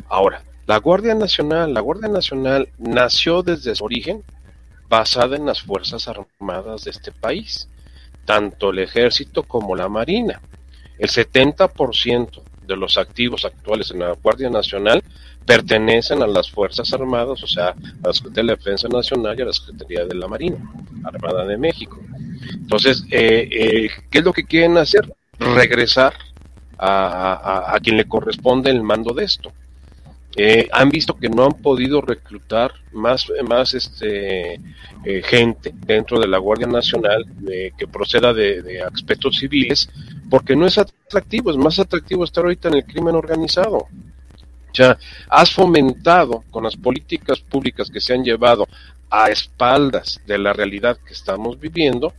Ahora, 0.08 0.42
la 0.66 0.78
Guardia 0.78 1.14
Nacional, 1.14 1.74
la 1.74 1.80
Guardia 1.80 2.08
Nacional 2.08 2.68
nació 2.78 3.42
desde 3.42 3.74
su 3.74 3.84
origen 3.84 4.22
basada 4.88 5.37
en 5.37 5.46
las 5.46 5.60
Fuerzas 5.62 6.08
Armadas 6.08 6.84
de 6.84 6.90
este 6.90 7.12
país, 7.12 7.68
tanto 8.24 8.70
el 8.70 8.78
ejército 8.78 9.42
como 9.42 9.76
la 9.76 9.88
Marina. 9.88 10.40
El 10.98 11.08
70% 11.08 12.42
de 12.66 12.76
los 12.76 12.96
activos 12.96 13.44
actuales 13.44 13.90
en 13.90 14.00
la 14.00 14.12
Guardia 14.12 14.48
Nacional 14.48 15.02
pertenecen 15.44 16.22
a 16.22 16.26
las 16.26 16.50
Fuerzas 16.50 16.92
Armadas, 16.92 17.42
o 17.42 17.46
sea, 17.46 17.68
a 17.68 18.06
la 18.06 18.12
Secretaría 18.12 18.42
de 18.42 18.44
la 18.44 18.56
Defensa 18.56 18.88
Nacional 18.88 19.38
y 19.38 19.42
a 19.42 19.46
la 19.46 19.52
Secretaría 19.52 20.04
de 20.06 20.14
la 20.14 20.28
Marina, 20.28 20.56
Armada 21.04 21.44
de 21.44 21.58
México. 21.58 22.00
Entonces, 22.52 23.04
eh, 23.11 23.48
eh, 23.50 23.90
¿qué 24.11 24.18
es 24.18 24.24
lo 24.24 24.33
que 24.33 24.44
quieren 24.44 24.76
hacer? 24.78 25.12
Regresar 25.38 26.14
a, 26.78 27.78
quien 27.83 27.96
le 27.96 28.04
corresponde 28.07 28.70
el 28.70 28.83
mando 28.83 29.14
de 29.14 29.24
esto. 29.24 29.52
Eh, 30.37 30.68
han 30.72 30.90
visto 30.90 31.14
que 31.14 31.28
no 31.28 31.44
han 31.44 31.54
podido 31.54 32.00
reclutar 32.00 32.72
más, 32.92 33.26
más 33.48 33.72
este, 33.74 34.61
gente 35.22 35.72
dentro 35.74 36.18
de 36.18 36.26
la 36.26 36.38
Guardia 36.38 36.66
Nacional 36.66 37.24
que 37.78 37.87
proceda 37.87 38.33
de, 38.33 38.62
de, 38.62 38.83
aspectos 38.83 39.38
civiles, 39.38 39.88
porque 40.28 40.57
no 40.57 40.66
es 40.66 40.76
atractivo, 40.78 41.50
es 41.50 41.57
más 41.57 41.78
atractivo 41.78 42.24
estar 42.24 42.42
ahorita 42.42 42.68
en 42.68 42.74
el 42.74 42.85
crimen 42.85 43.14
organizado. 43.14 43.76
O 44.74 44.76
sea, 44.76 44.98
has 45.28 45.52
fomentado 45.52 46.42
con 46.50 46.64
las 46.64 46.76
políticas 46.76 47.38
públicas 47.38 47.88
que 47.88 48.00
se 48.00 48.12
han 48.12 48.24
llevado 48.24 48.66
a 49.09 49.30
espaldas 49.30 50.20
de 50.26 50.37
la 50.38 50.52
realidad 50.52 50.98
que 51.07 51.12
estamos 51.12 51.61
viviendo, 51.61 52.12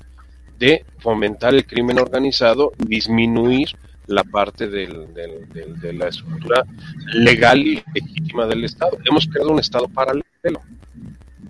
de 0.59 0.85
fomentar 0.99 1.53
el 1.53 1.65
crimen 1.65 1.99
organizado 1.99 2.71
y 2.79 2.87
disminuir 2.87 3.69
la 4.07 4.23
parte 4.23 4.67
del, 4.67 5.13
de 5.13 5.93
la 5.93 6.07
estructura 6.07 6.63
legal 7.13 7.59
y 7.59 7.83
legítima 7.93 8.45
del 8.45 8.63
Estado. 8.63 8.97
Hemos 9.03 9.27
creado 9.27 9.51
un 9.51 9.59
Estado 9.59 9.87
paralelo. 9.87 10.61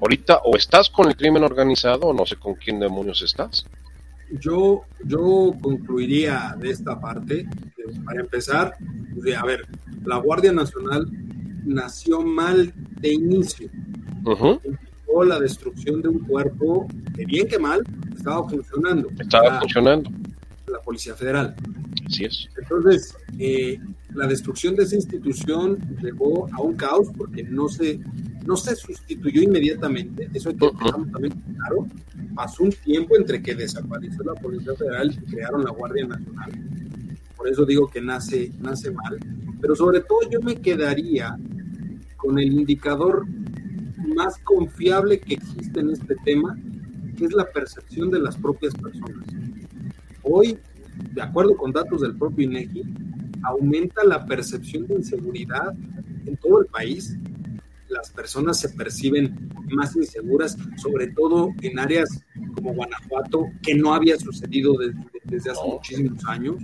Ahorita 0.02 0.42
o 0.44 0.56
estás 0.56 0.90
con 0.90 1.08
el 1.08 1.16
crimen 1.16 1.44
organizado 1.44 2.08
o 2.08 2.14
no 2.14 2.26
sé 2.26 2.36
con 2.36 2.56
quién 2.56 2.80
demonios 2.80 3.22
estás. 3.22 3.66
Yo, 4.32 4.84
yo 5.04 5.54
concluiría 5.62 6.56
de 6.60 6.72
esta 6.72 7.00
parte, 7.00 7.46
para 8.04 8.22
empezar, 8.22 8.74
de, 8.80 9.36
a 9.36 9.44
ver, 9.44 9.68
la 10.04 10.18
Guardia 10.18 10.52
Nacional 10.52 11.08
nació 11.64 12.22
mal 12.22 12.74
de 12.76 13.14
inicio. 13.14 13.70
La 15.26 15.40
destrucción 15.40 16.02
de 16.02 16.10
un 16.10 16.20
cuerpo, 16.20 16.88
que 17.16 17.26
bien 17.26 17.48
que 17.48 17.58
mal, 17.58 17.82
estaba 18.16 18.48
funcionando. 18.50 19.10
Estaba 19.18 19.60
funcionando. 19.60 20.10
La 20.68 20.80
Policía 20.80 21.16
Federal. 21.16 21.56
Así 22.06 22.26
es. 22.26 22.50
Entonces, 22.58 23.16
eh, 23.40 23.80
la 24.14 24.28
destrucción 24.28 24.76
de 24.76 24.84
esa 24.84 24.96
institución 24.96 25.78
llevó 26.02 26.50
a 26.54 26.62
un 26.62 26.76
caos 26.76 27.08
porque 27.18 27.44
no 27.44 27.68
se, 27.70 28.00
no 28.46 28.56
se 28.56 28.76
sustituyó 28.76 29.42
inmediatamente. 29.42 30.30
Eso 30.34 30.50
hay 30.50 30.56
que 30.56 30.70
también 31.12 31.34
claro. 31.56 31.88
Pasó 32.36 32.64
un 32.64 32.72
tiempo 32.72 33.16
entre 33.16 33.42
que 33.42 33.56
desapareció 33.56 34.24
la 34.24 34.34
Policía 34.34 34.74
Federal 34.76 35.12
y 35.12 35.32
crearon 35.32 35.64
la 35.64 35.72
Guardia 35.72 36.08
Nacional. 36.08 36.52
Por 37.36 37.48
eso 37.48 37.66
digo 37.66 37.90
que 37.90 38.02
nace, 38.02 38.52
nace 38.60 38.92
mal. 38.92 39.18
Pero 39.62 39.76
sobre 39.76 40.02
todo 40.02 40.30
yo 40.30 40.42
me 40.42 40.56
quedaría 40.56 41.38
con 42.18 42.40
el 42.40 42.52
indicador 42.52 43.26
más 44.06 44.38
confiable 44.40 45.20
que 45.20 45.36
existe 45.36 45.80
en 45.80 45.92
este 45.92 46.16
tema, 46.24 46.58
que 47.18 47.26
es 47.26 47.34
la 47.34 47.50
percepción 47.52 48.12
de 48.12 48.20
las 48.20 48.36
propias 48.38 48.74
personas. 48.76 49.26
Hoy, 50.24 50.58
de 51.14 51.22
acuerdo 51.22 51.56
con 51.56 51.72
datos 51.72 52.02
del 52.02 52.16
propio 52.16 52.46
INEGI, 52.46 52.84
aumenta 53.44 54.04
la 54.04 54.26
percepción 54.26 54.88
de 54.88 54.96
inseguridad 54.96 55.74
en 56.26 56.38
todo 56.38 56.62
el 56.62 56.68
país. 56.68 57.18
Las 57.96 58.12
personas 58.12 58.60
se 58.60 58.68
perciben 58.70 59.50
más 59.70 59.96
inseguras, 59.96 60.58
sobre 60.76 61.08
todo 61.08 61.54
en 61.62 61.80
áreas 61.80 62.10
como 62.54 62.74
Guanajuato, 62.74 63.46
que 63.64 63.74
no 63.74 63.94
había 63.94 64.18
sucedido 64.18 64.76
desde, 65.24 65.50
hace 65.50 65.66
muchísimos 65.66 66.26
años, 66.28 66.58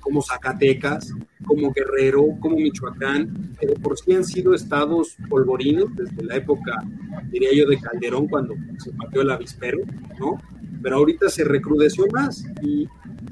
como 0.00 0.20
Zacatecas, 0.20 1.14
como 1.46 1.72
Guerrero, 1.72 2.26
como 2.40 2.56
Michoacán, 2.56 3.56
que 3.58 3.68
de 3.68 3.76
por 3.76 3.98
sí 3.98 4.12
han 4.12 4.24
sido 4.24 4.54
estados 4.54 5.16
polvorines 5.30 5.86
desde 5.94 6.22
la 6.24 6.36
época, 6.36 6.84
diría 7.30 7.54
yo, 7.54 7.66
de 7.66 7.80
Calderón, 7.80 8.28
cuando 8.28 8.54
se 8.78 8.92
pateó 8.92 9.22
el 9.22 9.30
avispero, 9.30 9.78
¿no? 10.20 10.38
Pero 10.82 10.96
ahorita 10.96 11.30
se 11.30 11.44
recrudeció 11.44 12.04
más 12.12 12.44
y, 12.62 12.86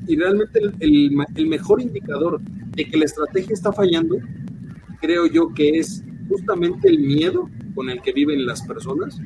y 0.07 0.17
realmente 0.17 0.61
el, 0.61 0.75
el, 1.37 1.47
mejor 1.47 1.83
indicador 1.83 2.41
de 2.41 2.87
que 2.87 2.97
la 2.97 3.05
estrategia 3.05 3.53
está 3.53 3.71
fallando, 3.71 4.17
creo 5.03 5.27
yo 5.27 5.53
que 5.53 5.79
es 5.79 6.03
justamente 6.29 6.89
el 6.89 6.99
miedo 6.99 7.49
con 7.75 7.91
el 7.91 8.01
que 8.03 8.13
viven 8.13 8.47
las 8.47 8.63
personas 8.63 9.21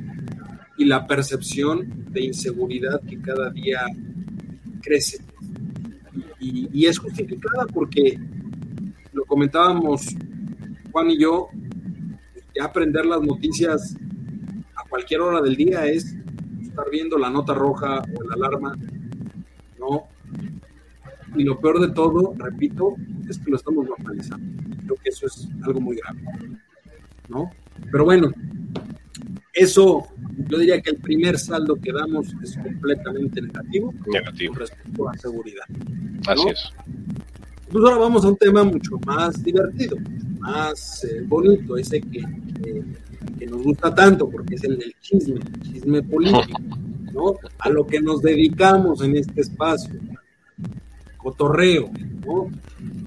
y 0.77 0.85
la 0.85 1.07
percepción 1.07 2.07
de 2.11 2.25
inseguridad 2.25 3.01
que 3.03 3.21
cada 3.21 3.51
día 3.51 3.81
crece. 4.83 5.19
Y, 6.41 6.87
es 6.87 6.99
justificada 6.99 7.67
porque 7.67 8.19
lo 9.13 9.25
comentábamos 9.25 10.17
Juan 10.93 11.11
y 11.11 11.19
yo, 11.19 11.49
aprender 12.63 13.07
las 13.07 13.21
noticias 13.21 13.97
a 14.75 14.89
cualquier 14.89 15.21
hora 15.21 15.41
del 15.41 15.57
día 15.57 15.87
es 15.87 16.17
estar 16.63 16.91
viendo 16.91 17.19
la 17.19 17.31
nota 17.31 17.55
roja 17.55 18.01
o 18.01 18.23
la 18.25 18.35
alarma, 18.35 18.77
¿no? 19.79 20.05
Y 21.37 21.45
lo 21.45 21.61
peor 21.61 21.81
de 21.81 21.93
todo, 21.93 22.35
repito, 22.37 22.95
es 23.29 23.39
que 23.39 23.51
lo 23.51 23.57
estamos 23.57 23.87
normalizando. 23.87 24.63
Creo 24.85 24.97
que 24.97 25.11
eso 25.11 25.27
es 25.27 25.49
algo 25.63 25.81
muy 25.81 25.97
grave, 25.97 26.23
¿no? 27.29 27.51
Pero 27.91 28.05
bueno, 28.05 28.33
eso, 29.53 30.07
yo 30.49 30.59
diría 30.59 30.81
que 30.81 30.91
el 30.91 30.99
primer 30.99 31.39
saldo 31.39 31.77
que 31.77 31.93
damos 31.93 32.29
es 32.43 32.57
completamente 32.57 33.43
negativo, 33.43 33.93
negativo. 34.07 34.55
respecto 34.55 35.09
a 35.09 35.17
seguridad. 35.17 35.65
Así 36.27 36.49
es. 36.49 36.73
Pues 37.71 37.85
ahora 37.85 37.99
vamos 37.99 38.25
a 38.25 38.29
un 38.29 38.37
tema 38.37 38.65
mucho 38.65 38.99
más 39.05 39.43
divertido, 39.43 39.97
más 40.39 41.05
eh, 41.05 41.23
bonito, 41.27 41.77
ese 41.77 42.01
que, 42.01 42.23
que, 43.39 43.47
nos 43.47 43.63
gusta 43.63 43.95
tanto, 43.95 44.31
porque 44.31 44.55
es 44.55 44.65
el 44.65 44.79
del 44.79 44.95
chisme, 45.01 45.35
el 45.35 45.61
chisme 45.61 46.03
político, 46.03 46.59
¿no? 47.13 47.35
A 47.59 47.69
lo 47.69 47.87
que 47.87 48.01
nos 48.01 48.23
dedicamos 48.23 49.03
en 49.03 49.17
este 49.17 49.43
espacio. 49.43 49.95
Cotorreo, 51.19 51.91
¿no? 52.25 52.49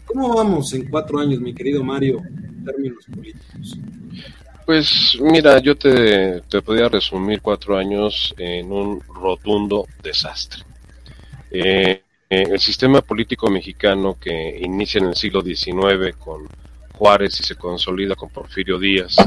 ¿Cómo 0.05 0.36
vamos 0.36 0.73
en 0.73 0.89
cuatro 0.89 1.17
años, 1.17 1.39
mi 1.39 1.55
querido 1.55 1.84
Mario, 1.84 2.21
términos 2.63 3.06
políticos? 3.06 3.78
Pues 4.65 5.17
mira, 5.19 5.60
yo 5.60 5.76
te, 5.76 6.41
te 6.41 6.62
podría 6.62 6.88
resumir 6.88 7.41
cuatro 7.41 7.78
años 7.78 8.34
en 8.38 8.71
un 8.71 9.02
rotundo 9.02 9.86
desastre. 10.02 10.63
Eh, 11.50 12.04
eh, 12.34 12.47
el 12.50 12.62
sistema 12.62 13.02
político 13.02 13.50
mexicano 13.50 14.17
que 14.17 14.58
inicia 14.62 15.00
en 15.00 15.08
el 15.08 15.15
siglo 15.15 15.41
XIX 15.41 16.15
con 16.17 16.47
Juárez 16.93 17.38
y 17.41 17.43
se 17.43 17.56
consolida 17.56 18.15
con 18.15 18.30
Porfirio 18.30 18.80
Díaz 18.80 19.17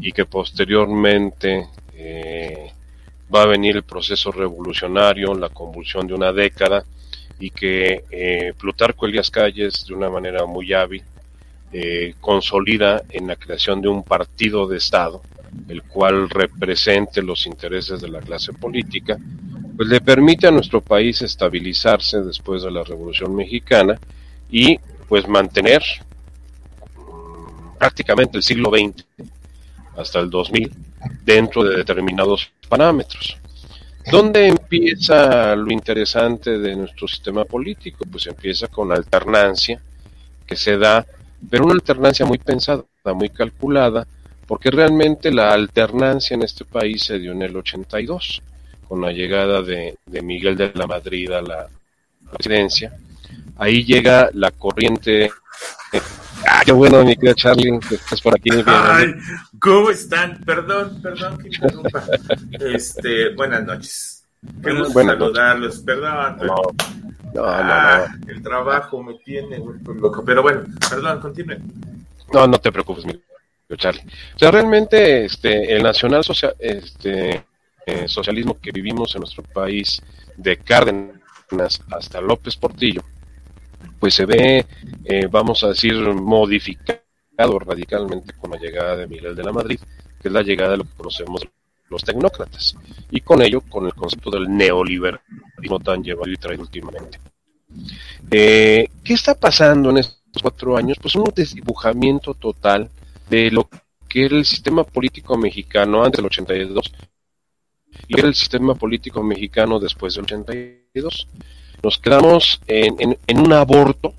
y 0.00 0.10
que 0.12 0.24
posteriormente 0.24 1.68
eh, 1.92 2.72
va 3.32 3.42
a 3.42 3.46
venir 3.46 3.76
el 3.76 3.82
proceso 3.82 4.32
revolucionario, 4.32 5.34
la 5.34 5.50
convulsión 5.50 6.06
de 6.06 6.14
una 6.14 6.32
década 6.32 6.82
y 7.38 7.50
que 7.50 8.04
eh, 8.10 8.54
Plutarco 8.58 9.04
Elías 9.04 9.30
Calles 9.30 9.84
de 9.86 9.92
una 9.92 10.08
manera 10.08 10.46
muy 10.46 10.72
hábil 10.72 11.04
eh, 11.72 12.14
consolida 12.20 13.02
en 13.10 13.26
la 13.26 13.36
creación 13.36 13.80
de 13.80 13.88
un 13.88 14.02
partido 14.02 14.66
de 14.66 14.78
Estado, 14.78 15.22
el 15.68 15.82
cual 15.82 16.30
represente 16.30 17.22
los 17.22 17.46
intereses 17.46 18.00
de 18.00 18.08
la 18.08 18.20
clase 18.20 18.52
política, 18.52 19.18
pues 19.76 19.88
le 19.88 20.00
permite 20.00 20.46
a 20.46 20.50
nuestro 20.50 20.80
país 20.80 21.22
estabilizarse 21.22 22.20
después 22.22 22.62
de 22.62 22.70
la 22.70 22.82
Revolución 22.82 23.34
Mexicana 23.34 23.98
y 24.50 24.78
pues 25.08 25.28
mantener 25.28 25.82
mm, 26.96 27.78
prácticamente 27.78 28.38
el 28.38 28.42
siglo 28.42 28.70
XX 28.70 29.04
hasta 29.96 30.20
el 30.20 30.30
2000 30.30 30.72
dentro 31.24 31.64
de 31.64 31.76
determinados 31.76 32.50
parámetros. 32.68 33.36
¿Dónde 34.10 34.48
empieza 34.48 35.54
lo 35.54 35.70
interesante 35.70 36.58
de 36.58 36.74
nuestro 36.74 37.06
sistema 37.06 37.44
político? 37.44 38.06
Pues 38.10 38.26
empieza 38.26 38.68
con 38.68 38.88
la 38.88 38.94
alternancia 38.94 39.80
que 40.46 40.56
se 40.56 40.78
da 40.78 41.04
pero 41.50 41.64
una 41.64 41.74
alternancia 41.74 42.26
muy 42.26 42.38
pensada, 42.38 42.84
muy 43.14 43.30
calculada, 43.30 44.06
porque 44.46 44.70
realmente 44.70 45.30
la 45.30 45.52
alternancia 45.52 46.34
en 46.34 46.42
este 46.42 46.64
país 46.64 47.04
se 47.04 47.18
dio 47.18 47.32
en 47.32 47.42
el 47.42 47.56
82, 47.56 48.42
con 48.88 49.02
la 49.02 49.12
llegada 49.12 49.62
de, 49.62 49.98
Miguel 50.22 50.56
de 50.56 50.72
la 50.74 50.86
Madrid 50.86 51.30
a 51.30 51.42
la 51.42 51.68
presidencia. 52.32 52.92
Ahí 53.56 53.84
llega 53.84 54.30
la 54.32 54.50
corriente. 54.50 55.30
Ah, 56.48 56.62
qué 56.64 56.72
bueno, 56.72 57.04
mi 57.04 57.16
querida 57.16 57.34
Charlie, 57.34 57.78
que 57.80 57.96
estás 57.96 58.20
por 58.20 58.34
aquí. 58.34 58.50
Ay, 58.64 59.14
¿cómo 59.58 59.90
están? 59.90 60.38
Perdón, 60.44 61.02
perdón 61.02 61.36
que 61.38 61.48
interrumpa. 61.48 62.04
este, 62.60 63.34
buenas 63.34 63.64
noches. 63.64 64.24
Queremos 64.62 64.92
saludarlos, 64.92 65.80
perdón. 65.80 66.38
No, 66.46 66.62
ah, 67.36 68.06
El 68.26 68.42
trabajo 68.42 69.02
me 69.02 69.14
tiene 69.14 69.58
loco. 69.58 70.24
Pero 70.24 70.42
bueno, 70.42 70.64
perdón, 70.88 71.20
continúe. 71.20 71.56
No, 72.32 72.46
no 72.46 72.58
te 72.58 72.72
preocupes, 72.72 73.04
mi 73.06 73.20
Charlie. 73.76 74.02
O 74.34 74.38
sea, 74.38 74.50
realmente 74.50 75.26
este, 75.26 75.74
el 75.74 75.82
nacional 75.82 76.24
social, 76.24 76.54
este, 76.58 77.44
eh, 77.86 78.08
socialismo 78.08 78.58
que 78.60 78.72
vivimos 78.72 79.14
en 79.14 79.20
nuestro 79.20 79.42
país, 79.42 80.02
de 80.36 80.56
Cárdenas 80.56 81.82
hasta 81.90 82.20
López 82.20 82.56
Portillo, 82.56 83.02
pues 83.98 84.14
se 84.14 84.24
ve, 84.24 84.64
eh, 85.04 85.26
vamos 85.30 85.64
a 85.64 85.68
decir, 85.68 85.94
modificado 85.94 87.58
radicalmente 87.58 88.34
con 88.34 88.52
la 88.52 88.58
llegada 88.58 88.96
de 88.96 89.06
Miguel 89.06 89.34
de 89.34 89.42
la 89.42 89.52
Madrid, 89.52 89.80
que 90.20 90.28
es 90.28 90.32
la 90.32 90.42
llegada 90.42 90.72
de 90.72 90.76
lo 90.78 90.84
que 90.84 90.96
conocemos 90.96 91.46
los 91.90 92.04
tecnócratas, 92.04 92.76
y 93.10 93.20
con 93.20 93.42
ello 93.42 93.60
con 93.62 93.86
el 93.86 93.94
concepto 93.94 94.30
del 94.30 94.48
neoliberalismo 94.48 95.80
tan 95.82 96.02
llevado 96.02 96.30
y 96.30 96.36
traído 96.36 96.62
últimamente. 96.62 97.18
Eh, 98.30 98.88
¿Qué 99.04 99.14
está 99.14 99.34
pasando 99.34 99.90
en 99.90 99.98
estos 99.98 100.42
cuatro 100.42 100.76
años? 100.76 100.98
Pues 101.00 101.14
un 101.14 101.30
desdibujamiento 101.34 102.34
total 102.34 102.90
de 103.28 103.50
lo 103.50 103.68
que 104.08 104.24
era 104.24 104.36
el 104.36 104.44
sistema 104.44 104.84
político 104.84 105.36
mexicano 105.36 106.02
antes 106.02 106.18
del 106.18 106.26
82 106.26 106.92
y 108.06 108.18
era 108.18 108.28
el 108.28 108.34
sistema 108.34 108.74
político 108.74 109.22
mexicano 109.22 109.78
después 109.78 110.14
del 110.14 110.24
82. 110.24 111.28
Nos 111.82 111.98
quedamos 111.98 112.60
en, 112.66 113.18
un 113.34 113.52
aborto 113.52 114.14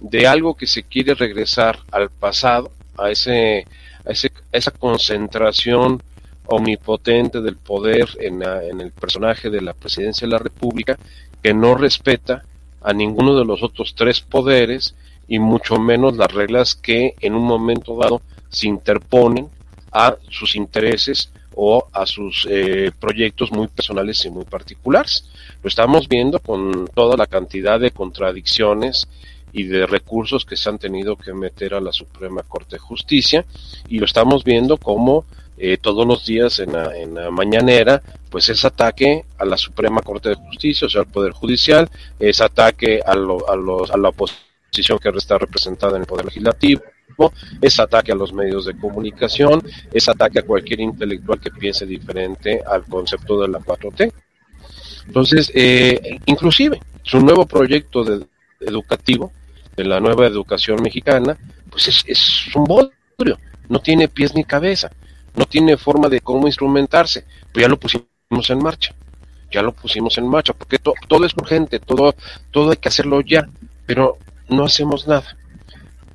de 0.00 0.26
algo 0.26 0.56
que 0.56 0.66
se 0.66 0.82
quiere 0.82 1.14
regresar 1.14 1.80
al 1.90 2.10
pasado, 2.10 2.70
a, 2.96 3.10
ese, 3.10 3.66
a, 4.04 4.10
ese, 4.10 4.32
a 4.52 4.56
esa 4.56 4.70
concentración 4.70 6.02
omnipotente 6.48 7.40
del 7.40 7.56
poder 7.56 8.08
en, 8.20 8.42
en, 8.42 8.80
el 8.80 8.90
personaje 8.90 9.50
de 9.50 9.60
la 9.60 9.74
presidencia 9.74 10.26
de 10.26 10.32
la 10.32 10.38
República 10.38 10.98
que 11.42 11.54
no 11.54 11.74
respeta 11.74 12.44
a 12.82 12.92
ninguno 12.92 13.36
de 13.36 13.44
los 13.44 13.62
otros 13.62 13.94
tres 13.94 14.20
poderes 14.20 14.94
y 15.28 15.38
mucho 15.38 15.78
menos 15.78 16.16
las 16.16 16.32
reglas 16.32 16.74
que 16.74 17.14
en 17.20 17.34
un 17.34 17.44
momento 17.44 17.96
dado 17.96 18.22
se 18.48 18.66
interponen 18.66 19.48
a 19.92 20.16
sus 20.30 20.56
intereses 20.56 21.30
o 21.54 21.88
a 21.92 22.06
sus 22.06 22.46
eh, 22.48 22.92
proyectos 22.98 23.50
muy 23.50 23.66
personales 23.66 24.24
y 24.24 24.30
muy 24.30 24.44
particulares. 24.44 25.28
Lo 25.62 25.68
estamos 25.68 26.08
viendo 26.08 26.38
con 26.38 26.88
toda 26.94 27.16
la 27.16 27.26
cantidad 27.26 27.80
de 27.80 27.90
contradicciones 27.90 29.08
y 29.52 29.64
de 29.64 29.86
recursos 29.86 30.44
que 30.44 30.56
se 30.56 30.68
han 30.68 30.78
tenido 30.78 31.16
que 31.16 31.32
meter 31.32 31.74
a 31.74 31.80
la 31.80 31.92
Suprema 31.92 32.42
Corte 32.42 32.76
de 32.76 32.80
Justicia 32.80 33.44
y 33.88 33.98
lo 33.98 34.04
estamos 34.04 34.44
viendo 34.44 34.76
como 34.76 35.24
eh, 35.60 35.78
todos 35.80 36.06
los 36.06 36.24
días 36.24 36.60
en 36.60 36.72
la, 36.72 36.96
en 36.96 37.14
la 37.14 37.30
mañanera, 37.30 38.00
pues 38.30 38.48
es 38.48 38.64
ataque 38.64 39.24
a 39.38 39.44
la 39.44 39.56
Suprema 39.56 40.02
Corte 40.02 40.28
de 40.28 40.34
Justicia, 40.36 40.86
o 40.86 40.90
sea, 40.90 41.00
al 41.00 41.08
Poder 41.08 41.32
Judicial, 41.32 41.88
es 42.18 42.40
ataque 42.40 43.00
a, 43.04 43.14
lo, 43.16 43.48
a, 43.50 43.56
los, 43.56 43.90
a 43.90 43.96
la 43.96 44.10
oposición 44.10 44.98
que 44.98 45.08
está 45.08 45.36
representada 45.36 45.96
en 45.96 46.02
el 46.02 46.06
Poder 46.06 46.26
Legislativo, 46.26 46.82
es 47.60 47.80
ataque 47.80 48.12
a 48.12 48.14
los 48.14 48.32
medios 48.32 48.66
de 48.66 48.78
comunicación, 48.78 49.62
es 49.92 50.08
ataque 50.08 50.38
a 50.38 50.42
cualquier 50.42 50.80
intelectual 50.80 51.40
que 51.40 51.50
piense 51.50 51.84
diferente 51.84 52.62
al 52.64 52.84
concepto 52.84 53.40
de 53.40 53.48
la 53.48 53.58
4T. 53.58 54.12
Entonces, 55.06 55.50
eh, 55.54 56.20
inclusive, 56.26 56.80
su 57.02 57.18
nuevo 57.20 57.46
proyecto 57.46 58.04
de, 58.04 58.24
educativo, 58.60 59.32
de 59.76 59.84
la 59.84 59.98
nueva 59.98 60.26
educación 60.26 60.80
mexicana, 60.82 61.36
pues 61.70 61.88
es, 61.88 62.04
es 62.06 62.54
un 62.54 62.64
bodrio, 62.64 63.38
no 63.68 63.80
tiene 63.80 64.06
pies 64.06 64.34
ni 64.34 64.44
cabeza 64.44 64.92
no 65.38 65.46
tiene 65.46 65.76
forma 65.76 66.08
de 66.08 66.20
cómo 66.20 66.48
instrumentarse, 66.48 67.24
pues 67.52 67.62
ya 67.62 67.68
lo 67.68 67.78
pusimos 67.78 68.50
en 68.50 68.58
marcha, 68.58 68.94
ya 69.52 69.62
lo 69.62 69.72
pusimos 69.72 70.18
en 70.18 70.28
marcha, 70.28 70.52
porque 70.52 70.78
todo 70.78 71.24
es 71.24 71.32
urgente, 71.36 71.78
todo, 71.78 72.14
todo 72.50 72.70
hay 72.70 72.76
que 72.76 72.88
hacerlo 72.88 73.20
ya, 73.20 73.48
pero 73.86 74.18
no 74.48 74.64
hacemos 74.64 75.06
nada. 75.06 75.36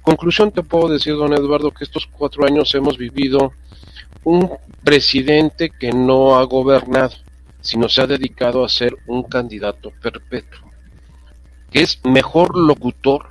Conclusión 0.02 0.52
te 0.52 0.62
puedo 0.62 0.90
decir, 0.90 1.16
don 1.16 1.34
Eduardo, 1.34 1.72
que 1.72 1.86
estos 1.86 2.06
cuatro 2.06 2.46
años 2.46 2.76
hemos 2.76 2.98
vivido 2.98 3.54
un 4.26 4.52
presidente 4.84 5.70
que 5.70 5.94
no 5.94 6.38
ha 6.38 6.44
gobernado, 6.44 7.16
sino 7.62 7.88
se 7.88 8.02
ha 8.02 8.08
dedicado 8.08 8.66
a 8.66 8.70
ser 8.70 8.98
un 9.08 9.24
candidato 9.24 9.94
perpetuo, 10.02 10.70
que 11.72 11.82
es 11.82 12.02
mejor 12.04 12.58
locutor, 12.58 13.26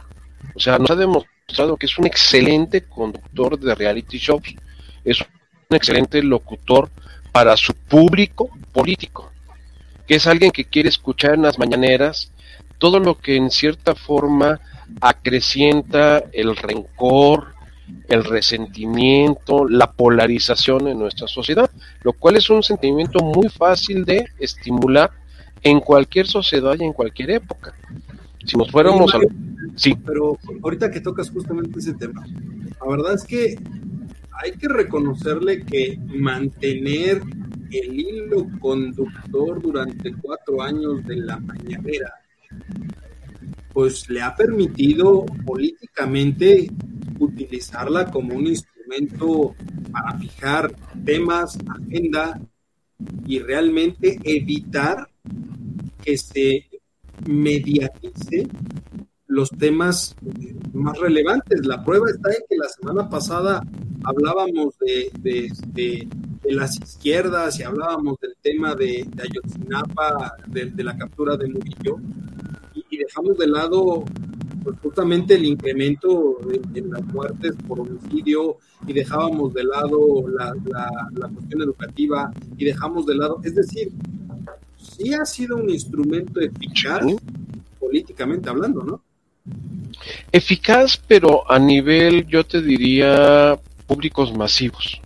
o 0.55 0.61
sea, 0.61 0.79
nos 0.79 0.91
ha 0.91 0.97
demostrado 0.97 1.77
que 1.77 1.85
es 1.85 1.99
un 1.99 2.07
excelente 2.07 2.85
conductor 2.85 3.59
de 3.59 3.75
reality 3.75 4.17
shows, 4.17 4.43
es 5.05 5.23
excelente 5.77 6.23
locutor 6.23 6.91
para 7.33 7.57
su 7.57 7.75
público 7.75 8.51
político, 8.73 9.31
que 10.07 10.17
es 10.17 10.27
alguien 10.27 10.51
que 10.51 10.65
quiere 10.65 10.89
escuchar 10.89 11.35
en 11.35 11.43
las 11.43 11.59
mañaneras 11.59 12.31
todo 12.79 12.99
lo 12.99 13.19
que 13.19 13.37
en 13.37 13.51
cierta 13.51 13.95
forma 13.95 14.61
acrecienta 15.01 16.25
el 16.33 16.57
rencor, 16.57 17.55
el 18.09 18.25
resentimiento, 18.25 19.69
la 19.69 19.93
polarización 19.93 20.89
en 20.89 20.99
nuestra 20.99 21.29
sociedad, 21.29 21.71
lo 22.03 22.13
cual 22.13 22.37
es 22.37 22.51
un 22.51 22.63
sentimiento 22.63 23.21
muy 23.21 23.49
fácil 23.49 24.05
de 24.05 24.25
estimular 24.39 25.11
en 25.63 25.81
cualquier 25.81 26.27
sociedad 26.27 26.75
y 26.79 26.85
en 26.85 26.93
cualquier 26.93 27.31
época. 27.31 27.75
Si 28.45 28.57
nos 28.57 28.71
fuéramos 28.71 29.15
a... 29.15 29.19
Sí. 29.77 29.95
Pero 30.05 30.37
ahorita 30.63 30.91
que 30.91 31.01
tocas 31.01 31.31
justamente 31.31 31.79
ese 31.79 31.95
tema, 31.95 32.27
la 32.81 32.91
verdad 32.91 33.15
es 33.15 33.25
que 33.25 33.57
hay 34.41 34.53
que 34.53 34.69
reconocerle 34.69 35.65
que 35.65 35.99
mantener 36.07 37.23
el 37.71 38.01
hilo 38.01 38.47
conductor 38.61 39.61
durante 39.61 40.13
cuatro 40.15 40.63
años 40.63 41.05
de 41.05 41.17
la 41.17 41.39
mañanera, 41.39 42.13
pues 43.73 44.09
le 44.11 44.21
ha 44.21 44.35
permitido 44.37 45.25
políticamente 45.47 46.71
utilizarla 47.19 48.11
como 48.11 48.35
un 48.35 48.47
instrumento 48.47 49.55
para 49.91 50.19
fijar 50.19 50.75
temas, 51.05 51.59
agenda 51.69 52.41
y 53.27 53.39
realmente 53.39 54.19
evitar 54.23 55.09
que 56.05 56.19
se 56.19 56.69
mediatice 57.27 58.49
los 59.33 59.49
temas 59.51 60.15
más 60.75 60.99
relevantes. 60.99 61.67
La 61.67 61.83
prueba 61.83 62.11
está 62.11 62.31
en 62.31 62.43
que 62.49 62.57
la 62.57 62.69
semana 62.69 63.09
pasada 63.09 63.63
hablábamos 64.05 64.75
de, 64.79 65.11
de, 65.23 66.09
las 66.45 66.79
izquierdas 66.79 67.59
y 67.59 67.63
hablábamos 67.63 68.21
del 68.21 68.35
tema 68.43 68.75
de, 68.75 69.09
Ayotzinapa, 69.19 70.35
de, 70.49 70.85
la 70.85 70.97
captura 70.99 71.37
de 71.37 71.49
Murillo, 71.49 71.97
y, 72.75 72.99
dejamos 72.99 73.39
de 73.39 73.47
lado 73.47 74.05
pues, 74.63 74.77
justamente 74.83 75.35
el 75.35 75.47
incremento 75.47 76.39
en, 76.75 76.91
las 76.91 77.03
muertes 77.07 77.55
por 77.67 77.81
homicidio, 77.81 78.59
y 78.87 78.93
dejábamos 78.93 79.55
de 79.55 79.65
lado 79.65 80.29
la, 80.29 80.53
la 81.15 81.29
cuestión 81.29 81.63
educativa, 81.63 82.31
y 82.59 82.67
dejamos 82.67 83.07
de 83.07 83.15
lado, 83.15 83.41
es 83.45 83.55
decir, 83.55 83.91
sí 84.77 85.15
ha 85.15 85.25
sido 85.25 85.57
un 85.57 85.71
instrumento 85.71 86.39
eficaz 86.39 87.07
políticamente 87.81 88.51
hablando, 88.51 88.83
¿no? 88.83 89.03
Eficaz, 90.31 90.97
pero 90.97 91.51
a 91.51 91.59
nivel, 91.59 92.27
yo 92.27 92.45
te 92.45 92.63
diría, 92.63 93.59
públicos 93.87 94.33
masivos, 94.37 95.01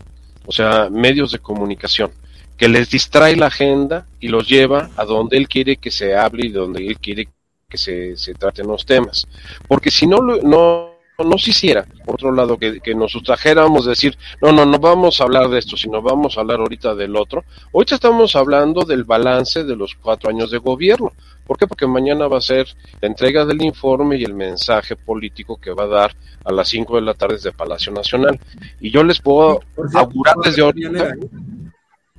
o 0.45 0.53
sea, 0.53 0.89
medios 0.91 1.33
de 1.33 1.39
comunicación, 1.39 2.11
que 2.57 2.69
les 2.69 2.91
distrae 2.91 3.37
la 3.37 3.47
agenda 3.47 4.07
y 4.21 4.29
los 4.29 4.49
lleva 4.49 4.91
a 4.97 5.05
donde 5.05 5.37
él 5.37 5.49
quiere 5.49 5.77
que 5.77 5.91
se 5.91 6.17
hable 6.17 6.47
y 6.47 6.51
donde 6.51 6.87
él 6.87 6.99
quiere 6.99 7.29
que 7.69 7.79
se, 7.79 8.17
se 8.17 8.35
traten 8.35 8.67
los 8.67 8.87
temas. 8.87 9.27
Porque 9.67 9.91
si 9.91 10.07
no, 10.07 10.19
no, 10.21 10.96
no 11.25 11.39
se 11.39 11.51
hiciera, 11.51 11.87
por 12.05 12.15
otro 12.15 12.33
lado, 12.33 12.59
que, 12.59 12.81
que, 12.81 12.95
nos 12.95 13.13
sustrajéramos 13.13 13.87
decir, 13.87 14.17
no, 14.43 14.53
no, 14.53 14.67
no 14.67 14.79
vamos 14.79 15.21
a 15.21 15.25
hablar 15.25 15.49
de 15.49 15.59
esto, 15.59 15.77
sino 15.77 16.03
vamos 16.03 16.37
a 16.37 16.41
hablar 16.41 16.61
ahorita 16.61 16.95
del 16.95 17.17
otro. 17.17 17.45
Ahorita 17.73 17.95
estamos 17.95 18.37
hablando 18.37 18.83
del 18.85 19.05
balance 19.05 19.65
de 19.65 19.77
los 19.77 19.95
cuatro 19.95 20.29
años 20.29 20.51
de 20.51 20.59
gobierno. 20.59 21.13
¿Por 21.47 21.57
qué? 21.57 21.67
Porque 21.67 21.87
mañana 21.87 22.27
va 22.27 22.39
a 22.39 22.43
ser 22.43 22.67
la 23.01 23.09
entrega 23.09 23.45
del 23.47 23.63
informe 23.63 24.17
y 24.17 24.25
el 24.25 24.35
mensaje 24.35 24.97
político 24.97 25.57
que 25.57 25.73
va 25.73 25.85
a 25.85 25.89
dar 25.89 26.17
a 26.45 26.53
las 26.53 26.69
5 26.69 26.97
de 26.97 27.03
la 27.03 27.15
tarde 27.15 27.35
desde 27.35 27.53
Palacio 27.53 27.93
Nacional. 27.93 28.39
Y 28.81 28.91
yo 28.91 29.05
les 29.05 29.21
puedo 29.21 29.61
augurar 29.95 30.37
desde 30.45 30.63
ahorita. 30.63 31.09
¿eh? 31.09 31.19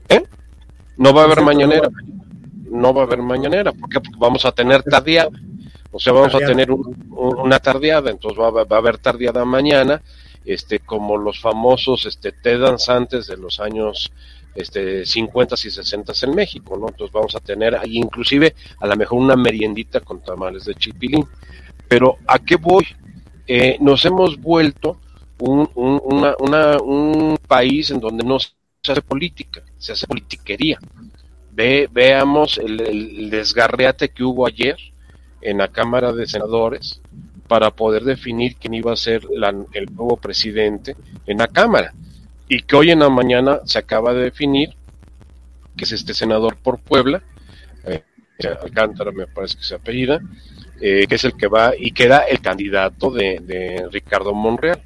¿eh? 0.09 0.23
No 0.95 1.13
va 1.13 1.23
a 1.23 1.25
haber 1.25 1.41
mañanera. 1.41 1.89
No 2.71 2.93
va 2.93 3.01
a 3.01 3.05
haber 3.05 3.21
mañanera. 3.21 3.73
¿Por 3.73 3.89
qué? 3.89 3.99
Porque 3.99 4.17
vamos 4.17 4.45
a 4.45 4.51
tener 4.53 4.81
tardeada. 4.83 5.29
O 5.91 5.99
sea, 5.99 6.13
vamos 6.13 6.35
a 6.35 6.39
tener 6.39 6.69
una 6.71 7.59
tardeada. 7.59 8.11
Entonces 8.11 8.39
va, 8.39 8.51
va, 8.51 8.75
a 8.75 8.79
haber 8.79 8.97
tardeada 8.97 9.45
mañana. 9.45 10.01
Este, 10.45 10.79
como 10.79 11.17
los 11.17 11.41
famosos 11.41 12.05
este, 12.05 12.31
té 12.31 12.57
danzantes 12.57 13.27
de 13.27 13.35
los 13.35 13.59
años 13.59 14.13
este, 14.55 15.05
50 15.05 15.55
y 15.55 15.71
60 15.71 16.13
en 16.23 16.35
México, 16.35 16.77
¿no? 16.77 16.87
Entonces 16.87 17.13
vamos 17.13 17.35
a 17.35 17.41
tener 17.41 17.75
ahí 17.75 17.97
inclusive 17.97 18.55
a 18.79 18.87
lo 18.87 18.95
mejor 18.95 19.19
una 19.19 19.35
meriendita 19.35 19.99
con 19.99 20.21
tamales 20.21 20.65
de 20.65 20.73
chipilín. 20.75 21.25
Pero 21.87 22.17
¿a 22.25 22.39
qué 22.39 22.55
voy? 22.55 22.87
Eh, 23.45 23.77
nos 23.79 24.03
hemos 24.05 24.39
vuelto 24.41 24.99
un, 25.39 25.69
un, 25.75 27.37
país 27.47 27.91
en 27.91 27.99
donde 27.99 28.23
no 28.25 28.39
se 28.39 28.53
hace 28.83 29.01
política, 29.01 29.61
se 29.77 29.91
hace 29.91 30.07
politiquería. 30.07 30.79
Ve, 31.51 31.87
veamos 31.91 32.57
el, 32.57 33.29
desgarreate 33.29 34.09
que 34.09 34.23
hubo 34.23 34.47
ayer 34.47 34.77
en 35.41 35.57
la 35.57 35.67
Cámara 35.69 36.13
de 36.13 36.27
Senadores 36.27 37.01
para 37.47 37.71
poder 37.71 38.03
definir 38.03 38.55
quién 38.57 38.73
iba 38.73 38.91
a 38.91 38.97
ser 38.97 39.21
el 39.73 39.85
nuevo 39.93 40.17
presidente 40.17 40.95
en 41.25 41.37
la 41.37 41.47
Cámara 41.47 41.93
y 42.49 42.61
que 42.61 42.75
hoy 42.75 42.91
en 42.91 42.99
la 42.99 43.09
mañana 43.09 43.61
se 43.65 43.79
acaba 43.79 44.13
de 44.13 44.23
definir 44.23 44.75
que 45.75 45.85
es 45.85 45.91
este 45.91 46.13
senador 46.13 46.57
por 46.57 46.79
Puebla, 46.79 47.21
eh, 47.85 48.01
Alcántara 48.61 49.11
me 49.11 49.27
parece 49.27 49.57
que 49.57 49.63
se 49.63 49.75
apellida, 49.75 50.19
eh, 50.81 51.05
que 51.07 51.15
es 51.15 51.23
el 51.23 51.37
que 51.37 51.47
va 51.47 51.73
y 51.77 51.91
queda 51.91 52.21
el 52.21 52.41
candidato 52.41 53.11
de, 53.11 53.85
Ricardo 53.91 54.33
Monreal. 54.33 54.81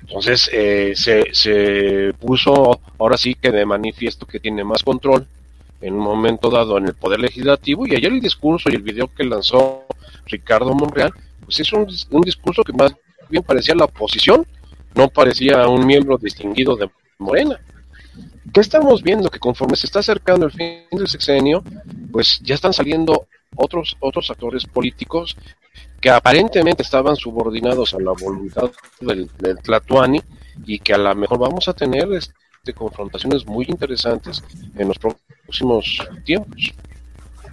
Entonces 0.00 0.50
eh, 0.52 0.92
se, 0.94 1.32
se 1.32 2.12
puso 2.20 2.80
ahora 2.98 3.16
sí 3.16 3.34
que 3.34 3.50
de 3.50 3.64
manifiesto 3.64 4.26
que 4.26 4.40
tiene 4.40 4.62
más 4.62 4.82
control 4.82 5.26
en 5.80 5.94
un 5.94 6.00
momento 6.00 6.50
dado 6.50 6.78
en 6.78 6.86
el 6.86 6.94
Poder 6.94 7.20
Legislativo 7.20 7.86
y 7.86 7.94
ayer 7.94 8.12
el 8.12 8.20
discurso 8.20 8.70
y 8.70 8.74
el 8.74 8.82
video 8.82 9.08
que 9.14 9.24
lanzó 9.24 9.84
Ricardo 10.26 10.74
Monreal, 10.74 11.12
pues 11.44 11.60
es 11.60 11.72
un, 11.72 11.86
un 12.10 12.20
discurso 12.22 12.62
que 12.62 12.72
más 12.72 12.94
bien 13.28 13.42
parecía 13.42 13.74
la 13.74 13.84
oposición 13.84 14.46
no 14.96 15.08
parecía 15.08 15.68
un 15.68 15.86
miembro 15.86 16.16
distinguido 16.16 16.74
de 16.74 16.90
Morena. 17.18 17.60
¿Qué 18.52 18.60
estamos 18.60 19.02
viendo? 19.02 19.28
Que 19.28 19.38
conforme 19.38 19.76
se 19.76 19.86
está 19.86 19.98
acercando 19.98 20.46
el 20.46 20.52
fin 20.52 20.86
del 20.90 21.06
sexenio, 21.06 21.62
pues 22.10 22.40
ya 22.42 22.54
están 22.54 22.72
saliendo 22.72 23.26
otros, 23.54 23.96
otros 24.00 24.30
actores 24.30 24.64
políticos 24.64 25.36
que 26.00 26.08
aparentemente 26.08 26.82
estaban 26.82 27.14
subordinados 27.14 27.92
a 27.92 28.00
la 28.00 28.12
voluntad 28.12 28.70
del, 29.00 29.28
del 29.38 29.58
Tlatuani 29.58 30.22
y 30.64 30.78
que 30.78 30.94
a 30.94 30.98
lo 30.98 31.14
mejor 31.14 31.38
vamos 31.38 31.68
a 31.68 31.74
tener 31.74 32.10
este, 32.14 32.34
confrontaciones 32.72 33.46
muy 33.46 33.66
interesantes 33.68 34.42
en 34.76 34.88
los 34.88 34.98
próximos 34.98 35.98
tiempos. 36.24 36.74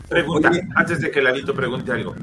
Pregunta, 0.09 0.51
antes 0.75 1.01
de 1.01 1.09
que 1.09 1.21
Lalito 1.21 1.53
pregunte 1.55 1.91
algo. 1.91 2.13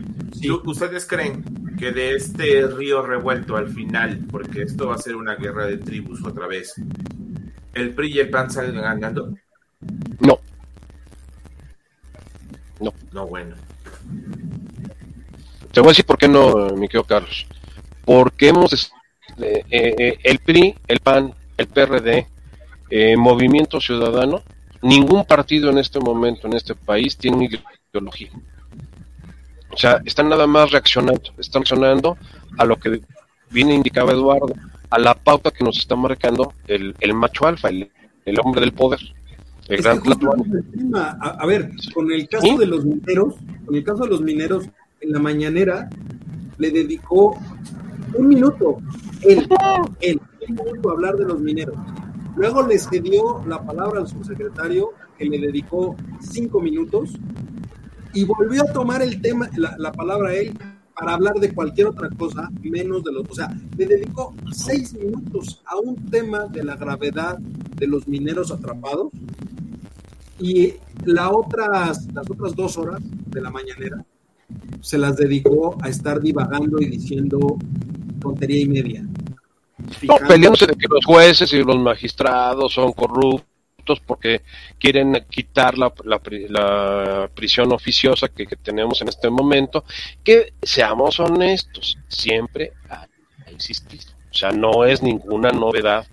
¿Ustedes 0.64 1.06
creen 1.06 1.42
que 1.76 1.90
de 1.92 2.14
este 2.14 2.66
río 2.66 3.02
revuelto 3.02 3.56
al 3.56 3.68
final, 3.68 4.20
porque 4.30 4.62
esto 4.62 4.88
va 4.88 4.94
a 4.94 4.98
ser 4.98 5.16
una 5.16 5.34
guerra 5.34 5.66
de 5.66 5.78
tribus 5.78 6.24
otra 6.24 6.46
vez, 6.46 6.74
el 7.74 7.94
PRI 7.94 8.12
y 8.12 8.18
el 8.20 8.30
PAN 8.30 8.50
salen 8.50 8.76
ganando? 8.76 9.34
No. 10.20 10.38
No. 12.78 12.94
No, 13.12 13.26
bueno. 13.26 13.56
Te 15.72 15.80
voy 15.80 15.88
a 15.88 15.92
decir 15.92 16.04
por 16.04 16.18
qué 16.18 16.28
no, 16.28 16.70
mi 16.76 16.86
querido 16.86 17.04
Carlos. 17.04 17.46
Porque 18.04 18.48
hemos, 18.48 18.92
eh, 19.38 19.64
eh, 19.70 20.18
el 20.22 20.38
PRI, 20.38 20.76
el 20.86 21.00
PAN, 21.00 21.34
el 21.56 21.66
PRD, 21.66 22.28
eh, 22.90 23.16
Movimiento 23.16 23.80
Ciudadano, 23.80 24.42
ningún 24.82 25.24
partido 25.24 25.70
en 25.70 25.78
este 25.78 26.00
momento 26.00 26.46
en 26.46 26.54
este 26.54 26.74
país 26.74 27.16
tiene 27.16 27.48
ideología. 27.92 28.30
O 29.72 29.76
sea, 29.76 30.00
están 30.04 30.28
nada 30.28 30.46
más 30.46 30.72
reaccionando, 30.72 31.32
están 31.38 31.62
reaccionando 31.62 32.18
a 32.58 32.64
lo 32.64 32.76
que 32.76 33.00
viene 33.50 33.74
indicaba 33.74 34.12
Eduardo, 34.12 34.54
a 34.90 34.98
la 34.98 35.14
pauta 35.14 35.50
que 35.50 35.64
nos 35.64 35.78
está 35.78 35.94
marcando 35.96 36.52
el, 36.66 36.94
macho 37.14 37.46
alfa, 37.46 37.68
el, 37.68 37.88
hombre 38.42 38.60
del 38.60 38.72
poder. 38.72 39.00
El 39.68 39.82
gran 39.82 40.00
a, 41.20 41.46
ver, 41.46 41.70
con 41.94 42.10
el 42.10 42.28
caso 42.28 42.58
de 42.58 42.66
los 42.66 42.84
mineros, 42.84 43.34
con 43.64 43.76
el 43.76 43.84
caso 43.84 44.02
de 44.02 44.08
los 44.08 44.20
mineros, 44.20 44.68
en 45.00 45.12
la 45.12 45.20
mañanera 45.20 45.88
le 46.58 46.70
dedicó 46.70 47.38
un 48.14 48.28
minuto, 48.28 48.78
él, 49.22 49.48
él, 50.00 50.20
un 50.48 50.54
minuto 50.56 50.90
a 50.90 50.92
hablar 50.92 51.14
de 51.16 51.24
los 51.24 51.38
mineros. 51.38 51.76
Luego 52.36 52.66
le 52.66 52.78
cedió 52.78 53.42
la 53.46 53.62
palabra 53.62 54.00
al 54.00 54.08
subsecretario, 54.08 54.90
que 55.18 55.24
le 55.26 55.38
dedicó 55.38 55.96
cinco 56.20 56.60
minutos, 56.60 57.10
y 58.12 58.24
volvió 58.24 58.62
a 58.62 58.72
tomar 58.72 59.02
el 59.02 59.20
tema, 59.20 59.48
la, 59.56 59.92
palabra 59.92 60.30
a 60.30 60.34
él 60.34 60.56
para 60.98 61.14
hablar 61.14 61.34
de 61.34 61.52
cualquier 61.54 61.88
otra 61.88 62.08
cosa 62.10 62.50
menos 62.62 63.04
de 63.04 63.12
los, 63.12 63.28
o 63.28 63.34
sea, 63.34 63.48
le 63.76 63.86
dedicó 63.86 64.34
seis 64.52 64.92
minutos 64.94 65.62
a 65.64 65.76
un 65.76 65.96
tema 66.10 66.46
de 66.46 66.64
la 66.64 66.76
gravedad 66.76 67.38
de 67.38 67.86
los 67.86 68.06
mineros 68.08 68.50
atrapados 68.50 69.10
y 70.38 70.74
la 71.04 71.30
otras, 71.30 72.06
las 72.12 72.28
otras 72.28 72.54
dos 72.54 72.76
horas 72.76 73.00
de 73.26 73.40
la 73.40 73.50
mañanera 73.50 74.04
se 74.80 74.98
las 74.98 75.16
dedicó 75.16 75.76
a 75.82 75.88
estar 75.88 76.20
divagando 76.20 76.80
y 76.80 76.86
diciendo 76.86 77.58
tontería 78.20 78.62
y 78.62 78.68
media. 78.68 79.06
No, 80.02 80.16
peleándose 80.16 80.66
de 80.66 80.74
que 80.74 80.86
los 80.88 81.04
jueces 81.04 81.52
y 81.52 81.62
los 81.62 81.78
magistrados 81.78 82.72
son 82.72 82.92
corruptos 82.92 84.00
porque 84.06 84.42
quieren 84.78 85.24
quitar 85.28 85.76
la, 85.76 85.92
la, 86.04 87.28
prisión 87.34 87.72
oficiosa 87.72 88.28
que, 88.28 88.46
tenemos 88.46 89.00
en 89.02 89.08
este 89.08 89.30
momento, 89.30 89.84
que 90.22 90.52
seamos 90.62 91.18
honestos, 91.18 91.98
siempre 92.08 92.72
ha 92.88 93.06
existido. 93.48 94.12
O 94.30 94.34
sea, 94.34 94.52
no 94.52 94.84
es 94.84 95.02
ninguna 95.02 95.50
novedad 95.50 96.06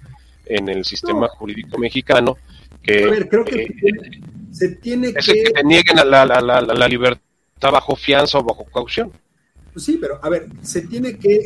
en 0.45 0.69
el 0.69 0.85
sistema 0.85 1.27
jurídico 1.27 1.77
mexicano 1.77 2.37
que, 2.81 3.03
a 3.03 3.09
ver, 3.09 3.27
creo 3.27 3.43
que 3.43 3.63
eh, 3.63 4.21
se 4.51 4.69
tiene 4.77 5.13
que... 5.13 5.33
que 5.33 5.51
te 5.51 5.63
nieguen 5.63 5.97
la, 5.97 6.25
la, 6.25 6.41
la, 6.41 6.87
libertad 6.87 7.71
bajo 7.71 7.95
fianza 7.95 8.39
o 8.39 8.43
bajo 8.43 8.65
caución. 8.65 9.11
Sí, 9.75 9.97
pero 9.99 10.19
a 10.23 10.29
ver, 10.29 10.47
se 10.63 10.81
tiene 10.87 11.17
que 11.17 11.41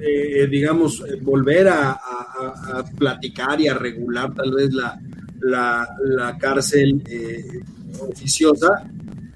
eh, 0.00 0.46
digamos, 0.48 1.00
eh, 1.00 1.18
volver 1.20 1.68
a, 1.68 2.00
platicar 2.96 3.60
y 3.60 3.68
a 3.68 3.74
regular 3.74 4.32
tal 4.34 4.52
vez 4.52 4.72
la, 4.72 4.98
la, 5.40 6.36
cárcel 6.38 7.02
eh, 7.08 7.60
oficiosa, 8.00 8.68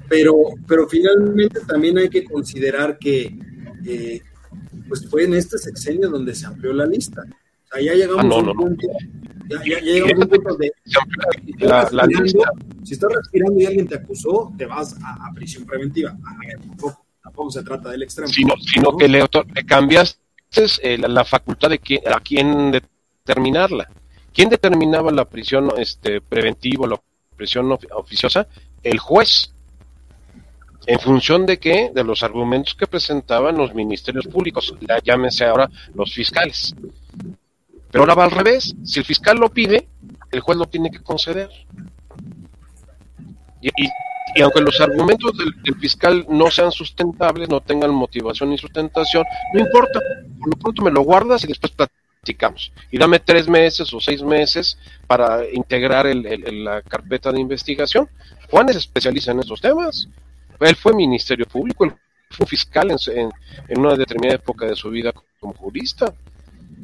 pero, 0.09 0.36
pero 0.66 0.88
finalmente 0.88 1.61
también 1.66 1.99
hay 1.99 2.09
que 2.09 2.24
considerar 2.24 2.99
que 2.99 3.36
pues 4.88 5.09
fue 5.09 5.24
en 5.24 5.34
este 5.34 5.59
sexenio 5.59 6.09
donde 6.09 6.34
se 6.34 6.47
amplió 6.47 6.72
la 6.72 6.86
lista. 6.86 7.22
O 7.22 7.74
sea, 7.74 7.82
ya 7.82 7.95
llegamos 7.95 8.24
ah, 8.24 8.34
a 8.34 8.51
un 8.51 8.57
punto, 8.57 8.86
ya, 9.49 9.80
llegamos 9.80 10.12
a 10.12 10.24
un 10.24 10.28
punto 10.28 10.57
de, 10.57 10.72
si 12.84 12.95
estás 12.95 13.12
respirando 13.12 13.61
y 13.61 13.66
alguien 13.66 13.88
te 13.88 13.97
acusó, 13.97 14.53
te 14.57 14.66
vas 14.66 14.97
a, 15.03 15.32
prisión 15.34 15.64
preventiva. 15.64 16.16
tampoco, 17.22 17.51
se 17.51 17.62
trata 17.62 17.90
del 17.90 18.03
extremo. 18.03 18.28
Sino, 18.32 18.55
sino 18.59 18.97
que 18.97 19.09
le, 19.09 19.20
le 19.20 19.64
cambias 19.66 20.22
eh, 20.82 20.98
la, 20.98 21.24
facultad 21.24 21.70
de 21.70 21.80
a 22.07 22.20
quién 22.20 22.70
determinarla. 22.70 23.88
¿Quién 24.32 24.48
determinaba 24.48 25.11
la 25.11 25.24
prisión 25.24 25.70
este, 25.76 26.20
preventiva, 26.20 26.86
la 26.86 27.00
expresión 27.30 27.76
oficiosa, 27.94 28.46
el 28.82 28.98
juez. 28.98 29.53
¿En 30.86 30.98
función 30.98 31.46
de 31.46 31.59
qué? 31.59 31.90
De 31.94 32.03
los 32.03 32.22
argumentos 32.22 32.74
que 32.74 32.86
presentaban 32.86 33.57
los 33.57 33.74
ministerios 33.74 34.26
públicos, 34.26 34.74
llámese 35.05 35.44
ahora 35.44 35.70
los 35.94 36.12
fiscales. 36.12 36.74
Pero 37.90 38.03
ahora 38.03 38.14
va 38.14 38.24
al 38.24 38.30
revés. 38.32 38.74
Si 38.84 38.98
el 38.98 39.05
fiscal 39.05 39.38
lo 39.38 39.48
pide, 39.48 39.88
el 40.30 40.40
juez 40.40 40.59
lo 40.59 40.66
tiene 40.66 40.90
que 40.90 41.03
conceder. 41.03 41.50
Y, 43.61 43.70
aunque 44.41 44.61
los 44.61 44.80
argumentos 44.80 45.33
del, 45.37 45.53
fiscal 45.78 46.24
no 46.28 46.51
sean 46.51 46.72
sustentables, 46.72 47.49
no 47.49 47.61
tengan 47.61 47.91
motivación 47.91 48.51
ni 48.51 48.59
sustentación, 48.59 49.24
no 49.53 49.61
importa. 49.61 50.01
Por 50.39 50.49
lo 50.49 50.57
pronto 50.57 50.83
me 50.83 50.91
lo 50.91 51.03
guardas 51.03 51.45
y 51.45 51.49
después 51.49 51.72
platicamos. 51.72 52.72
Y 52.91 52.99
dame 52.99 53.18
tres 53.18 53.49
meses 53.49 53.93
o 53.93 54.01
seis 54.01 54.22
meses 54.22 54.78
para 55.07 55.49
integrar 55.53 56.07
la 56.07 56.80
carpeta 56.83 57.30
de 57.30 57.41
investigación. 57.41 58.09
Juan 58.51 58.68
es 58.70 58.76
especialista 58.76 59.33
en 59.33 59.41
estos 59.41 59.61
temas. 59.61 60.09
Él 60.61 60.76
fue 60.76 60.95
ministerio 60.95 61.45
público, 61.45 61.85
él 61.85 61.93
fue 62.30 62.47
fiscal 62.47 62.91
en, 62.91 63.30
en 63.68 63.80
una 63.80 63.97
determinada 63.97 64.37
época 64.37 64.66
de 64.66 64.76
su 64.76 64.89
vida 64.91 65.12
como 65.41 65.55
jurista 65.55 66.14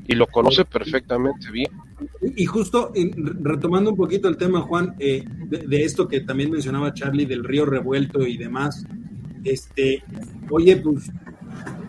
y 0.06 0.14
lo 0.14 0.26
conoce 0.26 0.64
perfectamente 0.64 1.50
bien. 1.50 1.70
Y 2.36 2.46
justo 2.46 2.92
retomando 3.40 3.90
un 3.90 3.96
poquito 3.96 4.28
el 4.28 4.36
tema, 4.36 4.60
Juan, 4.60 4.94
eh, 4.98 5.24
de, 5.48 5.84
esto 5.84 6.06
que 6.06 6.20
también 6.20 6.50
mencionaba 6.50 6.94
Charlie 6.94 7.26
del 7.26 7.44
río 7.44 7.64
revuelto 7.64 8.26
y 8.26 8.36
demás, 8.36 8.84
este, 9.44 10.02
oye, 10.50 10.76
pues, 10.76 11.10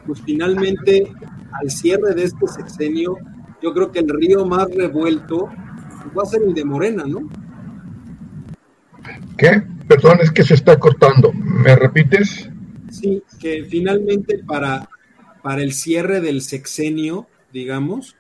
pues 0.06 0.22
finalmente 0.22 1.12
al 1.52 1.70
cierre 1.70 2.14
de 2.16 2.24
este 2.24 2.48
sexenio, 2.48 3.18
yo 3.62 3.74
creo 3.74 3.92
que 3.92 4.00
el 4.00 4.10
río 4.10 4.46
más 4.46 4.74
revuelto 4.74 5.50
va 6.18 6.24
a 6.24 6.26
ser 6.26 6.42
el 6.44 6.54
de 6.54 6.66
Morena, 6.66 7.04
¿no? 7.06 7.30
¿Qué? 9.38 9.64
Perdón, 9.88 10.20
es 10.22 10.32
que 10.32 10.44
se 10.44 10.54
está 10.54 10.78
cortando. 10.80 11.32
¿Me 11.34 11.76
repites? 11.76 12.50
Sí, 12.92 13.24
que 13.40 13.64
finalmente 13.64 14.40
para, 14.46 14.90
para 15.42 15.62
el 15.64 15.74
cierre 15.74 16.22
del 16.22 16.42
sexenio, 16.42 17.28
digamos, 17.52 18.16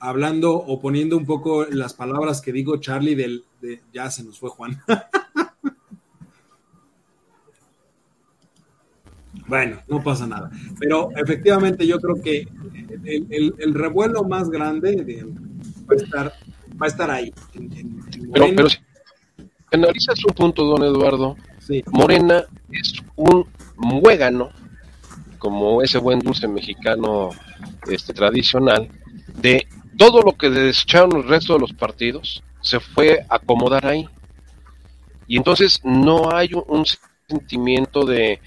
hablando 0.00 0.54
o 0.54 0.80
poniendo 0.80 1.16
un 1.16 1.26
poco 1.26 1.66
las 1.66 1.94
palabras 1.94 2.40
que 2.40 2.52
digo 2.52 2.78
Charlie 2.78 3.14
del, 3.14 3.44
de, 3.60 3.80
ya 3.92 4.10
se 4.10 4.24
nos 4.24 4.38
fue 4.38 4.48
Juan. 4.48 4.80
bueno, 9.46 9.82
no 9.88 10.02
pasa 10.02 10.26
nada. 10.26 10.50
Pero 10.78 11.10
efectivamente 11.16 11.86
yo 11.86 12.00
creo 12.00 12.22
que 12.22 12.48
el, 13.04 13.74
revuelo 13.74 14.24
más 14.24 14.48
grande 14.48 15.26
va, 15.88 15.94
a 15.94 15.96
estar, 15.96 16.32
va 16.80 16.86
a 16.86 16.88
estar 16.88 17.10
ahí. 17.10 17.32
pero, 18.32 18.70
si 18.70 18.78
analizas 19.70 20.24
un 20.24 20.34
punto, 20.34 20.64
don 20.64 20.82
Eduardo, 20.82 21.36
Morena 21.92 22.44
es 22.72 22.94
un 23.16 23.46
muégano, 23.76 24.50
como 25.38 25.82
ese 25.82 25.98
buen 25.98 26.20
dulce 26.20 26.48
mexicano 26.48 27.30
este, 27.86 28.12
tradicional, 28.12 28.88
de 29.40 29.66
todo 30.00 30.22
lo 30.22 30.32
que 30.32 30.48
desecharon 30.48 31.14
el 31.14 31.28
resto 31.28 31.52
de 31.52 31.60
los 31.60 31.74
partidos 31.74 32.42
se 32.62 32.80
fue 32.80 33.20
a 33.28 33.34
acomodar 33.34 33.84
ahí. 33.84 34.08
Y 35.28 35.36
entonces 35.36 35.78
no 35.84 36.34
hay 36.34 36.52
un, 36.54 36.86
sentimiento 37.28 38.06
de, 38.06 38.40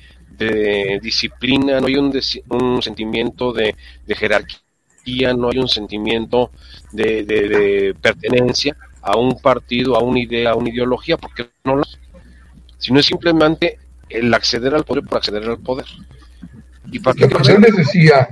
disciplina, 1.00 1.80
no 1.80 1.86
hay 1.86 1.96
un, 1.98 2.12
un 2.50 2.82
sentimiento 2.82 3.54
de, 3.54 3.76
jerarquía, 4.08 5.36
no 5.36 5.52
hay 5.52 5.60
un 5.60 5.68
sentimiento 5.68 6.50
de, 6.92 7.96
pertenencia 8.02 8.76
a 9.04 9.16
un 9.16 9.40
partido, 9.40 9.96
a 9.96 10.02
una 10.02 10.22
idea, 10.22 10.52
a 10.52 10.56
una 10.56 10.70
ideología, 10.70 11.18
porque 11.18 11.52
no 11.64 11.76
lo 11.76 11.84
sino 12.80 13.00
es 13.00 13.06
simplemente 13.06 13.78
el 14.10 14.34
acceder 14.34 14.74
al 14.74 14.86
poder 14.86 15.04
por 15.04 15.20
acceder 15.20 15.44
al 15.44 15.60
poder. 15.60 15.86
Y 16.92 17.00
para 17.00 17.16
que 17.16 17.60
les 17.60 17.76
decía, 17.76 18.28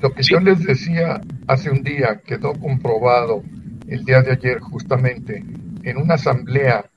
lo 0.00 0.12
que 0.12 0.22
yo 0.22 0.40
les 0.40 0.62
decía 0.64 1.20
hace 1.46 1.70
un 1.70 1.82
día 1.82 2.20
quedó 2.24 2.52
comprobado 2.54 3.42
el 3.88 4.04
día 4.04 4.22
de 4.22 4.32
ayer 4.32 4.60
justamente 4.60 5.44
en 5.82 5.96
una 5.96 6.14
asamblea 6.14 6.90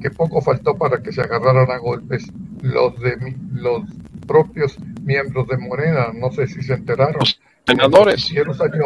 que 0.00 0.10
poco 0.10 0.40
faltó 0.40 0.76
para 0.76 1.02
que 1.02 1.12
se 1.12 1.20
agarraran 1.20 1.70
a 1.70 1.78
golpes 1.78 2.30
los 2.62 2.98
de 3.00 3.34
los 3.52 3.82
propios 4.26 4.76
miembros 5.02 5.46
de 5.48 5.56
Morena, 5.56 6.08
no 6.14 6.30
sé 6.32 6.46
si 6.46 6.62
se 6.62 6.74
enteraron. 6.74 7.20
Los 7.20 7.40
senadores. 7.66 8.32
salió 8.56 8.84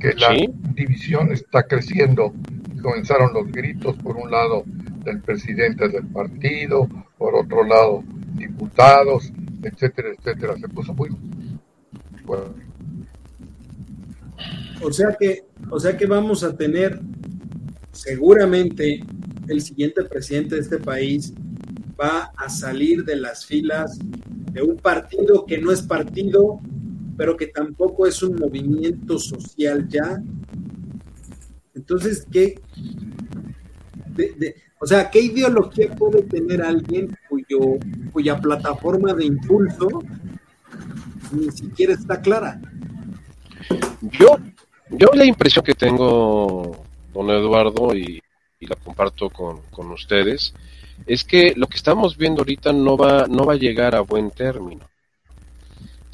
que 0.00 0.14
la 0.14 0.34
división 0.74 1.32
está 1.32 1.62
creciendo 1.64 2.32
y 2.74 2.80
comenzaron 2.80 3.32
los 3.32 3.50
gritos 3.52 3.96
por 3.96 4.16
un 4.16 4.30
lado 4.30 4.64
del 5.04 5.20
presidente 5.20 5.88
del 5.88 6.06
partido, 6.06 6.88
por 7.18 7.34
otro 7.34 7.64
lado 7.64 8.02
diputados, 8.34 9.32
etcétera, 9.62 10.08
etcétera. 10.16 10.56
Se 10.58 10.68
puso 10.68 10.94
muy 10.94 11.10
o 14.82 14.92
sea 14.92 15.16
que, 15.18 15.44
o 15.70 15.78
sea 15.78 15.96
que 15.96 16.06
vamos 16.06 16.42
a 16.42 16.56
tener 16.56 17.00
seguramente 17.92 19.00
el 19.48 19.60
siguiente 19.60 20.04
presidente 20.04 20.54
de 20.54 20.60
este 20.62 20.78
país 20.78 21.34
va 22.00 22.32
a 22.36 22.48
salir 22.48 23.04
de 23.04 23.16
las 23.16 23.44
filas 23.44 23.98
de 24.52 24.62
un 24.62 24.76
partido 24.76 25.44
que 25.44 25.58
no 25.58 25.70
es 25.70 25.82
partido, 25.82 26.60
pero 27.16 27.36
que 27.36 27.48
tampoco 27.48 28.06
es 28.06 28.22
un 28.22 28.36
movimiento 28.36 29.18
social 29.18 29.86
ya. 29.88 30.22
Entonces, 31.74 32.26
¿qué? 32.30 32.60
o 34.80 34.86
sea, 34.86 35.10
¿qué 35.10 35.20
ideología 35.20 35.94
puede 35.94 36.22
tener 36.22 36.62
alguien 36.62 37.14
cuya 38.12 38.40
plataforma 38.40 39.12
de 39.14 39.26
impulso 39.26 39.88
ni 41.32 41.50
siquiera 41.50 41.92
está 41.92 42.20
clara. 42.20 42.60
Yo, 44.00 44.38
yo 44.90 45.08
la 45.14 45.24
impresión 45.24 45.64
que 45.64 45.74
tengo, 45.74 46.84
don 47.12 47.30
Eduardo, 47.30 47.94
y, 47.94 48.20
la 48.60 48.76
comparto 48.76 49.30
con, 49.30 49.92
ustedes, 49.92 50.54
es 51.06 51.24
que 51.24 51.54
lo 51.56 51.66
que 51.66 51.76
estamos 51.76 52.16
viendo 52.16 52.42
ahorita 52.42 52.72
no 52.72 52.96
va, 52.96 53.26
no 53.26 53.44
va 53.44 53.54
a 53.54 53.56
llegar 53.56 53.94
a 53.94 54.00
buen 54.00 54.30
término. 54.30 54.86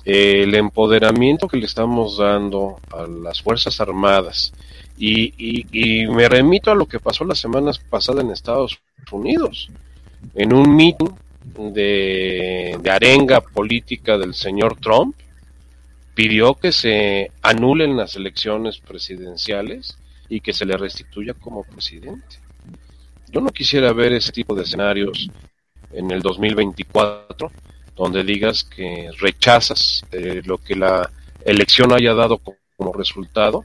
El 0.05 0.55
empoderamiento 0.55 1.49
que 1.49 1.57
le 1.57 1.67
estamos 1.67 2.19
dando 2.19 2.79
a 2.93 3.07
las 3.07 3.43
Fuerzas 3.43 3.81
Armadas, 3.81 4.53
y, 4.97 5.35
y, 5.73 6.07
me 6.07 6.29
remito 6.29 6.71
a 6.71 6.75
lo 6.75 6.87
que 6.87 7.01
pasó 7.01 7.25
las 7.25 7.39
semanas 7.39 7.79
pasadas 7.79 8.25
en 8.25 8.31
Estados 8.31 8.79
Unidos, 9.11 9.69
en 10.35 10.55
un 10.55 10.75
meeting 10.75 11.11
de, 11.59 12.79
arenga 12.91 13.41
política 13.41 14.19
del 14.19 14.35
señor 14.35 14.77
Trump, 14.81 15.17
pidió 16.15 16.55
que 16.55 16.73
se 16.73 17.31
anulen 17.43 17.97
las 17.97 18.17
elecciones 18.17 18.79
presidenciales 18.79 19.99
y 20.29 20.41
que 20.41 20.53
se 20.53 20.65
le 20.65 20.77
restituya 20.77 21.35
como 21.35 21.65
presidente. 21.65 22.39
Yo 23.29 23.41
no 23.41 23.51
quisiera 23.51 23.93
ver 23.93 24.13
ese 24.13 24.33
tipo 24.33 24.55
de 24.55 24.63
escenarios 24.63 25.31
en 25.93 26.11
el 26.11 26.21
2024, 26.21 27.51
donde 27.95 28.25
digas 28.25 28.65
que 28.65 29.11
rechazas 29.19 30.05
eh, 30.13 30.43
lo 30.45 30.59
que 30.59 30.75
la 30.75 31.11
elección 31.45 31.93
haya 31.93 32.15
dado 32.15 32.41
como 32.77 32.93
resultado 32.93 33.65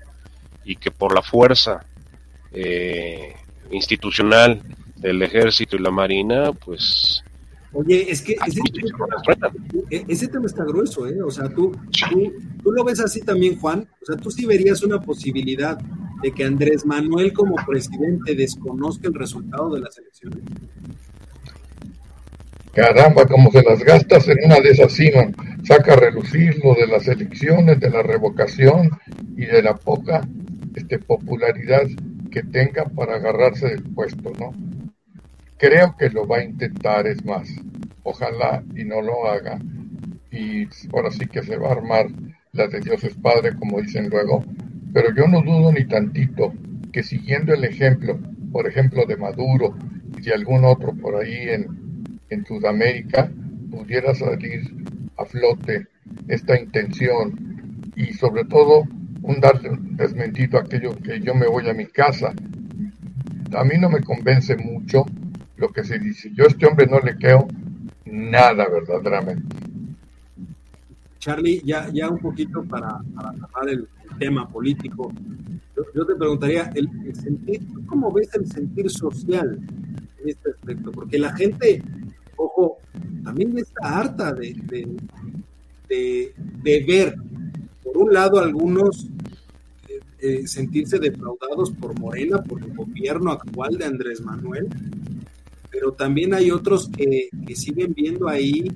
y 0.63 0.75
que 0.75 0.91
por 0.91 1.13
la 1.13 1.21
fuerza 1.21 1.85
eh, 2.51 3.33
institucional 3.71 4.61
del 4.95 5.21
ejército 5.23 5.75
y 5.75 5.79
la 5.79 5.91
marina, 5.91 6.51
pues 6.53 7.23
Oye, 7.73 8.11
es 8.11 8.21
que 8.21 8.33
e, 8.33 10.05
ese 10.07 10.27
tema, 10.27 10.45
está 10.45 10.65
grueso, 10.65 11.07
¿eh? 11.07 11.21
O 11.23 11.31
sea, 11.31 11.47
tú, 11.47 11.71
tú, 12.61 12.71
lo 12.71 12.83
ves 12.83 12.99
así 12.99 13.21
también, 13.21 13.57
Juan. 13.59 13.87
O 14.01 14.05
sea, 14.05 14.17
tú 14.17 14.29
sí 14.29 14.45
verías 14.45 14.83
una 14.83 14.99
posibilidad 14.99 15.77
de 16.21 16.31
que 16.33 16.43
Andrés 16.43 16.85
Manuel 16.85 17.31
como 17.31 17.55
presidente 17.65 18.35
desconozca 18.35 19.07
el 19.07 19.13
resultado 19.13 19.73
de 19.73 19.79
las 19.79 19.97
elecciones. 19.97 20.39
Caramba, 22.73 23.25
como 23.25 23.51
se 23.51 23.63
las 23.63 23.83
gastas 23.83 24.27
en 24.27 24.37
una 24.45 24.59
de 24.59 24.69
esas 24.69 24.93
cimas, 24.93 25.27
saca 25.63 25.93
a 25.93 25.97
relucir 25.97 26.59
lo 26.63 26.73
de 26.73 26.87
las 26.87 27.07
elecciones, 27.07 27.79
de 27.79 27.89
la 27.89 28.01
revocación 28.01 28.91
y 29.37 29.45
de 29.45 29.61
la 29.61 29.75
poca 29.75 30.21
este, 30.75 30.99
popularidad 30.99 31.83
que 32.31 32.43
tenga 32.43 32.85
para 32.85 33.15
agarrarse 33.15 33.67
del 33.67 33.83
puesto, 33.83 34.31
¿no? 34.39 34.70
Creo 35.61 35.95
que 35.95 36.09
lo 36.09 36.25
va 36.25 36.37
a 36.37 36.43
intentar, 36.43 37.05
es 37.05 37.23
más, 37.23 37.47
ojalá 38.01 38.63
y 38.75 38.83
no 38.83 38.99
lo 38.99 39.27
haga. 39.27 39.59
Y 40.31 40.67
ahora 40.91 41.11
sí 41.11 41.27
que 41.27 41.43
se 41.43 41.55
va 41.55 41.69
a 41.69 41.73
armar 41.73 42.07
la 42.51 42.67
de 42.67 42.79
Dios 42.79 43.03
es 43.03 43.13
Padre, 43.13 43.53
como 43.59 43.79
dicen 43.79 44.09
luego. 44.09 44.43
Pero 44.91 45.13
yo 45.13 45.27
no 45.27 45.43
dudo 45.43 45.71
ni 45.71 45.85
tantito 45.85 46.51
que 46.91 47.03
siguiendo 47.03 47.53
el 47.53 47.63
ejemplo, 47.63 48.19
por 48.51 48.65
ejemplo, 48.65 49.05
de 49.05 49.17
Maduro 49.17 49.77
y 50.17 50.23
de 50.23 50.33
algún 50.33 50.65
otro 50.65 50.95
por 50.95 51.21
ahí 51.21 51.49
en, 51.49 51.67
en 52.31 52.43
Sudamérica, 52.43 53.31
pudiera 53.69 54.15
salir 54.15 54.61
a 55.15 55.25
flote 55.25 55.85
esta 56.27 56.59
intención 56.59 57.91
y 57.95 58.13
sobre 58.13 58.45
todo 58.45 58.85
un 59.21 59.39
darle 59.39 59.69
desmentido 59.91 60.57
a 60.57 60.61
aquello 60.61 60.97
que 60.97 61.19
yo 61.19 61.35
me 61.35 61.45
voy 61.45 61.69
a 61.69 61.75
mi 61.75 61.85
casa 61.85 62.33
a 63.53 63.63
mí 63.65 63.77
no 63.77 63.89
me 63.89 64.01
convence 64.01 64.55
mucho 64.55 65.05
lo 65.61 65.69
que 65.69 65.83
se 65.83 65.99
dice. 65.99 66.31
Yo 66.33 66.45
a 66.45 66.47
este 66.47 66.65
hombre 66.65 66.87
no 66.87 66.99
le 66.99 67.15
creo 67.15 67.47
nada 68.05 68.67
verdaderamente. 68.67 69.55
Charlie, 71.19 71.61
ya, 71.63 71.87
ya 71.93 72.09
un 72.09 72.17
poquito 72.17 72.63
para, 72.63 72.99
para 73.53 73.71
el, 73.71 73.87
tema 74.19 74.47
político, 74.47 75.11
yo, 75.95 76.05
te 76.05 76.15
preguntaría, 76.15 76.69
el, 76.75 76.89
sentir, 77.15 77.61
¿cómo 77.87 78.11
ves 78.11 78.29
el 78.35 78.45
sentir 78.45 78.89
social 78.89 79.57
en 80.21 80.29
este 80.29 80.51
aspecto? 80.51 80.91
Porque 80.91 81.17
la 81.17 81.33
gente, 81.33 81.81
ojo, 82.35 82.77
también 83.23 83.57
está 83.57 83.99
harta 83.99 84.33
de, 84.33 84.53
de, 85.87 86.33
de, 86.61 86.83
ver, 86.85 87.15
por 87.83 87.97
un 87.97 88.13
lado, 88.13 88.39
algunos 88.39 89.07
eh, 89.87 89.99
eh, 90.19 90.45
sentirse 90.45 90.99
defraudados 90.99 91.71
por 91.71 91.97
Morena, 91.97 92.43
por 92.43 92.61
el 92.61 92.75
gobierno 92.75 93.31
actual 93.31 93.77
de 93.77 93.85
Andrés 93.85 94.21
Manuel, 94.21 94.67
pero 95.71 95.93
también 95.93 96.33
hay 96.33 96.51
otros 96.51 96.89
que, 96.89 97.29
siguen 97.55 97.93
viendo 97.93 98.27
ahí 98.27 98.71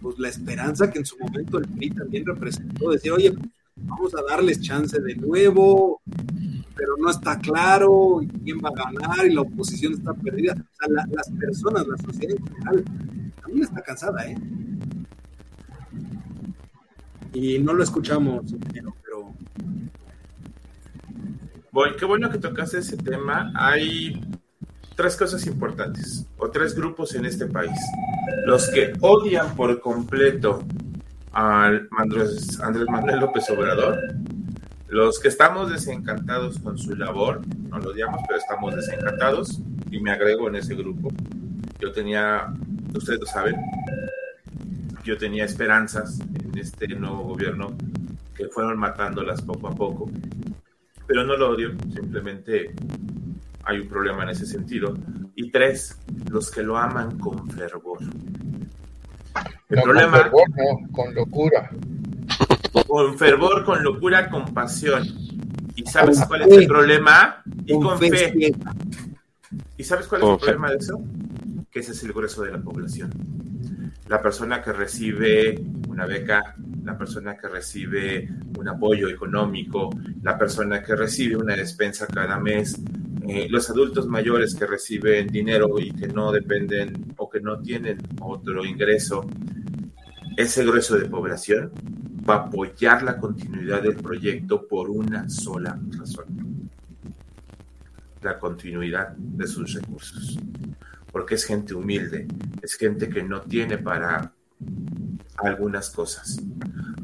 pues 0.00 0.18
la 0.18 0.28
esperanza 0.28 0.90
que 0.90 0.98
en 0.98 1.06
su 1.06 1.16
momento 1.18 1.58
el 1.58 1.68
PRI 1.68 1.90
también 1.90 2.26
representó, 2.26 2.90
decir, 2.90 3.12
oye, 3.12 3.32
vamos 3.76 4.12
a 4.14 4.22
darles 4.28 4.60
chance 4.60 5.00
de 5.00 5.14
nuevo, 5.14 6.00
pero 6.74 6.96
no 6.98 7.08
está 7.08 7.38
claro 7.38 8.20
quién 8.42 8.58
va 8.58 8.70
a 8.70 8.90
ganar 8.90 9.26
y 9.26 9.34
la 9.34 9.42
oposición 9.42 9.92
está 9.92 10.12
perdida. 10.14 10.54
O 10.54 10.76
sea, 10.76 11.06
las 11.08 11.30
personas, 11.30 11.86
la 11.86 11.96
sociedad 11.98 12.36
en 12.36 12.46
general, 12.46 12.84
también 13.40 13.62
está 13.62 13.82
cansada, 13.82 14.26
¿eh? 14.26 14.36
Y 17.34 17.58
no 17.60 17.72
lo 17.72 17.82
escuchamos, 17.82 18.54
pero... 18.72 19.32
Bueno, 21.70 21.96
qué 21.96 22.04
bueno 22.04 22.28
que 22.28 22.38
tocaste 22.38 22.78
ese 22.78 22.96
tema. 22.96 23.52
Hay 23.54 24.20
tres 24.94 25.16
cosas 25.16 25.46
importantes, 25.46 26.26
o 26.38 26.50
tres 26.50 26.74
grupos 26.74 27.14
en 27.14 27.24
este 27.24 27.46
país. 27.46 27.78
Los 28.46 28.68
que 28.70 28.92
odian 29.00 29.54
por 29.54 29.80
completo 29.80 30.62
al 31.32 31.88
Andrés, 31.96 32.60
Andrés 32.60 32.86
Manuel 32.88 33.20
López 33.20 33.48
Obrador, 33.50 33.98
los 34.88 35.18
que 35.18 35.28
estamos 35.28 35.70
desencantados 35.70 36.58
con 36.58 36.76
su 36.76 36.94
labor, 36.94 37.40
no 37.68 37.78
lo 37.78 37.90
odiamos, 37.90 38.20
pero 38.28 38.38
estamos 38.38 38.74
desencantados, 38.74 39.60
y 39.90 40.00
me 40.00 40.10
agrego 40.10 40.48
en 40.48 40.56
ese 40.56 40.74
grupo. 40.74 41.10
Yo 41.80 41.92
tenía, 41.92 42.52
ustedes 42.94 43.20
lo 43.20 43.26
saben, 43.26 43.56
yo 45.04 45.16
tenía 45.16 45.44
esperanzas 45.44 46.20
en 46.20 46.58
este 46.58 46.86
nuevo 46.88 47.24
gobierno 47.24 47.76
que 48.34 48.48
fueron 48.48 48.78
matándolas 48.78 49.42
poco 49.42 49.68
a 49.68 49.74
poco, 49.74 50.10
pero 51.06 51.24
no 51.24 51.36
lo 51.36 51.50
odio, 51.50 51.70
simplemente 51.92 52.74
hay 53.64 53.80
un 53.80 53.88
problema 53.88 54.24
en 54.24 54.30
ese 54.30 54.46
sentido. 54.46 54.96
Y 55.34 55.50
tres, 55.50 55.98
los 56.30 56.50
que 56.50 56.62
lo 56.62 56.76
aman 56.76 57.18
con 57.18 57.48
fervor. 57.50 57.98
El 59.68 59.82
problema. 59.82 60.30
Con 60.30 60.42
fervor, 60.42 60.48
no, 60.50 60.92
con 60.92 61.14
locura. 61.14 61.70
Con 62.86 63.18
fervor, 63.18 63.64
con 63.64 63.82
locura, 63.82 64.28
con 64.28 64.52
pasión. 64.52 65.06
¿Y 65.74 65.84
sabes 65.86 66.22
cuál 66.26 66.42
es 66.42 66.58
el 66.58 66.66
problema? 66.66 67.42
Y 67.66 67.72
con, 67.72 67.98
fe. 67.98 68.52
¿Y 69.76 69.84
sabes 69.84 70.06
cuál 70.06 70.22
es 70.22 70.28
el 70.28 70.38
problema 70.38 70.70
de 70.70 70.76
eso? 70.76 71.02
Que 71.70 71.80
ese 71.80 71.92
es 71.92 72.02
el 72.02 72.12
grueso 72.12 72.42
de 72.42 72.52
la 72.52 72.58
población. 72.58 73.10
La 74.08 74.20
persona 74.20 74.60
que 74.60 74.72
recibe 74.72 75.58
una 75.88 76.04
beca, 76.04 76.54
la 76.84 76.98
persona 76.98 77.36
que 77.36 77.48
recibe 77.48 78.28
un 78.58 78.68
apoyo 78.68 79.08
económico, 79.08 79.90
la 80.22 80.36
persona 80.36 80.82
que 80.82 80.94
recibe 80.94 81.36
una 81.36 81.54
despensa 81.54 82.06
cada 82.06 82.38
mes, 82.38 82.78
eh, 83.28 83.46
los 83.48 83.70
adultos 83.70 84.06
mayores 84.06 84.54
que 84.54 84.66
reciben 84.66 85.28
dinero 85.28 85.78
y 85.78 85.92
que 85.92 86.08
no 86.08 86.32
dependen 86.32 87.14
o 87.16 87.30
que 87.30 87.40
no 87.40 87.60
tienen 87.60 87.98
otro 88.20 88.64
ingreso, 88.64 89.26
ese 90.36 90.64
grueso 90.64 90.96
de 90.96 91.08
población 91.08 91.72
va 92.28 92.34
a 92.34 92.38
apoyar 92.46 93.02
la 93.02 93.18
continuidad 93.18 93.82
del 93.82 93.96
proyecto 93.96 94.66
por 94.66 94.90
una 94.90 95.28
sola 95.28 95.78
razón, 95.98 96.70
la 98.22 98.38
continuidad 98.38 99.16
de 99.16 99.46
sus 99.46 99.74
recursos, 99.74 100.38
porque 101.10 101.34
es 101.34 101.44
gente 101.44 101.74
humilde, 101.74 102.26
es 102.60 102.74
gente 102.74 103.08
que 103.08 103.22
no 103.22 103.42
tiene 103.42 103.78
para 103.78 104.32
algunas 105.36 105.90
cosas. 105.90 106.38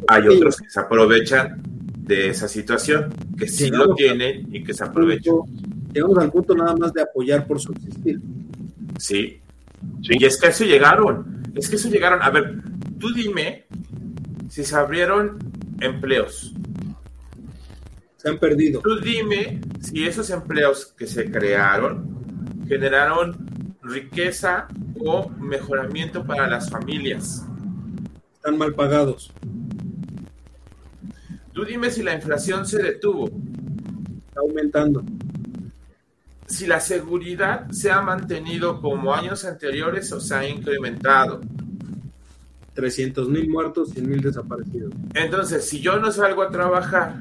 Hay 0.08 0.26
otros 0.28 0.56
que 0.56 0.70
se 0.70 0.80
aprovechan 0.80 1.62
de 1.96 2.30
esa 2.30 2.48
situación, 2.48 3.12
que 3.36 3.48
sí 3.48 3.70
lo 3.70 3.94
tienen 3.94 4.48
y 4.54 4.64
que 4.64 4.72
se 4.72 4.84
aprovechan 4.84 5.34
llegamos 5.92 6.18
al 6.18 6.30
punto 6.30 6.54
nada 6.54 6.74
más 6.76 6.92
de 6.92 7.02
apoyar 7.02 7.46
por 7.46 7.60
subsistir. 7.60 8.20
Sí. 8.98 9.40
sí. 10.02 10.16
Y 10.18 10.24
es 10.24 10.40
que 10.40 10.48
eso 10.48 10.64
llegaron. 10.64 11.42
Es 11.54 11.68
que 11.68 11.76
eso 11.76 11.88
llegaron. 11.88 12.22
A 12.22 12.30
ver, 12.30 12.62
tú 12.98 13.12
dime 13.12 13.66
si 14.48 14.64
se 14.64 14.76
abrieron 14.76 15.38
empleos. 15.80 16.54
Se 18.16 18.28
han 18.28 18.38
perdido. 18.38 18.80
Tú 18.80 18.98
dime 19.00 19.60
si 19.80 20.06
esos 20.06 20.30
empleos 20.30 20.94
que 20.96 21.06
se 21.06 21.30
crearon 21.30 22.18
generaron 22.66 23.76
riqueza 23.82 24.68
o 25.00 25.28
mejoramiento 25.30 26.24
para 26.24 26.48
las 26.48 26.68
familias. 26.70 27.44
Están 28.34 28.58
mal 28.58 28.74
pagados. 28.74 29.32
Tú 31.52 31.64
dime 31.64 31.90
si 31.90 32.02
la 32.02 32.14
inflación 32.14 32.66
se 32.66 32.82
detuvo. 32.82 33.26
Está 34.28 34.40
aumentando 34.40 35.02
si 36.48 36.66
la 36.66 36.80
seguridad 36.80 37.70
se 37.70 37.90
ha 37.90 38.00
mantenido 38.00 38.80
como 38.80 39.14
años 39.14 39.44
anteriores 39.44 40.10
o 40.12 40.20
se 40.20 40.34
ha 40.34 40.48
incrementado. 40.48 41.40
300 42.74 43.28
mil 43.28 43.48
muertos, 43.48 43.90
100 43.90 44.08
mil 44.08 44.20
desaparecidos. 44.20 44.94
Entonces, 45.14 45.68
si 45.68 45.80
yo 45.80 45.98
no 45.98 46.10
salgo 46.10 46.42
a 46.42 46.50
trabajar 46.50 47.16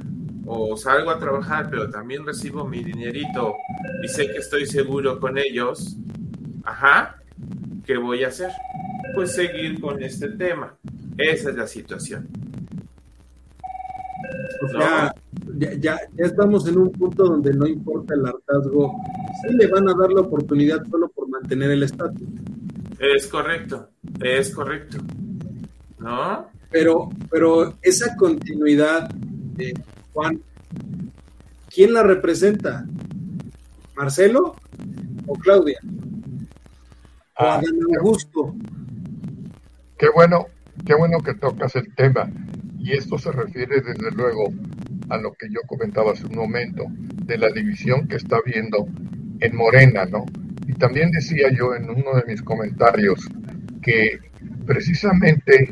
o 0.46 0.78
salgo 0.78 1.10
a 1.10 1.20
trabajar, 1.20 1.70
pero 1.70 1.90
también 1.90 2.26
recibo 2.26 2.66
mi 2.66 2.84
dinerito 2.84 3.56
y 4.04 4.08
sé 4.08 4.28
que 4.28 4.38
estoy 4.38 4.66
seguro 4.66 5.20
con 5.20 5.38
ellos, 5.38 5.98
ajá, 6.64 7.18
¿qué 7.86 7.98
voy 7.98 8.24
a 8.24 8.28
hacer? 8.28 8.52
Pues 9.14 9.34
seguir 9.34 9.82
con 9.82 10.02
este 10.02 10.30
tema. 10.30 10.76
Esa 11.18 11.50
es 11.50 11.56
la 11.56 11.68
situación. 11.68 12.28
Ya, 14.74 15.14
ya, 15.58 15.74
ya, 15.80 16.00
estamos 16.18 16.68
en 16.68 16.78
un 16.78 16.92
punto 16.92 17.26
donde 17.26 17.54
no 17.54 17.68
importa 17.68 18.14
el 18.16 18.26
hartazgo, 18.26 18.96
sí 19.42 19.54
le 19.56 19.68
van 19.68 19.88
a 19.90 19.94
dar 19.94 20.12
la 20.12 20.22
oportunidad 20.22 20.86
solo 20.90 21.10
por 21.10 21.30
mantener 21.30 21.72
el 21.72 21.84
estatus. 21.84 22.28
Es 23.00 23.28
correcto, 23.28 23.90
es 24.22 24.54
correcto. 24.54 24.98
¿No? 26.00 26.48
Pero, 26.70 27.10
pero 27.30 27.76
esa 27.82 28.16
continuidad 28.16 29.10
de 29.10 29.74
Juan, 30.14 30.42
¿quién 31.74 31.94
la 31.94 32.04
representa? 32.04 32.86
¿Marcelo 33.96 34.56
o 35.26 35.34
Claudia? 35.36 35.80
Ah, 37.36 37.62
Augusto. 38.00 38.56
Qué 39.98 40.08
bueno, 40.14 40.48
qué 40.86 40.96
bueno 40.96 41.20
que 41.20 41.36
tocas 41.36 41.76
el 41.76 41.94
tema. 41.96 42.30
Y 42.88 42.94
esto 42.94 43.18
se 43.18 43.34
refiere 43.34 43.82
desde 43.82 44.12
luego 44.12 44.46
a 45.10 45.18
lo 45.18 45.34
que 45.34 45.48
yo 45.50 45.60
comentaba 45.68 46.14
hace 46.14 46.26
un 46.26 46.38
momento, 46.38 46.86
de 47.26 47.38
la 47.38 47.50
división 47.50 48.08
que 48.08 48.16
está 48.16 48.38
habiendo 48.38 48.88
en 49.42 49.58
Morena, 49.58 50.06
¿no? 50.06 50.26
Y 50.66 50.72
también 50.72 51.12
decía 51.12 51.50
yo 51.52 51.76
en 51.76 51.90
uno 51.90 52.14
de 52.14 52.24
mis 52.26 52.42
comentarios 52.42 53.28
que 53.82 54.20
precisamente 54.66 55.70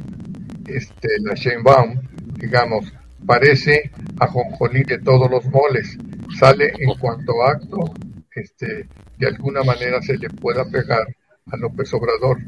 este, 0.67 1.07
la 1.21 1.35
Sheinbaum, 1.35 2.01
digamos, 2.37 2.93
parece 3.25 3.91
a 4.19 4.27
Jonjolí 4.27 4.83
de 4.83 4.99
todos 4.99 5.31
los 5.31 5.45
moles, 5.45 5.97
sale 6.37 6.73
en 6.79 6.99
cuanto 6.99 7.45
acto, 7.45 7.93
este, 8.35 8.89
de 9.17 9.27
alguna 9.27 9.63
manera 9.63 10.01
se 10.01 10.17
le 10.17 10.29
pueda 10.31 10.65
pegar 10.65 11.07
a 11.49 11.55
López 11.55 11.93
Obrador. 11.93 12.39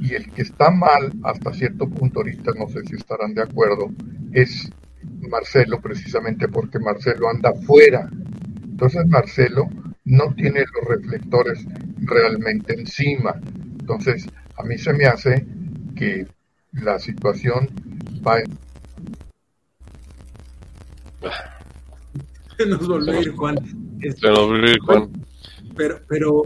Y 0.00 0.14
el 0.14 0.30
que 0.30 0.42
está 0.42 0.70
mal, 0.70 1.12
hasta 1.24 1.52
cierto 1.52 1.88
punto 1.88 2.20
ahorita, 2.20 2.52
no 2.58 2.68
sé 2.68 2.80
si 2.86 2.96
estarán 2.96 3.34
de 3.34 3.42
acuerdo, 3.42 3.90
es 4.32 4.70
Marcelo, 5.28 5.80
precisamente 5.80 6.48
porque 6.48 6.78
Marcelo 6.78 7.28
anda 7.28 7.52
fuera. 7.66 8.08
Entonces 8.64 9.06
Marcelo 9.06 9.68
no 10.04 10.34
tiene 10.34 10.60
los 10.60 10.88
reflectores 10.88 11.64
realmente 11.98 12.74
encima. 12.74 13.34
Entonces, 13.80 14.26
a 14.56 14.62
mí 14.62 14.78
se 14.78 14.92
me 14.92 15.04
hace 15.04 15.46
que 15.94 16.26
la 16.72 16.98
situación 16.98 17.68
va 18.26 18.38
Se 22.56 22.66
nos 22.66 22.86
volvió 22.86 23.12
a 23.12 23.20
ir 23.20 23.32
Juan. 23.32 23.56
Se 24.00 24.28
nos 24.28 24.46
volvió 24.46 24.66
a 24.66 24.70
ir 24.70 24.80
Juan. 24.80 25.10
Pero, 25.76 26.00
pero, 26.08 26.42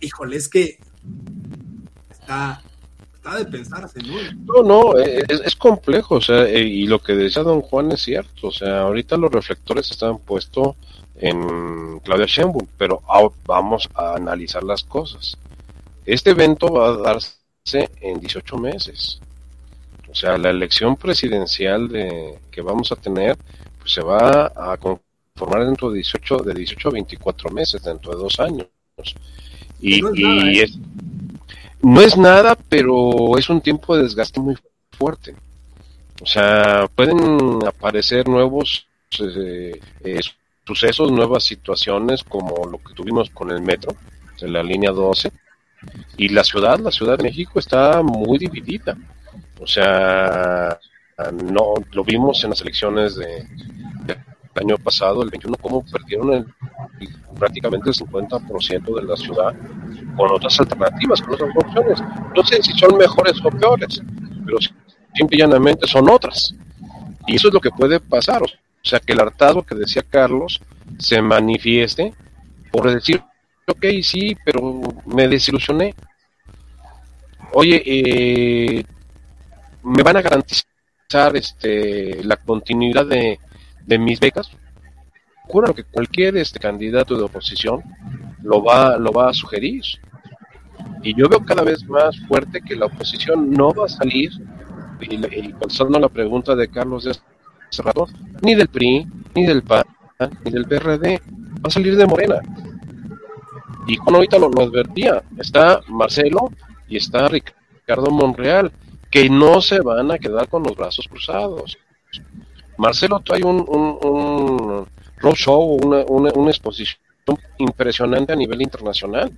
híjole, 0.00 0.36
es 0.36 0.48
que 0.48 0.78
está, 2.28 3.36
de 3.38 3.44
pensarse, 3.46 4.00
¿no? 4.02 4.62
No, 4.62 4.92
no, 4.92 4.98
es, 4.98 5.40
es 5.44 5.56
complejo, 5.56 6.16
o 6.16 6.20
sea, 6.20 6.48
y 6.48 6.86
lo 6.86 7.00
que 7.00 7.14
decía 7.14 7.42
don 7.42 7.60
Juan 7.60 7.92
es 7.92 8.02
cierto, 8.02 8.48
o 8.48 8.52
sea, 8.52 8.82
ahorita 8.82 9.16
los 9.16 9.30
reflectores 9.30 9.90
están 9.90 10.18
puestos 10.18 10.76
en 11.16 12.00
Claudia 12.00 12.26
Sheinbaum, 12.26 12.66
pero 12.76 13.02
vamos 13.44 13.88
a 13.94 14.14
analizar 14.14 14.62
las 14.62 14.82
cosas. 14.84 15.36
Este 16.06 16.30
evento 16.30 16.72
va 16.72 16.88
a 16.88 16.96
darse 16.96 17.90
en 18.00 18.20
18 18.20 18.56
meses. 18.56 19.20
O 20.10 20.14
sea, 20.14 20.38
la 20.38 20.50
elección 20.50 20.96
presidencial 20.96 21.88
de, 21.88 22.38
que 22.50 22.62
vamos 22.62 22.92
a 22.92 22.96
tener 22.96 23.36
pues 23.78 23.92
se 23.92 24.00
va 24.00 24.52
a 24.56 24.76
conformar 24.78 25.66
dentro 25.66 25.90
de 25.90 25.96
18, 25.96 26.38
de 26.38 26.54
18 26.54 26.88
a 26.88 26.92
24 26.92 27.50
meses, 27.50 27.82
dentro 27.82 28.12
de 28.12 28.18
dos 28.18 28.40
años. 28.40 28.66
Y, 29.80 30.00
no, 30.00 30.10
es 30.10 30.20
nada, 30.20 30.50
¿eh? 30.50 30.68
No 31.82 32.00
es 32.00 32.16
nada, 32.16 32.56
pero 32.68 33.36
es 33.38 33.48
un 33.48 33.60
tiempo 33.60 33.96
de 33.96 34.02
desgaste 34.02 34.40
muy 34.40 34.56
fuerte. 34.92 35.34
O 36.20 36.26
sea, 36.26 36.88
pueden 36.94 37.66
aparecer 37.66 38.28
nuevos 38.28 38.86
eh, 39.20 39.80
eh, 40.04 40.20
sucesos, 40.66 41.12
nuevas 41.12 41.44
situaciones 41.44 42.24
como 42.24 42.66
lo 42.66 42.78
que 42.78 42.94
tuvimos 42.94 43.30
con 43.30 43.50
el 43.50 43.62
metro, 43.62 43.94
en 44.40 44.52
la 44.52 44.62
línea 44.62 44.90
12. 44.90 45.30
Y 46.16 46.28
la 46.30 46.42
ciudad, 46.42 46.80
la 46.80 46.90
Ciudad 46.90 47.16
de 47.16 47.24
México 47.24 47.58
está 47.58 48.02
muy 48.02 48.38
dividida. 48.38 48.96
O 49.60 49.66
sea, 49.66 50.78
no 51.32 51.74
lo 51.92 52.04
vimos 52.04 52.42
en 52.44 52.50
las 52.50 52.60
elecciones 52.60 53.16
de, 53.16 53.46
año 54.58 54.76
pasado, 54.78 55.22
el 55.22 55.30
21, 55.30 55.56
cómo 55.60 55.84
perdieron 55.84 56.32
el, 56.32 56.46
prácticamente 57.38 57.90
el 57.90 57.96
50% 57.96 59.00
de 59.00 59.02
la 59.02 59.16
ciudad 59.16 59.54
con 60.16 60.30
otras 60.32 60.58
alternativas, 60.60 61.22
con 61.22 61.34
otras 61.34 61.50
opciones. 61.56 62.02
No 62.34 62.44
sé 62.44 62.62
si 62.62 62.72
son 62.72 62.96
mejores 62.96 63.34
o 63.44 63.50
peores, 63.50 64.02
pero 64.44 64.58
simple 65.14 65.36
y 65.36 65.40
llanamente 65.40 65.86
son 65.86 66.10
otras. 66.10 66.54
Y 67.26 67.36
eso 67.36 67.48
es 67.48 67.54
lo 67.54 67.60
que 67.60 67.70
puede 67.70 68.00
pasar. 68.00 68.42
O 68.42 68.48
sea, 68.82 69.00
que 69.00 69.12
el 69.12 69.20
hartazgo 69.20 69.62
que 69.62 69.74
decía 69.74 70.02
Carlos 70.02 70.60
se 70.98 71.20
manifieste 71.20 72.14
por 72.70 72.90
decir, 72.90 73.22
ok, 73.66 73.84
sí, 74.02 74.36
pero 74.44 74.80
me 75.06 75.28
desilusioné. 75.28 75.94
Oye, 77.52 77.82
eh, 77.84 78.84
me 79.82 80.02
van 80.02 80.16
a 80.16 80.22
garantizar 80.22 81.34
este, 81.34 82.22
la 82.24 82.36
continuidad 82.36 83.06
de, 83.06 83.38
de 83.88 83.98
mis 83.98 84.20
becas. 84.20 84.50
Juro 85.44 85.74
que 85.74 85.82
cualquier 85.82 86.36
este 86.36 86.60
candidato 86.60 87.16
de 87.16 87.24
oposición 87.24 87.82
lo 88.42 88.62
va, 88.62 88.98
lo 88.98 89.10
va 89.10 89.30
a 89.30 89.34
sugerir. 89.34 89.82
Y 91.02 91.14
yo 91.16 91.28
veo 91.28 91.44
cada 91.44 91.62
vez 91.62 91.82
más 91.88 92.16
fuerte 92.28 92.60
que 92.60 92.76
la 92.76 92.86
oposición 92.86 93.50
no 93.50 93.72
va 93.72 93.86
a 93.86 93.88
salir, 93.88 94.30
y, 95.00 95.14
y 95.14 95.54
la 96.00 96.08
pregunta 96.08 96.54
de 96.54 96.68
Carlos 96.68 97.04
de 97.04 97.12
hace 97.70 97.82
rato, 97.82 98.08
ni 98.42 98.54
del 98.54 98.68
PRI, 98.68 99.06
ni 99.34 99.46
del 99.46 99.62
PAN, 99.62 99.84
ni 100.44 100.50
del 100.50 100.66
PRD, 100.66 101.20
va 101.56 101.68
a 101.68 101.70
salir 101.70 101.96
de 101.96 102.06
Morena. 102.06 102.40
Y 103.86 103.96
con 103.96 104.14
ahorita 104.14 104.38
lo, 104.38 104.48
advertía, 104.48 105.22
está 105.38 105.80
Marcelo 105.88 106.52
y 106.88 106.96
está 106.96 107.28
Ricardo 107.28 108.10
Monreal, 108.10 108.72
que 109.10 109.30
no 109.30 109.60
se 109.60 109.80
van 109.80 110.10
a 110.10 110.18
quedar 110.18 110.48
con 110.48 110.62
los 110.62 110.76
brazos 110.76 111.08
cruzados. 111.08 111.78
Marcelo 112.78 113.20
trae 113.20 113.42
un, 113.42 113.64
un, 113.68 113.98
un 114.02 114.86
roadshow, 115.18 115.78
una, 115.84 116.04
una, 116.08 116.30
una 116.32 116.50
exposición 116.50 116.98
impresionante 117.58 118.32
a 118.32 118.36
nivel 118.36 118.62
internacional. 118.62 119.30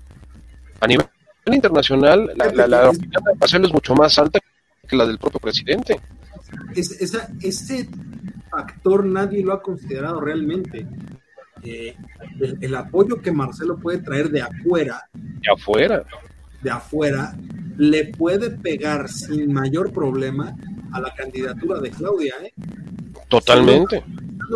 A 0.80 0.86
nivel 0.86 1.06
internacional, 1.46 2.30
la, 2.36 2.52
la, 2.52 2.66
la 2.66 2.90
opinión 2.90 3.22
de 3.24 3.34
Marcelo 3.38 3.66
es 3.66 3.72
mucho 3.72 3.94
más 3.94 4.18
alta 4.18 4.38
que 4.86 4.96
la 4.96 5.06
del 5.06 5.18
propio 5.18 5.40
presidente. 5.40 6.00
Es, 6.74 6.90
esa, 7.00 7.28
ese 7.40 7.88
factor 8.50 9.06
nadie 9.06 9.42
lo 9.42 9.54
ha 9.54 9.62
considerado 9.62 10.20
realmente. 10.20 10.86
Eh, 11.62 11.94
el, 12.40 12.58
el, 12.60 12.74
apoyo 12.74 13.20
que 13.20 13.32
Marcelo 13.32 13.78
puede 13.78 13.98
traer 13.98 14.30
de 14.30 14.40
afuera, 14.40 15.08
de 15.12 15.52
afuera, 15.52 16.04
de 16.62 16.70
afuera, 16.70 17.34
le 17.76 18.06
puede 18.06 18.50
pegar 18.50 19.08
sin 19.08 19.52
mayor 19.52 19.92
problema 19.92 20.56
a 20.92 21.00
la 21.00 21.14
candidatura 21.14 21.80
de 21.80 21.90
Claudia, 21.90 22.34
¿eh? 22.42 22.52
Totalmente. 23.30 24.04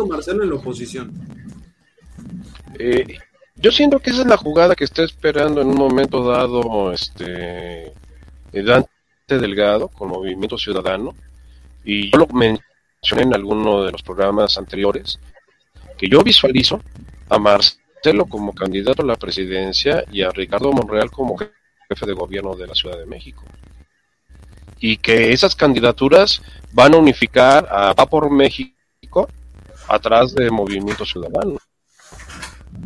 Marcelo 0.07 0.43
en 0.43 0.49
la 0.49 0.55
oposición. 0.55 1.11
Eh, 2.77 3.17
yo 3.55 3.71
siento 3.71 3.99
que 3.99 4.09
esa 4.09 4.21
es 4.21 4.27
la 4.27 4.35
jugada 4.35 4.75
que 4.75 4.83
está 4.83 5.03
esperando 5.03 5.61
en 5.61 5.69
un 5.69 5.77
momento 5.77 6.23
dado 6.23 6.91
este 6.91 7.93
Dante 8.51 8.89
Delgado 9.27 9.87
con 9.87 10.09
Movimiento 10.09 10.57
Ciudadano 10.57 11.15
y 11.85 12.11
yo 12.11 12.17
lo 12.17 12.27
mencioné 12.27 13.23
en 13.23 13.33
alguno 13.33 13.83
de 13.83 13.93
los 13.93 14.03
programas 14.03 14.57
anteriores, 14.57 15.19
que 15.97 16.09
yo 16.09 16.21
visualizo 16.21 16.81
a 17.29 17.39
Marcelo 17.39 18.25
como 18.27 18.53
candidato 18.53 19.03
a 19.03 19.05
la 19.05 19.15
presidencia 19.15 20.03
y 20.11 20.21
a 20.21 20.31
Ricardo 20.31 20.73
Monreal 20.73 21.09
como 21.09 21.37
jefe 21.37 22.05
de 22.05 22.13
gobierno 22.13 22.55
de 22.55 22.67
la 22.67 22.75
Ciudad 22.75 22.97
de 22.97 23.05
México. 23.05 23.45
Y 24.79 24.97
que 24.97 25.31
esas 25.31 25.55
candidaturas 25.55 26.41
van 26.73 26.93
a 26.93 26.97
unificar 26.97 27.67
a 27.71 27.93
Va 27.93 28.05
por 28.05 28.29
México 28.29 29.27
atrás 29.87 30.33
de 30.33 30.49
Movimiento 30.51 31.05
Ciudadano. 31.05 31.57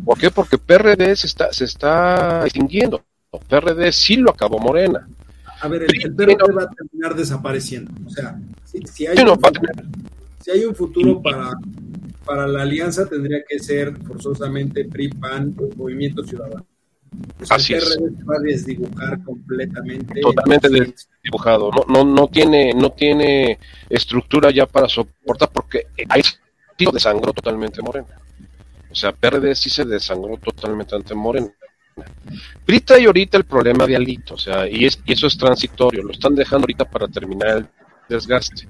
¿Por 0.04 0.18
qué? 0.18 0.30
Porque 0.30 0.58
PRD 0.58 1.16
se 1.16 1.26
está, 1.26 1.52
se 1.52 1.64
está 1.64 2.44
extinguiendo. 2.44 3.04
PRD 3.48 3.92
sí 3.92 4.16
lo 4.16 4.30
acabó 4.30 4.58
Morena. 4.58 5.08
A 5.60 5.68
ver, 5.68 5.82
el, 5.82 6.02
el 6.02 6.14
PRD 6.14 6.52
va 6.52 6.62
a 6.64 6.70
terminar 6.70 7.14
desapareciendo. 7.14 7.92
O 8.06 8.10
sea, 8.10 8.38
si, 8.64 8.80
si, 8.86 9.06
hay, 9.06 9.18
un 9.18 9.38
futuro, 9.38 9.72
si 10.40 10.50
hay, 10.50 10.64
un 10.64 10.74
futuro, 10.74 11.22
para, 11.22 11.52
para 12.24 12.46
la 12.46 12.62
alianza, 12.62 13.06
tendría 13.06 13.42
que 13.46 13.58
ser 13.58 13.96
forzosamente 14.06 14.84
PRI, 14.86 15.08
PAN, 15.08 15.54
Movimiento 15.76 16.24
Ciudadano. 16.24 16.66
O 17.40 17.54
Así 17.54 17.74
el 17.74 17.78
es. 17.80 17.94
Se 17.94 18.24
va 18.24 18.36
a 18.36 18.40
desdibujar 18.40 19.24
completamente. 19.24 20.20
Totalmente 20.20 20.68
desdibujado. 20.68 21.70
No, 21.72 21.84
no, 21.88 22.04
no, 22.04 22.28
tiene, 22.28 22.72
no 22.74 22.90
tiene 22.90 23.58
estructura 23.88 24.50
ya 24.50 24.66
para 24.66 24.88
soportar 24.88 25.50
porque 25.50 25.86
hay 26.08 26.22
sido 26.78 26.92
desangró 26.92 27.32
totalmente 27.32 27.82
Morena. 27.82 28.20
O 28.90 28.94
sea, 28.94 29.12
PRD 29.12 29.54
sí 29.54 29.70
se 29.70 29.84
desangró 29.84 30.36
totalmente 30.36 30.94
ante 30.94 31.14
Morena. 31.14 31.50
PRI 32.64 32.80
trae 32.80 33.04
ahorita 33.04 33.36
el 33.36 33.44
problema 33.44 33.86
de 33.86 33.96
Alito, 33.96 34.34
o 34.34 34.38
sea, 34.38 34.66
y, 34.66 34.86
es, 34.86 34.98
y 35.04 35.12
eso 35.12 35.26
es 35.26 35.36
transitorio, 35.36 36.02
lo 36.02 36.12
están 36.12 36.34
dejando 36.34 36.64
ahorita 36.64 36.84
para 36.86 37.06
terminar 37.08 37.58
el 37.58 37.66
desgaste. 38.08 38.66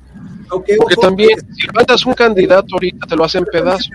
Okay, 0.50 0.76
Porque 0.76 0.94
ojo, 0.94 1.02
también, 1.02 1.38
si 1.54 1.66
mandas 1.68 2.04
un 2.04 2.14
candidato 2.14 2.74
ahorita, 2.74 3.06
te 3.06 3.16
lo 3.16 3.24
hacen 3.24 3.44
pedazos. 3.44 3.90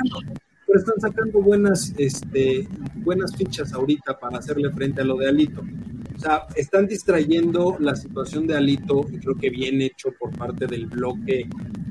Pero 0.76 0.88
están 0.89 1.09
sacando 1.09 1.39
buenas, 1.41 1.93
este, 1.97 2.67
buenas 2.95 3.34
fichas 3.34 3.71
ahorita 3.71 4.19
para 4.19 4.39
hacerle 4.39 4.69
frente 4.71 4.99
a 5.01 5.05
lo 5.05 5.15
de 5.15 5.30
Alito. 5.30 5.61
O 5.61 6.19
sea, 6.19 6.47
están 6.53 6.86
distrayendo 6.86 7.78
la 7.80 7.95
situación 7.95 8.45
de 8.45 8.57
Alito, 8.57 9.05
y 9.09 9.19
creo 9.19 9.36
que 9.36 9.49
bien 9.49 9.82
hecho 9.82 10.09
por 10.19 10.38
parte 10.38 10.67
del 10.67 10.88
bloque 10.88 11.47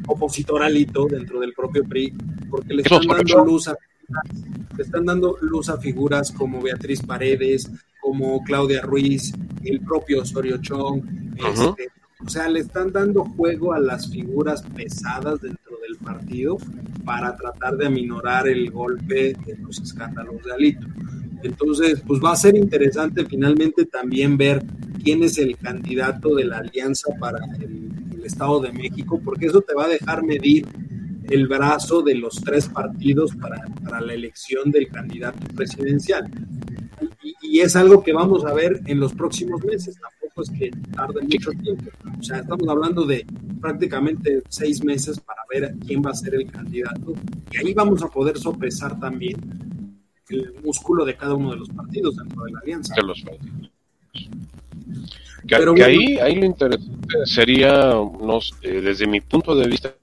opositor 0.07 0.63
Alito 0.63 1.07
dentro 1.07 1.41
del 1.41 1.55
propio 1.55 1.85
PRI, 1.85 2.13
porque 2.51 2.75
le 2.75 2.83
están 2.83 3.07
dando 3.07 3.45
luz 3.47 3.69
a 3.69 3.77
le 4.77 4.83
están 4.83 5.07
dando 5.07 5.39
luz 5.41 5.71
a 5.71 5.79
figuras 5.79 6.31
como 6.31 6.61
Beatriz 6.61 7.01
Paredes, 7.01 7.71
como 8.03 8.45
Claudia 8.45 8.83
Ruiz, 8.83 9.33
el 9.63 9.81
propio 9.81 10.21
Osorio 10.21 10.59
Chong, 10.59 10.99
uh 10.99 11.43
-huh. 11.43 11.71
este, 11.71 11.89
o 12.25 12.29
sea, 12.29 12.49
le 12.49 12.61
están 12.61 12.91
dando 12.91 13.25
juego 13.25 13.73
a 13.73 13.81
las 13.81 14.11
figuras 14.11 14.63
pesadas 14.75 15.41
dentro 15.41 15.77
del 15.87 15.97
partido 15.99 16.57
para 17.05 17.37
tratar 17.37 17.77
de 17.77 17.87
aminorar 17.87 18.49
el 18.49 18.71
golpe 18.71 19.37
de 19.45 19.59
los 19.59 19.79
escándalos 19.79 20.43
de 20.43 20.53
Alito. 20.53 20.87
Entonces, 21.43 22.03
pues 22.07 22.21
va 22.25 22.33
a 22.33 22.37
ser 22.37 22.57
interesante 22.57 23.27
finalmente 23.27 23.85
también 23.85 24.39
ver 24.39 24.65
quién 25.03 25.23
es 25.23 25.37
el 25.37 25.59
candidato 25.59 26.35
de 26.35 26.45
la 26.45 26.59
alianza 26.59 27.11
para 27.21 27.39
el, 27.61 27.83
Estado 28.25 28.59
de 28.61 28.73
México, 28.73 29.21
porque 29.23 29.45
eso 29.45 29.61
te 29.61 29.75
va 29.75 29.85
a 29.85 29.89
dejar 29.89 30.25
medir 30.25 30.67
el 31.29 31.47
brazo 31.47 32.01
de 32.01 32.15
los 32.15 32.37
tres 32.37 32.71
partidos 32.71 33.37
para, 33.37 33.67
para 33.85 34.01
la 34.01 34.15
elección 34.15 34.71
del 34.71 34.89
candidato 34.89 35.47
presidencial. 35.55 36.31
Y, 37.23 37.35
y, 37.43 37.61
es 37.61 37.77
algo 37.77 38.03
que 38.03 38.15
vamos 38.15 38.47
a 38.47 38.55
ver 38.55 38.81
en 38.87 38.99
los 38.99 39.13
próximos 39.13 39.63
meses, 39.63 39.97
tampoco 40.01 40.24
es 40.43 40.51
que 40.51 40.71
tarde 40.95 41.23
mucho 41.23 41.51
tiempo. 41.53 41.91
O 42.19 42.23
sea, 42.23 42.39
estamos 42.39 42.69
hablando 42.69 43.05
de 43.05 43.25
prácticamente 43.61 44.43
seis 44.49 44.83
meses 44.83 45.21
para 45.21 45.41
ver 45.51 45.75
quién 45.87 46.03
va 46.03 46.11
a 46.11 46.15
ser 46.15 46.35
el 46.35 46.51
candidato 46.51 47.15
y 47.51 47.57
ahí 47.59 47.75
vamos 47.75 48.03
a 48.03 48.09
poder 48.09 48.37
sopesar 48.39 48.99
también 48.99 49.37
el 50.29 50.55
músculo 50.65 51.05
de 51.05 51.17
cada 51.17 51.35
uno 51.35 51.51
de 51.51 51.59
los 51.59 51.69
partidos 51.69 52.17
dentro 52.17 52.45
de 52.45 52.53
la 52.53 52.59
alianza. 52.61 52.95
De 52.95 53.03
los 53.03 53.23
partidos. 53.23 53.71
Que, 55.47 55.57
Pero, 55.57 55.75
que 55.75 55.83
bueno, 55.83 56.01
ahí, 56.01 56.17
ahí 56.19 56.37
lo 56.37 56.47
interesante 56.47 57.27
sería, 57.27 57.93
no, 57.93 58.39
eh, 58.63 58.81
desde 58.81 59.07
mi 59.07 59.21
punto 59.21 59.55
de 59.55 59.69
vista, 59.69 59.95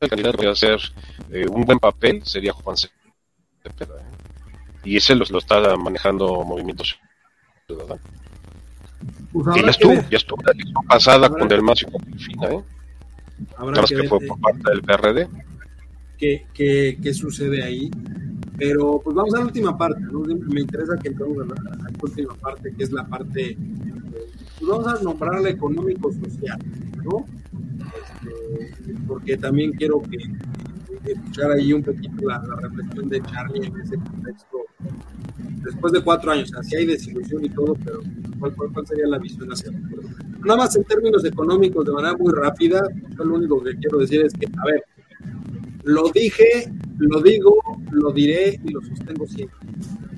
el 0.00 0.08
candidato 0.10 0.38
que 0.38 0.48
hacer 0.48 0.78
eh, 1.30 1.46
un 1.48 1.64
buen 1.64 1.78
papel 1.78 2.22
sería 2.24 2.52
Juan 2.52 2.76
Cepeda. 2.76 3.96
¿eh? 3.98 4.16
Y 4.84 4.96
ese 4.96 5.14
lo, 5.14 5.24
lo, 5.30 5.38
está 5.38 5.76
manejando 5.76 6.44
Movimiento 6.44 6.84
Ciudadano. 7.66 8.00
Pues 9.32 9.46
ya 9.62 9.70
estuvo, 9.70 9.94
ya 9.94 10.16
estuvo 10.16 10.42
la 10.44 10.52
elección 10.52 10.84
pasada 10.88 11.26
Habrá 11.26 11.48
con 11.48 11.52
y 11.52 11.84
con 11.84 12.04
Delfina, 12.10 12.48
¿eh? 12.48 12.64
Habrá 13.56 13.82
que, 13.82 13.94
que 13.96 14.08
fue 14.08 14.20
por 14.20 14.40
parte 14.40 14.70
del 14.70 14.82
PRD. 14.82 15.28
¿Qué, 16.18 16.46
qué, 16.54 16.98
qué 17.02 17.12
sucede 17.12 17.62
ahí? 17.62 17.90
Pero 18.56 19.00
pues 19.04 19.14
vamos 19.14 19.34
a 19.34 19.38
la 19.40 19.44
última 19.44 19.76
parte, 19.76 20.00
¿no? 20.00 20.20
Me 20.20 20.60
interesa 20.62 20.96
que 20.96 21.08
entremos 21.08 21.36
a 21.38 21.44
la, 21.44 21.90
última 22.02 22.34
parte, 22.34 22.72
que 22.74 22.84
es 22.84 22.92
la 22.92 23.06
parte, 23.06 23.50
eh, 23.50 23.56
pues 24.58 24.70
vamos 24.70 24.86
a 24.86 25.02
nombrarla 25.02 25.50
económico-social, 25.50 26.58
¿no? 27.04 27.26
Este, 28.00 28.94
porque 29.06 29.36
también 29.36 29.72
quiero 29.72 30.00
que 30.02 30.18
escuchar 31.10 31.52
ahí 31.52 31.72
un 31.72 31.82
poquito 31.82 32.26
la, 32.26 32.42
reflexión 32.62 33.08
de 33.08 33.20
Charlie 33.22 33.66
en 33.66 33.76
ese 33.80 33.96
contexto. 33.96 34.58
Después 35.62 35.92
de 35.92 36.02
cuatro 36.02 36.32
años, 36.32 36.52
así 36.54 36.76
hay 36.76 36.86
desilusión 36.86 37.44
y 37.44 37.48
todo, 37.50 37.76
pero 37.84 38.00
¿cuál, 38.38 38.54
cuál, 38.54 38.86
sería 38.86 39.06
la 39.06 39.18
visión 39.18 39.48
futuro? 39.48 40.02
Nada 40.44 40.56
más 40.56 40.76
en 40.76 40.84
términos 40.84 41.24
económicos, 41.24 41.84
de 41.84 41.92
manera 41.92 42.16
muy 42.16 42.32
rápida, 42.32 42.82
lo 43.18 43.34
único 43.34 43.62
que 43.62 43.76
quiero 43.76 43.98
decir 43.98 44.22
es 44.22 44.32
que, 44.32 44.46
a 44.46 44.64
ver, 44.64 44.84
lo 45.84 46.08
dije, 46.10 46.72
lo 46.98 47.20
digo, 47.22 47.56
lo 47.92 48.12
diré 48.12 48.60
y 48.64 48.70
lo 48.70 48.80
sostengo 48.82 49.26
siempre. 49.26 49.56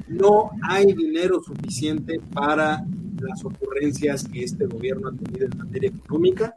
No 0.09 0.51
hay 0.63 0.95
dinero 0.95 1.43
suficiente 1.43 2.21
para 2.33 2.85
las 3.21 3.45
ocurrencias 3.45 4.27
que 4.29 4.45
este 4.45 4.67
gobierno 4.67 5.09
ha 5.09 5.13
tenido 5.13 5.47
en 5.47 5.59
materia 5.59 5.91
económica. 5.91 6.57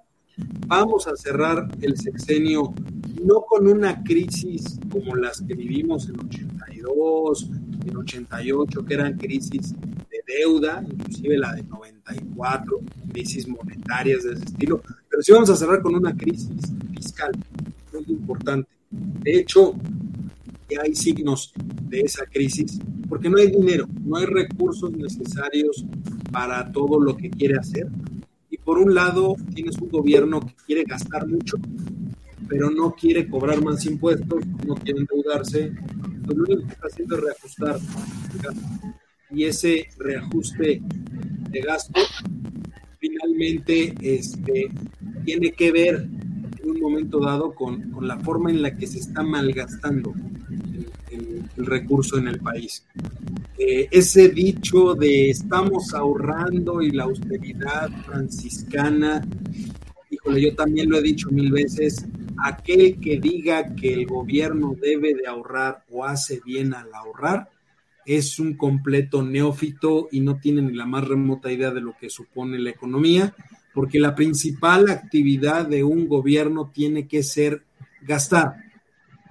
Vamos 0.68 1.08
a 1.08 1.16
cerrar 1.16 1.68
el 1.82 1.98
sexenio 1.98 2.74
no 3.24 3.42
con 3.42 3.68
una 3.68 4.04
crisis 4.04 4.80
como 4.90 5.16
las 5.16 5.42
que 5.42 5.54
vivimos 5.54 6.10
en 6.10 6.20
82, 6.20 7.50
en 7.86 7.98
88, 7.98 8.86
que 8.86 8.94
eran 8.94 9.18
crisis 9.18 9.76
deuda, 10.40 10.84
inclusive 10.90 11.38
la 11.38 11.54
de 11.54 11.64
94, 11.64 12.80
crisis 13.12 13.48
monetarias 13.48 14.24
de 14.24 14.34
ese 14.34 14.46
estilo, 14.46 14.82
pero 15.10 15.22
sí 15.22 15.32
vamos 15.32 15.50
a 15.50 15.56
cerrar 15.56 15.82
con 15.82 15.96
una 15.96 16.16
crisis 16.16 16.50
fiscal 16.96 17.32
muy 17.94 18.04
importante. 18.08 18.70
De 18.90 19.40
hecho, 19.40 19.74
ya 20.70 20.82
hay 20.84 20.96
signos 20.96 21.54
de 21.90 22.02
esa 22.02 22.26
crisis 22.26 22.80
porque 23.10 23.30
no 23.30 23.38
hay 23.38 23.52
dinero, 23.52 23.88
no 24.06 24.18
hay 24.18 24.26
recursos 24.26 24.92
necesarios 24.92 25.86
para 26.32 26.72
todo 26.72 27.00
lo 27.00 27.18
que 27.18 27.30
quiere 27.30 27.58
hacer. 27.60 27.88
Y 28.50 28.58
por 28.58 28.78
un 28.78 28.94
lado, 28.94 29.36
tienes 29.54 29.78
un 29.78 29.90
gobierno 29.90 30.40
que 30.40 30.54
quiere 30.66 30.84
gastar 30.84 31.28
mucho 31.28 31.58
pero 32.52 32.70
no 32.70 32.94
quiere 32.94 33.30
cobrar 33.30 33.64
más 33.64 33.86
impuestos, 33.86 34.46
no 34.68 34.76
quiere 34.76 35.00
endeudarse, 35.00 35.72
lo 36.28 36.44
único 36.44 36.68
que 36.68 36.74
está 36.74 36.88
haciendo 36.88 37.16
es 37.16 37.24
reajustar 37.24 37.80
y 39.34 39.46
ese 39.46 39.88
reajuste 39.98 40.82
de 41.50 41.62
gasto 41.62 42.02
finalmente 43.00 43.94
este, 44.02 44.70
tiene 45.26 45.52
que 45.52 45.72
ver 45.72 46.08
en 46.62 46.70
un 46.70 46.80
momento 46.80 47.20
dado 47.20 47.54
con, 47.54 47.92
con 47.92 48.08
la 48.08 48.20
forma 48.20 48.52
en 48.52 48.62
la 48.62 48.76
que 48.76 48.88
se 48.88 49.00
está 49.00 49.24
malgastando 49.24 50.14
el, 51.12 51.44
recurso 51.58 52.18
en 52.18 52.28
el 52.28 52.40
país. 52.40 52.86
Eh, 53.58 53.88
ese 53.92 54.30
dicho 54.30 54.96
de 54.96 55.30
estamos 55.30 55.94
ahorrando 55.94 56.82
y 56.82 56.92
la 56.92 57.04
austeridad 57.04 57.90
franciscana, 58.06 59.22
híjole, 60.10 60.42
yo 60.42 60.56
también 60.56 60.90
lo 60.90 60.98
he 60.98 61.02
dicho 61.02 61.30
mil 61.30 61.52
veces, 61.52 62.06
aquel 62.44 63.00
que 63.00 63.20
diga 63.20 63.76
que 63.76 63.94
el 63.94 64.06
gobierno 64.08 64.76
debe 64.80 65.14
de 65.14 65.28
ahorrar 65.28 65.84
o 65.90 66.06
hace 66.06 66.40
bien 66.46 66.74
al 66.74 66.92
ahorrar 66.94 67.50
es 68.06 68.40
un 68.40 68.56
completo 68.56 69.24
neófito 69.24 70.08
y 70.12 70.22
no 70.22 70.40
tiene 70.40 70.62
ni 70.62 70.74
la 70.74 70.86
más 70.86 71.08
remota 71.08 71.52
idea 71.52 71.72
de 71.72 71.82
lo 71.82 71.96
que 71.98 72.10
supone 72.10 72.60
la 72.60 72.72
economía, 72.72 73.36
porque 73.74 74.00
la 74.00 74.16
principal 74.16 74.90
actividad 74.90 75.66
de 75.66 75.84
un 75.84 76.08
gobierno 76.08 76.72
tiene 76.74 77.08
que 77.08 77.24
ser 77.24 77.64
gastar. 78.02 78.56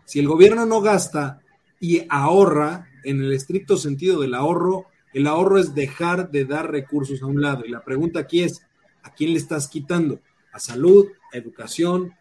Si 0.04 0.18
el 0.18 0.28
gobierno 0.28 0.66
no 0.66 0.80
gasta 0.80 1.40
y 1.78 2.02
ahorra, 2.08 2.86
en 3.04 3.22
el 3.22 3.32
estricto 3.32 3.76
sentido 3.76 4.20
del 4.20 4.34
ahorro, 4.34 4.86
el 5.12 5.26
ahorro 5.26 5.58
es 5.58 5.74
dejar 5.74 6.30
de 6.30 6.44
dar 6.44 6.70
recursos 6.70 7.22
a 7.22 7.26
un 7.26 7.40
lado. 7.40 7.64
Y 7.64 7.70
la 7.70 7.84
pregunta 7.84 8.20
aquí 8.20 8.42
es, 8.42 8.62
¿a 9.02 9.12
quién 9.12 9.32
le 9.32 9.38
estás 9.38 9.68
quitando? 9.68 10.20
¿A 10.52 10.58
salud, 10.58 11.06
a 11.32 11.36
educación, 11.36 12.12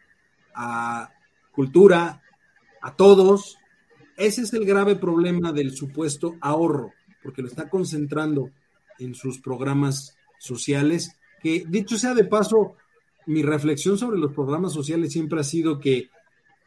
a 0.54 1.12
cultura, 1.52 2.22
a 2.82 2.96
todos. 2.96 3.59
Ese 4.20 4.42
es 4.42 4.54
el 4.54 4.66
grave 4.66 4.96
problema 4.96 5.52
del 5.52 5.76
supuesto 5.76 6.36
ahorro, 6.42 6.94
porque 7.24 7.42
lo 7.42 7.48
está 7.48 7.70
concentrando 7.70 8.52
en 9.00 9.16
sus 9.16 9.40
programas 9.40 10.16
sociales, 10.38 11.18
que 11.42 11.66
dicho 11.68 11.98
sea 11.98 12.14
de 12.14 12.26
paso, 12.26 12.76
mi 13.26 13.42
reflexión 13.42 13.98
sobre 13.98 14.20
los 14.20 14.34
programas 14.34 14.74
sociales 14.74 15.12
siempre 15.12 15.40
ha 15.40 15.44
sido 15.44 15.80
que 15.80 16.10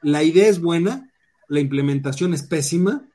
la 0.00 0.24
idea 0.24 0.48
es 0.48 0.60
buena, 0.60 1.10
la 1.48 1.60
implementación 1.60 2.34
es 2.34 2.42
pésima 2.42 3.06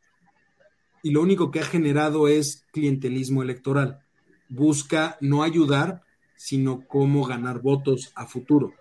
y 1.03 1.11
lo 1.11 1.21
único 1.21 1.51
que 1.51 1.59
ha 1.59 1.65
generado 1.65 2.27
es 2.27 2.63
clientelismo 2.71 3.41
electoral. 3.41 3.99
Busca 4.47 5.17
no 5.19 5.43
ayudar, 5.43 6.03
sino 6.35 6.87
cómo 6.87 7.25
ganar 7.25 7.61
votos 7.61 8.11
a 8.15 8.25
futuro 8.25 8.73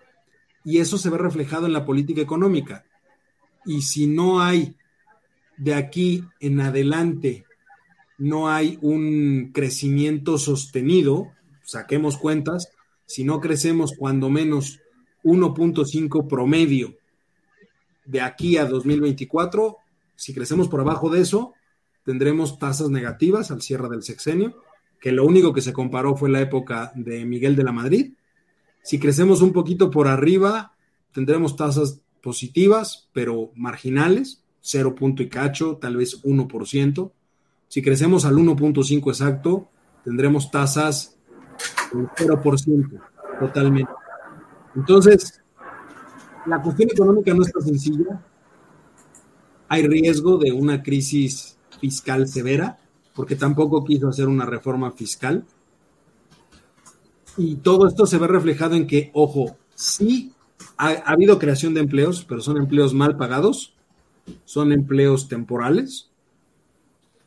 y 0.67 0.79
eso 0.79 0.97
se 0.97 1.09
ve 1.09 1.17
reflejado 1.17 1.65
en 1.65 1.71
la 1.71 1.85
política 1.85 2.19
económica. 2.19 2.83
Y 3.65 3.83
si 3.83 4.05
no 4.05 4.41
hay 4.41 4.75
de 5.57 5.73
aquí 5.73 6.23
en 6.39 6.59
adelante, 6.59 7.45
no 8.17 8.49
hay 8.49 8.77
un 8.81 9.51
crecimiento 9.53 10.37
sostenido, 10.37 11.27
saquemos 11.63 12.17
cuentas, 12.17 12.69
si 13.05 13.23
no 13.23 13.39
crecemos 13.39 13.93
cuando 13.97 14.29
menos 14.29 14.79
1.5 15.23 16.27
promedio 16.27 16.95
de 18.05 18.21
aquí 18.21 18.57
a 18.57 18.65
2024, 18.65 19.77
si 20.15 20.33
crecemos 20.33 20.67
por 20.67 20.79
abajo 20.79 21.09
de 21.09 21.21
eso, 21.21 21.53
tendremos 22.03 22.57
tasas 22.59 22.89
negativas 22.89 23.51
al 23.51 23.61
cierre 23.61 23.89
del 23.89 24.03
sexenio, 24.03 24.61
que 24.99 25.11
lo 25.11 25.25
único 25.25 25.53
que 25.53 25.61
se 25.61 25.73
comparó 25.73 26.15
fue 26.15 26.29
la 26.29 26.41
época 26.41 26.91
de 26.95 27.25
Miguel 27.25 27.55
de 27.55 27.63
la 27.63 27.71
Madrid, 27.71 28.13
si 28.87 28.99
crecemos 28.99 29.41
un 29.41 29.51
poquito 29.51 29.91
por 29.91 30.07
arriba, 30.07 30.71
tendremos 31.11 31.57
tasas 31.57 31.99
positivas, 32.21 33.09
pero 33.11 33.51
marginales, 33.53 34.45
0 34.67 34.95
punto 34.95 35.23
y 35.23 35.29
cacho, 35.29 35.77
tal 35.77 35.95
vez 35.95 36.21
1%. 36.23 37.11
Si 37.69 37.81
crecemos 37.81 38.25
al 38.25 38.35
1.5 38.35 39.07
exacto, 39.09 39.69
tendremos 40.03 40.51
tasas 40.51 41.17
del 41.93 42.07
0%, 42.07 43.01
totalmente. 43.39 43.91
Entonces, 44.75 45.41
la 46.45 46.61
cuestión 46.61 46.89
económica 46.91 47.33
no 47.33 47.43
está 47.43 47.61
sencilla. 47.61 48.21
Hay 49.69 49.87
riesgo 49.87 50.37
de 50.37 50.51
una 50.51 50.83
crisis 50.83 51.57
fiscal 51.79 52.27
severa, 52.27 52.77
porque 53.15 53.37
tampoco 53.37 53.85
quiso 53.85 54.09
hacer 54.09 54.27
una 54.27 54.45
reforma 54.45 54.91
fiscal. 54.91 55.45
Y 57.37 57.55
todo 57.55 57.87
esto 57.87 58.05
se 58.05 58.17
ve 58.17 58.27
reflejado 58.27 58.75
en 58.75 58.85
que, 58.85 59.11
ojo, 59.13 59.55
sí 59.75 60.33
ha, 60.77 60.89
habido 61.11 61.39
creación 61.39 61.73
de 61.73 61.79
empleos, 61.79 62.25
pero 62.27 62.41
son 62.41 62.57
empleos 62.57 62.93
mal 62.93 63.15
pagados, 63.15 63.76
son 64.45 64.71
empleos 64.71 65.27
temporales 65.27 66.09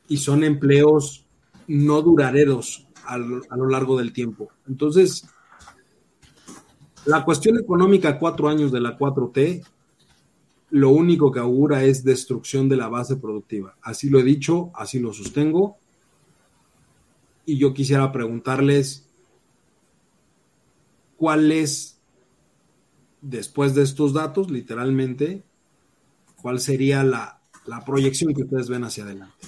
y 0.08 0.18
son 0.18 0.44
empleos 0.44 1.26
no 1.66 2.02
duraderos 2.02 2.86
a 3.04 3.16
lo, 3.16 3.68
largo 3.68 3.98
del 3.98 4.12
tiempo. 4.12 4.50
Entonces, 4.68 5.24
la 7.04 7.24
cuestión 7.24 7.58
económica 7.58 8.18
cuatro 8.18 8.48
años 8.48 8.72
de 8.72 8.80
la 8.80 8.98
4T, 8.98 9.64
lo 10.70 10.90
único 10.90 11.32
que 11.32 11.40
augura 11.40 11.84
es 11.84 12.04
destrucción 12.04 12.68
de 12.68 12.76
la 12.76 12.88
base 12.88 13.16
productiva. 13.16 13.76
Así 13.82 14.08
lo 14.08 14.18
he 14.18 14.24
dicho, 14.24 14.70
así 14.74 14.98
lo 14.98 15.12
sostengo. 15.12 15.76
Y 17.46 17.58
yo 17.58 17.74
quisiera 17.74 18.12
preguntarles, 18.12 19.10
cuál 21.20 21.52
es, 21.52 22.00
después 23.20 23.74
de 23.74 23.82
estos 23.82 24.14
datos, 24.14 24.50
literalmente, 24.50 25.42
cuál 26.40 26.60
sería 26.60 27.04
la, 27.04 27.36
proyección 27.86 28.34
que 28.34 28.42
ustedes 28.42 28.68
ven 28.68 28.84
hacia 28.84 29.04
adelante. 29.04 29.46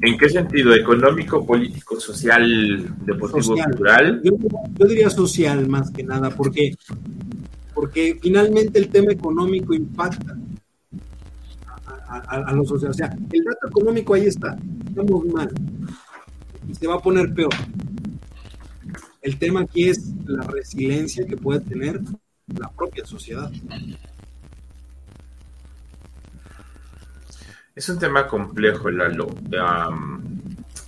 ¿En 0.00 0.16
qué 0.16 0.28
sentido? 0.28 0.74
¿Económico, 0.74 1.44
político, 1.44 2.00
social, 2.00 2.94
deportivo, 3.04 3.54
cultural? 3.54 4.20
Yo, 4.22 4.86
diría 4.86 5.10
social 5.10 5.68
más 5.68 5.90
que 5.90 6.02
nada, 6.02 6.30
porque, 6.30 6.74
porque 7.74 8.18
finalmente 8.20 8.78
el 8.78 8.88
tema 8.88 9.12
económico 9.12 9.74
impacta 9.74 10.36
a, 12.08 12.52
los 12.52 12.68
sociales. 12.68 12.96
O 12.96 12.98
sea, 12.98 13.16
el 13.32 13.44
dato 13.44 13.68
económico 13.68 14.14
ahí 14.14 14.26
está, 14.26 14.56
estamos 14.86 15.26
mal 15.26 15.50
y 16.68 16.74
se 16.74 16.86
va 16.86 16.96
a 16.96 17.00
poner 17.00 17.32
peor. 17.34 17.54
El 19.22 19.38
tema 19.38 19.60
aquí 19.60 19.88
es 19.88 20.12
la 20.26 20.42
resiliencia 20.42 21.26
que 21.26 21.36
puede 21.36 21.60
tener 21.60 22.00
la 22.56 22.70
propia 22.70 23.04
sociedad. 23.04 23.50
Es 27.74 27.88
un 27.88 27.98
tema 27.98 28.26
complejo, 28.26 28.90
Lalo. 28.90 29.28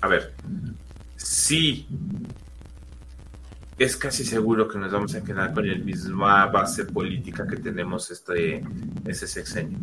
a 0.00 0.08
ver, 0.08 0.34
sí, 1.16 1.86
es 3.78 3.96
casi 3.96 4.24
seguro 4.24 4.68
que 4.68 4.78
nos 4.78 4.92
vamos 4.92 5.14
a 5.14 5.22
quedar 5.22 5.54
con 5.54 5.66
la 5.66 5.74
misma 5.76 6.46
base 6.46 6.84
política 6.84 7.46
que 7.46 7.56
tenemos 7.56 8.10
este 8.10 8.62
ese 9.06 9.26
sexenio. 9.26 9.78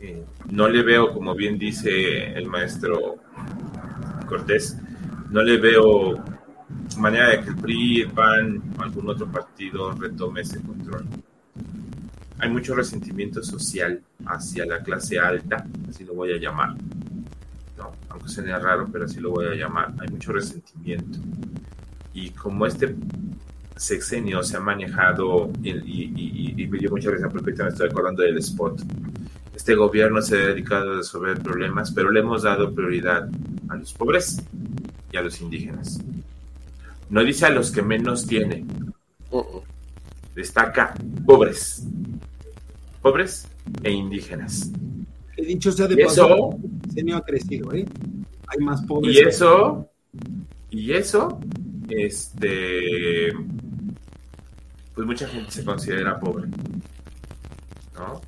Eh, 0.00 0.24
no 0.50 0.68
le 0.68 0.82
veo, 0.82 1.12
como 1.12 1.34
bien 1.34 1.58
dice 1.58 2.32
el 2.32 2.46
maestro 2.46 3.16
Cortés, 4.26 4.76
no 5.30 5.42
le 5.42 5.58
veo 5.58 6.22
manera 7.00 7.30
de 7.30 7.40
que 7.42 7.50
el 7.50 7.56
PRI, 7.56 8.00
el 8.02 8.10
PAN 8.10 8.62
o 8.78 8.82
algún 8.82 9.08
otro 9.08 9.26
partido 9.26 9.92
retome 9.92 10.40
ese 10.40 10.60
control. 10.60 11.04
Hay 12.38 12.50
mucho 12.50 12.74
resentimiento 12.74 13.42
social 13.42 14.02
hacia 14.26 14.66
la 14.66 14.82
clase 14.82 15.18
alta, 15.18 15.66
así 15.88 16.04
lo 16.04 16.14
voy 16.14 16.32
a 16.32 16.38
llamar. 16.38 16.74
No, 17.78 17.92
aunque 18.08 18.28
suene 18.28 18.58
raro, 18.58 18.88
pero 18.92 19.06
así 19.06 19.20
lo 19.20 19.30
voy 19.30 19.46
a 19.46 19.54
llamar. 19.54 19.94
Hay 19.98 20.08
mucho 20.08 20.32
resentimiento. 20.32 21.18
Y 22.12 22.30
como 22.30 22.66
este 22.66 22.94
sexenio 23.76 24.42
se 24.42 24.56
ha 24.56 24.60
manejado, 24.60 25.50
y, 25.62 25.70
y, 25.70 26.54
y, 26.56 26.66
me 26.66 26.78
dio 26.78 26.90
mucha 26.90 27.10
risa 27.10 27.28
porque 27.28 27.52
me 27.52 27.68
estoy 27.68 27.88
acordando 27.88 28.22
del 28.22 28.38
spot. 28.38 28.82
Este 29.54 29.74
gobierno 29.74 30.20
se 30.22 30.36
ha 30.36 30.46
dedicado 30.48 30.92
a 30.92 30.96
resolver 30.96 31.40
problemas, 31.40 31.90
pero 31.90 32.10
le 32.10 32.20
hemos 32.20 32.42
dado 32.42 32.74
prioridad 32.74 33.28
a 33.68 33.76
los 33.76 33.92
pobres 33.92 34.42
y 35.10 35.16
a 35.16 35.22
los 35.22 35.40
indígenas. 35.40 36.00
No 37.08 37.24
dice 37.24 37.46
a 37.46 37.50
los 37.50 37.70
que 37.70 37.82
menos 37.82 38.26
tienen. 38.26 38.66
Destaca 40.34 40.94
pobres. 41.24 41.86
Pobres 43.00 43.48
e 43.82 43.90
indígenas. 43.90 44.70
He 45.36 45.44
dicho 45.44 45.70
sea 45.70 45.86
de 45.86 46.04
paso, 46.04 46.58
el 46.94 47.14
ha 47.14 47.20
crecido, 47.20 47.72
¿eh? 47.72 47.86
Hay 48.48 48.64
más 48.64 48.82
pobres. 48.82 49.14
Y 49.14 49.18
eso, 49.20 49.90
y 50.70 50.92
eso, 50.92 51.40
este, 51.88 53.32
pues 54.94 55.06
mucha 55.06 55.28
gente 55.28 55.50
se 55.50 55.64
considera 55.64 56.18
pobre, 56.18 56.48
¿no? 57.94 58.20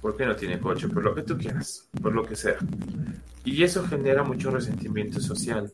Porque 0.00 0.26
no 0.26 0.36
tiene 0.36 0.60
coche, 0.60 0.88
por 0.88 1.02
lo 1.02 1.14
que 1.14 1.22
tú 1.22 1.36
quieras, 1.38 1.88
por 2.02 2.12
lo 2.12 2.24
que 2.24 2.36
sea. 2.36 2.58
Y 3.44 3.62
eso 3.62 3.82
genera 3.86 4.22
mucho 4.22 4.50
resentimiento 4.50 5.18
social. 5.20 5.72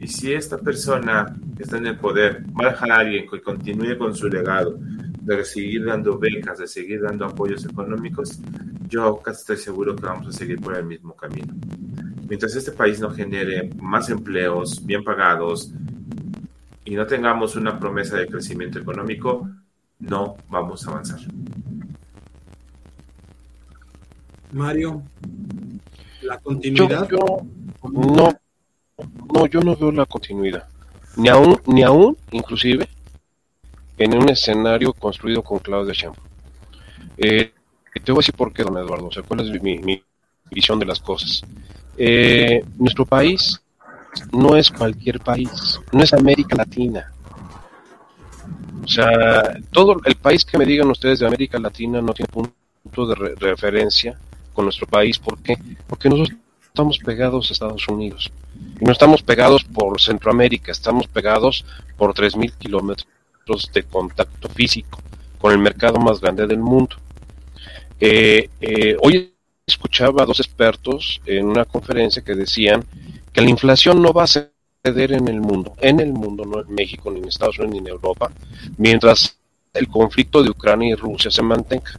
Y 0.00 0.08
si 0.08 0.32
esta 0.32 0.56
persona 0.56 1.36
que 1.54 1.62
está 1.62 1.76
en 1.76 1.86
el 1.86 1.98
poder 1.98 2.42
va 2.58 2.68
a 2.68 2.70
dejar 2.70 2.90
a 2.90 2.96
alguien 3.00 3.28
que 3.28 3.42
continúe 3.42 3.98
con 3.98 4.14
su 4.14 4.28
legado, 4.28 4.78
de 5.20 5.44
seguir 5.44 5.84
dando 5.84 6.18
becas, 6.18 6.58
de 6.58 6.66
seguir 6.66 7.02
dando 7.02 7.26
apoyos 7.26 7.66
económicos, 7.66 8.40
yo 8.88 9.18
casi 9.18 9.40
estoy 9.40 9.58
seguro 9.58 9.94
que 9.94 10.06
vamos 10.06 10.26
a 10.26 10.32
seguir 10.32 10.58
por 10.58 10.74
el 10.74 10.86
mismo 10.86 11.14
camino. 11.14 11.52
Mientras 12.26 12.56
este 12.56 12.72
país 12.72 12.98
no 12.98 13.10
genere 13.10 13.68
más 13.78 14.08
empleos 14.08 14.84
bien 14.86 15.04
pagados 15.04 15.70
y 16.86 16.94
no 16.94 17.06
tengamos 17.06 17.54
una 17.56 17.78
promesa 17.78 18.16
de 18.16 18.26
crecimiento 18.26 18.78
económico, 18.78 19.50
no 19.98 20.36
vamos 20.48 20.86
a 20.86 20.92
avanzar. 20.92 21.20
Mario, 24.52 25.02
la 26.22 26.38
continuidad. 26.38 27.06
no 27.92 28.39
no, 29.32 29.46
yo 29.46 29.60
no 29.60 29.76
veo 29.76 29.92
la 29.92 30.06
continuidad. 30.06 30.66
Ni 31.16 31.28
aún, 31.28 31.60
ni 31.66 31.82
aún, 31.82 32.16
inclusive, 32.30 32.88
en 33.98 34.16
un 34.16 34.28
escenario 34.30 34.92
construido 34.92 35.42
con 35.42 35.58
Claudia 35.58 35.92
Sheinbaum. 35.92 36.26
Eh, 37.16 37.52
te 38.02 38.12
voy 38.12 38.18
a 38.18 38.22
decir 38.22 38.34
por 38.34 38.52
qué, 38.52 38.62
don 38.62 38.78
Eduardo, 38.78 39.06
o 39.06 39.12
sea, 39.12 39.22
cuál 39.22 39.40
es 39.40 39.62
mi, 39.62 40.02
visión 40.50 40.78
de 40.78 40.86
las 40.86 41.00
cosas. 41.00 41.42
Eh, 41.96 42.64
nuestro 42.78 43.04
país 43.04 43.60
no 44.32 44.56
es 44.56 44.70
cualquier 44.70 45.20
país, 45.20 45.80
no 45.92 46.02
es 46.02 46.12
América 46.12 46.56
Latina. 46.56 47.12
O 48.82 48.88
sea, 48.88 49.58
todo 49.70 50.00
el 50.04 50.16
país 50.16 50.44
que 50.44 50.58
me 50.58 50.64
digan 50.64 50.90
ustedes 50.90 51.20
de 51.20 51.26
América 51.26 51.58
Latina 51.58 52.00
no 52.00 52.12
tiene 52.12 52.32
punto 52.32 53.06
de 53.06 53.14
referencia 53.36 54.18
con 54.52 54.64
nuestro 54.64 54.86
país. 54.86 55.18
¿Por 55.18 55.38
qué? 55.38 55.56
Porque 55.86 56.08
nosotros 56.08 56.38
estamos 56.70 56.98
pegados 56.98 57.50
a 57.50 57.52
Estados 57.52 57.88
Unidos. 57.88 58.30
Y 58.80 58.84
no 58.84 58.92
estamos 58.92 59.22
pegados 59.22 59.64
por 59.64 60.00
Centroamérica, 60.00 60.72
estamos 60.72 61.08
pegados 61.08 61.64
por 61.96 62.14
3.000 62.14 62.52
kilómetros 62.58 63.70
de 63.74 63.82
contacto 63.82 64.48
físico 64.48 65.00
con 65.38 65.52
el 65.52 65.58
mercado 65.58 65.98
más 65.98 66.20
grande 66.20 66.46
del 66.46 66.60
mundo. 66.60 66.96
Eh, 67.98 68.48
eh, 68.60 68.96
hoy 69.02 69.34
escuchaba 69.66 70.22
a 70.22 70.26
dos 70.26 70.40
expertos 70.40 71.20
en 71.26 71.46
una 71.46 71.64
conferencia 71.64 72.22
que 72.22 72.34
decían 72.34 72.84
que 73.32 73.40
la 73.40 73.50
inflación 73.50 74.00
no 74.00 74.12
va 74.12 74.24
a 74.24 74.26
ceder 74.26 75.12
en 75.12 75.28
el 75.28 75.40
mundo, 75.40 75.74
en 75.80 76.00
el 76.00 76.12
mundo, 76.12 76.44
no 76.44 76.60
en 76.60 76.72
México, 76.72 77.10
ni 77.10 77.18
en 77.18 77.28
Estados 77.28 77.58
Unidos, 77.58 77.72
ni 77.72 77.78
en 77.78 77.88
Europa, 77.88 78.30
mientras 78.78 79.38
el 79.74 79.88
conflicto 79.88 80.42
de 80.42 80.50
Ucrania 80.50 80.90
y 80.90 80.94
Rusia 80.94 81.30
se 81.30 81.42
mantenga. 81.42 81.92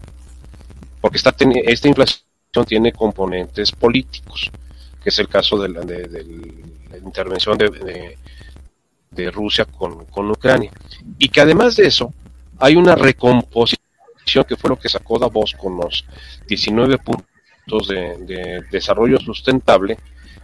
Porque 1.00 1.18
esta, 1.18 1.36
esta 1.66 1.88
inflación 1.88 2.31
tiene 2.66 2.92
componentes 2.92 3.72
políticos 3.72 4.52
que 5.02 5.10
es 5.10 5.20
el 5.20 5.28
caso 5.28 5.58
de 5.58 5.70
la, 5.70 5.82
intervención 6.98 7.58
de, 7.58 9.32
Rusia 9.32 9.66
con, 9.66 10.30
Ucrania. 10.30 10.72
Y 11.18 11.30
que 11.30 11.42
además 11.42 11.76
de 11.76 11.88
eso, 11.88 12.14
hay 12.60 12.76
una 12.76 12.96
recomposición 12.96 14.46
que 14.48 14.56
fue 14.56 14.70
lo 14.70 14.78
que 14.78 14.90
sacó 14.90 15.18
Davos 15.18 15.56
con 15.60 15.78
los 15.78 16.06
19 16.48 17.00
puntos 17.00 17.88
de, 17.88 18.62
desarrollo 18.72 19.20
sustentable, 19.20 19.98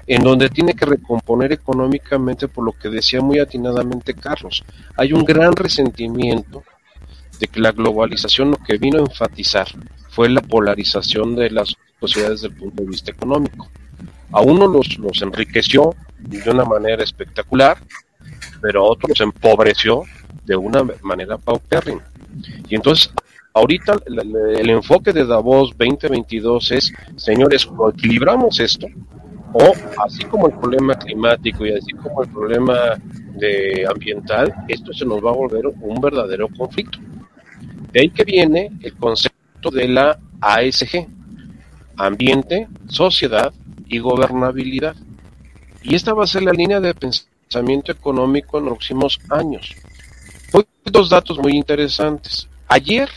en 0.07 0.23
donde 0.23 0.49
tiene 0.49 0.73
que 0.73 0.85
recomponer 0.85 1.51
económicamente 1.51 2.47
por 2.47 2.65
lo 2.65 2.71
que 2.71 2.89
decía 2.89 3.21
muy 3.21 3.39
atinadamente 3.39 4.13
Carlos. 4.13 4.63
Hay 4.95 5.13
un 5.13 5.23
gran 5.23 5.55
resentimiento 5.55 6.63
de 7.39 7.47
que 7.47 7.59
la 7.59 7.71
globalización 7.71 8.51
lo 8.51 8.57
que 8.57 8.77
vino 8.77 8.97
a 8.97 9.01
enfatizar 9.01 9.67
fue 10.09 10.29
la 10.29 10.41
polarización 10.41 11.35
de 11.35 11.51
las 11.51 11.75
sociedades 11.99 12.41
desde 12.41 12.53
el 12.53 12.59
punto 12.59 12.83
de 12.83 12.89
vista 12.89 13.11
económico. 13.11 13.69
A 14.31 14.41
uno 14.41 14.67
los, 14.67 14.97
los 14.97 15.21
enriqueció 15.21 15.95
de 16.19 16.49
una 16.49 16.65
manera 16.65 17.03
espectacular, 17.03 17.77
pero 18.61 18.81
a 18.81 18.91
otros 18.91 19.09
los 19.09 19.21
empobreció 19.21 20.03
de 20.45 20.55
una 20.55 20.83
manera 21.01 21.37
paupérrima. 21.37 22.03
Y 22.67 22.75
entonces, 22.75 23.11
ahorita 23.53 23.97
el, 24.05 24.69
enfoque 24.69 25.13
de 25.13 25.25
Davos 25.25 25.71
2022 25.77 26.71
es, 26.71 26.93
señores, 27.15 27.67
o 27.77 27.89
equilibramos 27.89 28.59
esto, 28.59 28.87
o 29.53 29.73
así 30.05 30.23
como 30.25 30.47
el 30.47 30.53
problema 30.53 30.95
climático 30.95 31.65
y 31.65 31.73
así 31.73 31.91
como 31.93 32.23
el 32.23 32.29
problema 32.29 32.75
de 33.39 33.85
ambiental, 33.89 34.53
esto 34.67 34.93
se 34.93 35.05
nos 35.05 35.23
va 35.23 35.29
a 35.29 35.33
volver 35.33 35.67
un 35.67 36.01
verdadero 36.01 36.47
conflicto. 36.49 36.99
De 37.91 38.01
ahí 38.01 38.09
que 38.09 38.23
viene 38.23 38.71
el 38.81 38.93
concepto 38.95 39.71
de 39.71 39.87
la 39.87 40.19
ASG, 40.41 41.07
ambiente, 41.97 42.67
sociedad 42.87 43.53
y 43.87 43.99
gobernabilidad. 43.99 44.95
Y 45.83 45.95
esta 45.95 46.13
va 46.13 46.23
a 46.23 46.27
ser 46.27 46.43
la 46.43 46.51
línea 46.51 46.79
de 46.79 46.93
pensamiento 46.93 47.91
económico 47.91 48.57
en 48.57 48.65
los 48.65 48.73
próximos 48.73 49.19
años. 49.29 49.75
Hoy 50.53 50.65
dos 50.85 51.09
datos 51.09 51.37
muy 51.39 51.53
interesantes. 51.53 52.47
Ayer 52.67 53.09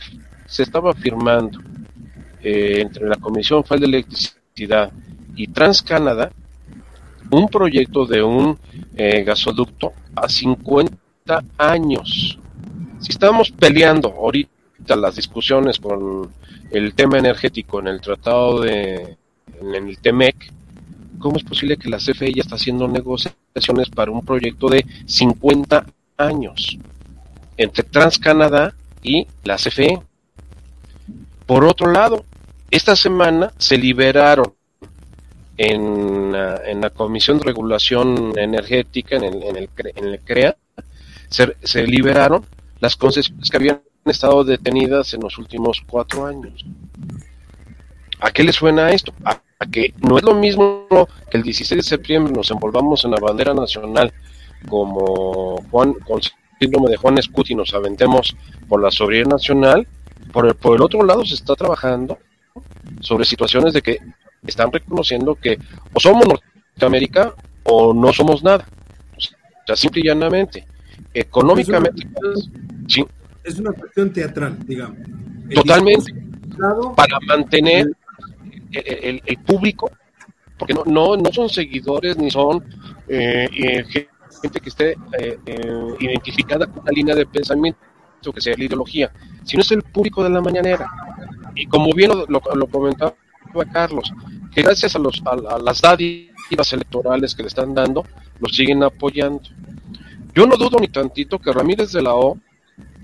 se 0.47 0.63
estaba 0.63 0.93
firmando 0.95 1.61
eh, 2.43 2.79
entre 2.81 3.09
la 3.09 3.17
Comisión 3.17 3.65
Federal 3.65 3.81
de 3.91 3.99
Electricidad 3.99 4.93
y 5.37 5.47
TransCanada 5.49 6.31
un 7.31 7.49
proyecto 7.49 8.07
de 8.07 8.23
un 8.23 8.59
eh, 8.97 9.23
gasoducto 9.23 9.93
a 10.17 10.29
50 10.29 11.45
años. 11.57 12.39
Si 12.99 13.13
estamos 13.13 13.51
peleando 13.51 14.09
ahorita 14.09 14.97
las 14.97 15.17
discusiones 15.17 15.79
con 15.79 16.31
el 16.71 16.95
tema 16.95 17.19
energético 17.19 17.81
en 17.81 17.89
el 17.89 18.01
tratado 18.01 18.61
de 18.61 19.17
en 19.61 19.75
el 19.75 19.99
TEMEC, 19.99 20.53
¿cómo 21.19 21.37
es 21.37 21.45
posible 21.45 21.77
que 21.77 21.91
la 21.91 21.99
CFE 21.99 22.33
ya 22.33 22.43
está 22.43 22.55
haciendo 22.55 22.89
negociaciones 22.89 23.91
para 23.95 24.11
un 24.11 24.25
proyecto 24.25 24.69
de 24.69 24.87
50 25.07 25.87
años 26.17 26.79
entre 27.57 27.83
TransCanadá 27.85 28.75
y 29.03 29.27
la 29.45 29.57
CFE? 29.57 30.01
Por 31.47 31.65
otro 31.65 31.91
lado, 31.91 32.25
esta 32.71 32.97
semana 32.97 33.53
se 33.59 33.77
liberaron 33.77 34.55
en, 35.57 36.33
la 36.33 36.91
Comisión 36.91 37.39
de 37.39 37.45
Regulación 37.45 38.39
Energética, 38.39 39.17
en 39.17 39.25
el, 39.25 39.43
en 39.43 40.05
el, 40.07 40.21
CREA, 40.21 40.57
se, 41.29 41.55
se 41.63 41.87
liberaron 41.87 42.47
las 42.81 42.97
concesiones 42.97 43.51
que 43.51 43.57
habían 43.57 43.83
estado 44.05 44.45
detenidas 44.45 45.15
en 45.15 45.21
los 45.21 45.39
últimos 45.39 45.83
cuatro 45.87 46.27
años. 46.27 46.65
¿A 48.21 48.31
qué 48.31 48.43
le 48.43 48.53
suena 48.53 48.91
esto? 48.91 49.13
A 49.25 49.41
que 49.71 49.95
no 50.01 50.17
es 50.17 50.25
lo 50.25 50.35
mismo 50.35 50.87
que 51.31 51.37
el 51.37 51.43
16 51.43 51.79
de 51.79 51.89
septiembre 51.89 52.33
nos 52.33 52.51
envolvamos 52.51 53.05
en 53.05 53.11
la 53.11 53.21
bandera 53.21 53.53
nacional 53.53 54.13
como 54.69 55.63
Juan, 55.71 55.95
con 56.07 56.21
síndrome 56.59 56.91
de 56.91 56.97
Juan 56.97 57.19
Escuti 57.19 57.55
nos 57.55 57.73
aventemos 57.75 58.37
por 58.69 58.83
la 58.83 58.91
soberanía 58.91 59.35
nacional, 59.35 59.87
por 60.33 60.47
el, 60.47 60.55
por 60.55 60.77
el 60.77 60.83
otro 60.83 61.03
lado 61.05 61.25
se 61.25 61.35
está 61.35 61.55
trabajando 61.55 62.19
sobre 63.01 63.25
situaciones 63.25 63.73
de 63.73 63.83
que 63.83 63.99
están 64.47 64.73
reconociendo 64.73 65.35
que 65.35 65.59
o 65.93 66.01
somos 66.01 66.27
Norteamérica 66.27 67.35
o 67.65 67.93
no 67.95 68.13
somos 68.13 68.43
nada. 68.43 68.67
O 69.17 69.67
sea, 69.67 69.77
simple 69.77 70.03
y 70.03 70.07
llanamente. 70.07 70.67
Económicamente, 71.13 72.07
es 73.45 73.59
una, 73.59 73.73
cuestión 73.73 74.13
teatral, 74.13 74.59
digamos. 74.67 74.99
Totalmente. 75.55 76.15
Para 76.97 77.19
mantener 77.27 77.91
el, 78.73 79.39
público, 79.47 79.91
porque 80.59 80.75
no, 80.75 80.85
no, 80.85 81.17
no 81.17 81.33
son 81.33 81.49
seguidores 81.49 82.17
ni 82.19 82.31
son 82.31 82.63
eh, 83.09 83.85
gente 84.43 84.61
que 84.61 84.69
esté 84.69 84.97
eh, 85.19 85.39
identificada 86.01 86.67
con 86.67 86.83
una 86.83 86.93
línea 86.93 87.15
de 87.15 87.27
pensamiento 87.27 87.79
que 88.35 88.41
sea 88.41 88.55
la 88.57 88.65
ideología, 88.65 89.11
sino 89.45 89.63
es 89.63 89.71
el 89.73 89.83
público 89.83 90.23
de 90.23 90.31
la 90.31 90.41
mañanera. 90.41 90.87
Y 91.55 91.67
como 91.67 91.93
bien 91.93 92.11
lo, 92.11 92.27
lo, 92.29 92.67
comentaba 92.67 93.15
Carlos, 93.73 94.13
que 94.53 94.63
gracias 94.63 94.95
a, 94.95 94.99
los, 94.99 95.23
a, 95.25 95.59
las 95.59 95.81
dádivas 95.81 96.73
electorales 96.73 97.35
que 97.35 97.43
le 97.43 97.49
están 97.49 97.75
dando, 97.75 98.05
los 98.39 98.55
siguen 98.55 98.83
apoyando. 98.83 99.43
Yo 100.35 100.47
no 100.47 100.57
dudo 100.57 100.79
ni 100.79 100.89
tantito 100.89 101.39
que 101.39 101.53
Ramírez 101.53 101.93
de 101.93 102.03
la 102.03 102.15
O, 102.15 102.39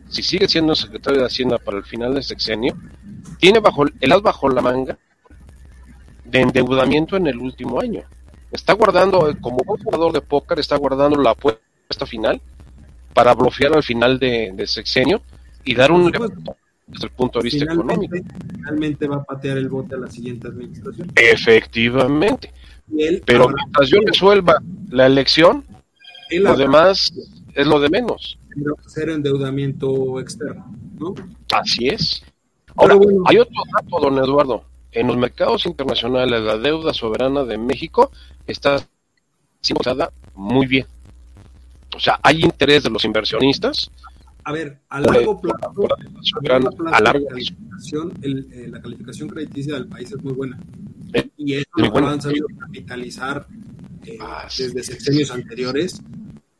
si 0.08 0.22
sigue 0.22 0.48
siendo 0.48 0.74
secretario 0.74 1.20
de 1.20 1.26
Hacienda 1.26 1.58
para 1.58 1.78
el 1.78 1.84
final 1.84 2.14
del 2.14 2.22
sexenio, 2.22 2.76
tiene 3.38 3.60
bajo 3.60 3.84
el 4.00 4.12
as 4.12 4.22
bajo 4.22 4.48
la 4.48 4.62
manga 4.62 4.98
de 6.24 6.40
endeudamiento 6.40 7.16
en 7.16 7.26
el 7.26 7.38
último 7.38 7.80
año. 7.80 8.02
Está 8.52 8.72
guardando, 8.74 9.34
como 9.40 9.58
un 9.66 9.78
jugador 9.78 10.12
de 10.12 10.20
póker, 10.20 10.58
está 10.58 10.76
guardando 10.76 11.20
la 11.20 11.30
apuesta 11.30 12.06
final 12.06 12.40
para 13.12 13.34
bloquear 13.34 13.74
al 13.74 13.82
final 13.82 14.18
de, 14.18 14.64
sexenio 14.66 15.22
y 15.64 15.74
dar 15.74 15.90
un 15.90 16.12
desde 16.86 17.06
el 17.06 17.12
punto 17.12 17.40
de 17.40 17.44
vista 17.44 17.64
económico. 17.64 18.16
Finalmente 18.54 19.08
va 19.08 19.16
a 19.16 19.24
patear 19.24 19.58
el 19.58 19.68
bote 19.68 19.96
a 19.96 19.98
la 19.98 20.08
siguiente 20.08 20.46
administración. 20.46 21.10
Efectivamente. 21.16 22.52
Pero 23.24 23.48
mientras 23.48 23.88
yo 23.88 23.98
resuelva 24.06 24.62
la 24.90 25.06
elección, 25.06 25.64
lo 26.30 26.56
demás 26.56 27.12
es 27.54 27.66
lo 27.66 27.80
de 27.80 27.90
menos. 27.90 28.38
Ser 28.86 29.10
endeudamiento 29.10 30.20
externo, 30.20 30.74
¿no? 30.98 31.14
Así 31.52 31.88
es. 31.88 32.22
Ahora, 32.76 32.98
hay 33.26 33.38
otro 33.38 33.62
dato, 33.72 34.00
don 34.00 34.18
Eduardo. 34.18 34.64
En 34.92 35.08
los 35.08 35.16
mercados 35.16 35.66
internacionales, 35.66 36.40
la 36.40 36.56
deuda 36.56 36.94
soberana 36.94 37.44
de 37.44 37.58
México 37.58 38.10
está 38.46 38.86
siendo 39.60 40.10
muy 40.34 40.66
bien. 40.66 40.86
O 41.94 42.00
sea, 42.00 42.18
hay 42.22 42.42
interés 42.42 42.84
de 42.84 42.90
los 42.90 43.04
inversionistas. 43.04 43.90
A 44.44 44.52
ver, 44.52 44.78
a 44.88 45.00
largo 45.00 45.40
plazo, 45.40 45.88
a 46.92 47.00
largo 47.00 47.26
plazo, 47.26 48.10
eh, 48.22 48.68
la, 48.68 48.80
calificación, 48.80 49.28
crediticia 49.28 49.74
del 49.74 49.88
país 49.88 50.12
es 50.12 50.22
muy 50.22 50.34
buena. 50.34 50.58
Eh, 51.14 51.28
y 51.36 51.54
eso 51.54 51.68
lo 51.74 52.08
han 52.08 52.22
sabido 52.22 52.46
capitalizar 52.58 53.46
eh, 54.04 54.18
desde 54.56 54.82
sexenios 54.84 55.30
anteriores 55.30 56.00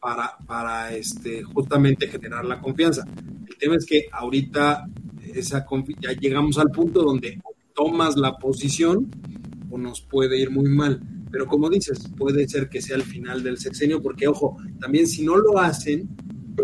para, 0.06 0.36
para 0.46 0.94
este, 0.94 1.42
justamente 1.42 2.06
generar 2.06 2.44
la 2.44 2.60
confianza. 2.60 3.04
El 3.44 3.56
tema 3.56 3.74
es 3.74 3.84
que 3.84 4.06
ahorita 4.12 4.86
esa 5.34 5.66
ya 6.00 6.12
llegamos 6.12 6.58
al 6.58 6.70
punto 6.70 7.02
donde 7.02 7.40
tomas 7.74 8.16
la 8.16 8.36
posición 8.36 9.10
o 9.68 9.76
nos 9.76 10.00
puede 10.00 10.38
ir 10.40 10.52
muy 10.52 10.70
mal. 10.70 11.02
Pero 11.32 11.48
como 11.48 11.68
dices, 11.68 12.08
puede 12.16 12.46
ser 12.46 12.68
que 12.68 12.80
sea 12.80 12.94
el 12.94 13.02
final 13.02 13.42
del 13.42 13.58
sexenio, 13.58 14.00
porque 14.00 14.28
ojo, 14.28 14.56
también 14.78 15.08
si 15.08 15.24
no 15.24 15.38
lo 15.38 15.58
hacen, 15.58 16.08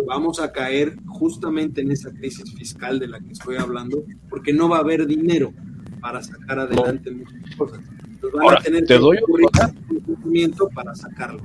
vamos 0.06 0.38
a 0.38 0.52
caer 0.52 0.94
justamente 1.08 1.80
en 1.80 1.90
esa 1.90 2.12
crisis 2.12 2.54
fiscal 2.54 3.00
de 3.00 3.08
la 3.08 3.18
que 3.18 3.32
estoy 3.32 3.56
hablando, 3.56 4.04
porque 4.30 4.52
no 4.52 4.68
va 4.68 4.76
a 4.76 4.82
haber 4.82 5.04
dinero 5.04 5.52
para 6.00 6.22
sacar 6.22 6.60
adelante 6.60 7.10
muchas 7.10 7.56
cosas. 7.56 7.80
Entonces 8.08 8.40
van 8.40 8.56
a 8.56 8.60
tener 8.60 8.86
te 8.86 8.98
doy 8.98 9.18
un 9.26 10.70
para 10.72 10.94
sacarlo. 10.94 11.42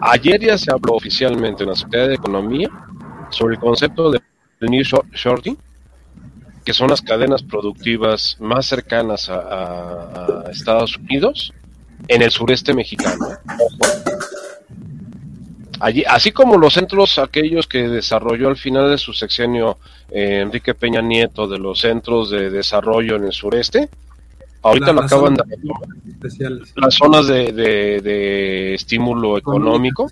Ayer 0.00 0.40
ya 0.40 0.58
se 0.58 0.72
habló 0.72 0.94
oficialmente 0.94 1.62
en 1.62 1.70
la 1.70 1.76
Secretaría 1.76 2.08
de 2.08 2.14
Economía 2.14 2.70
sobre 3.30 3.54
el 3.54 3.60
concepto 3.60 4.10
de 4.10 4.20
New 4.60 4.82
Shorting, 4.82 5.56
que 6.64 6.72
son 6.72 6.90
las 6.90 7.02
cadenas 7.02 7.42
productivas 7.42 8.36
más 8.40 8.66
cercanas 8.66 9.28
a 9.28 10.44
Estados 10.50 10.96
Unidos 10.96 11.52
en 12.08 12.22
el 12.22 12.30
sureste 12.30 12.74
mexicano. 12.74 13.26
Allí, 15.80 16.04
así 16.06 16.30
como 16.30 16.58
los 16.58 16.74
centros 16.74 17.18
aquellos 17.18 17.66
que 17.66 17.88
desarrolló 17.88 18.48
al 18.48 18.56
final 18.56 18.88
de 18.88 18.98
su 18.98 19.12
sexenio 19.12 19.78
eh, 20.10 20.38
Enrique 20.40 20.74
Peña 20.74 21.02
Nieto 21.02 21.48
de 21.48 21.58
los 21.58 21.80
centros 21.80 22.30
de 22.30 22.50
desarrollo 22.50 23.16
en 23.16 23.24
el 23.24 23.32
sureste, 23.32 23.88
ahorita 24.62 24.92
lo 24.92 25.02
acaban 25.02 25.34
de 25.34 25.42
las 26.76 26.94
zonas 26.94 27.26
de, 27.26 27.52
de, 27.52 28.74
estímulo 28.74 29.36
económico, 29.38 30.10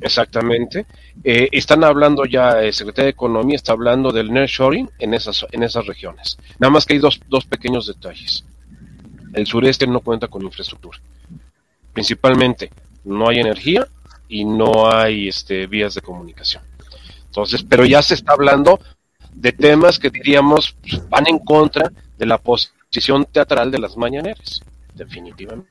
exactamente. 0.00 0.86
Eh, 1.24 1.48
están 1.52 1.82
hablando 1.82 2.24
ya, 2.24 2.60
el 2.62 2.72
secretario 2.72 3.06
de 3.06 3.10
Economía 3.10 3.56
está 3.56 3.72
hablando 3.72 4.12
del 4.12 4.32
nearshoring 4.32 4.90
en 4.98 5.14
esas, 5.14 5.46
en 5.50 5.62
esas 5.62 5.86
regiones. 5.86 6.38
Nada 6.58 6.70
más 6.70 6.84
que 6.84 6.94
hay 6.94 7.00
dos, 7.00 7.20
dos 7.28 7.46
pequeños 7.46 7.86
detalles 7.86 8.44
el 9.36 9.46
sureste 9.46 9.86
no 9.86 10.00
cuenta 10.00 10.28
con 10.28 10.42
infraestructura. 10.42 10.98
Principalmente, 11.92 12.70
no 13.04 13.28
hay 13.28 13.38
energía 13.40 13.86
y 14.28 14.44
no 14.44 14.90
hay 14.90 15.28
este, 15.28 15.66
vías 15.66 15.94
de 15.94 16.00
comunicación. 16.00 16.62
Entonces, 17.26 17.62
pero 17.62 17.84
ya 17.84 18.02
se 18.02 18.14
está 18.14 18.32
hablando 18.32 18.80
de 19.32 19.52
temas 19.52 19.98
que 19.98 20.08
diríamos 20.08 20.74
pues, 20.80 21.06
van 21.10 21.26
en 21.28 21.38
contra 21.38 21.92
de 22.16 22.26
la 22.26 22.38
posición 22.96 23.26
teatral 23.30 23.70
de 23.70 23.78
las 23.78 23.94
mañaneras, 23.94 24.62
definitivamente. 24.94 25.68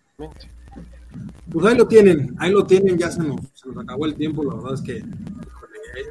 Pues 1.51 1.65
ahí 1.65 1.75
lo 1.75 1.87
tienen, 1.87 2.35
ahí 2.37 2.51
lo 2.51 2.63
tienen, 2.67 2.99
ya 2.99 3.09
se 3.09 3.23
nos, 3.23 3.41
se 3.55 3.67
nos 3.67 3.83
acabó 3.83 4.05
el 4.05 4.13
tiempo, 4.13 4.43
la 4.43 4.53
verdad 4.53 4.75
es 4.75 4.81
que 4.81 5.03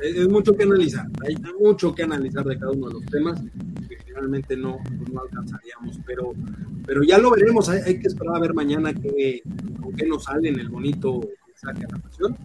es 0.03 0.29
mucho 0.29 0.57
que 0.57 0.65
analizar, 0.65 1.07
hay 1.25 1.37
mucho 1.61 1.95
que 1.95 2.03
analizar 2.03 2.45
de 2.45 2.59
cada 2.59 2.73
uno 2.73 2.89
de 2.89 2.95
los 2.95 3.07
temas 3.07 3.41
realmente 4.13 4.57
no, 4.57 4.79
pues 4.85 5.13
no 5.13 5.21
alcanzaríamos, 5.21 6.01
pero, 6.05 6.33
pero 6.85 7.03
ya 7.05 7.19
lo 7.19 7.31
veremos, 7.31 7.69
hay, 7.69 7.99
que 8.01 8.09
esperar 8.09 8.37
a 8.37 8.41
ver 8.41 8.55
mañana 8.55 8.93
qué, 8.93 9.43
con 9.81 9.93
qué 9.95 10.07
nos 10.07 10.25
sale 10.25 10.49
en 10.49 10.59
el 10.59 10.69
bonito 10.69 11.21
de 11.63 11.87
la 11.87 11.99
nación 11.99 12.37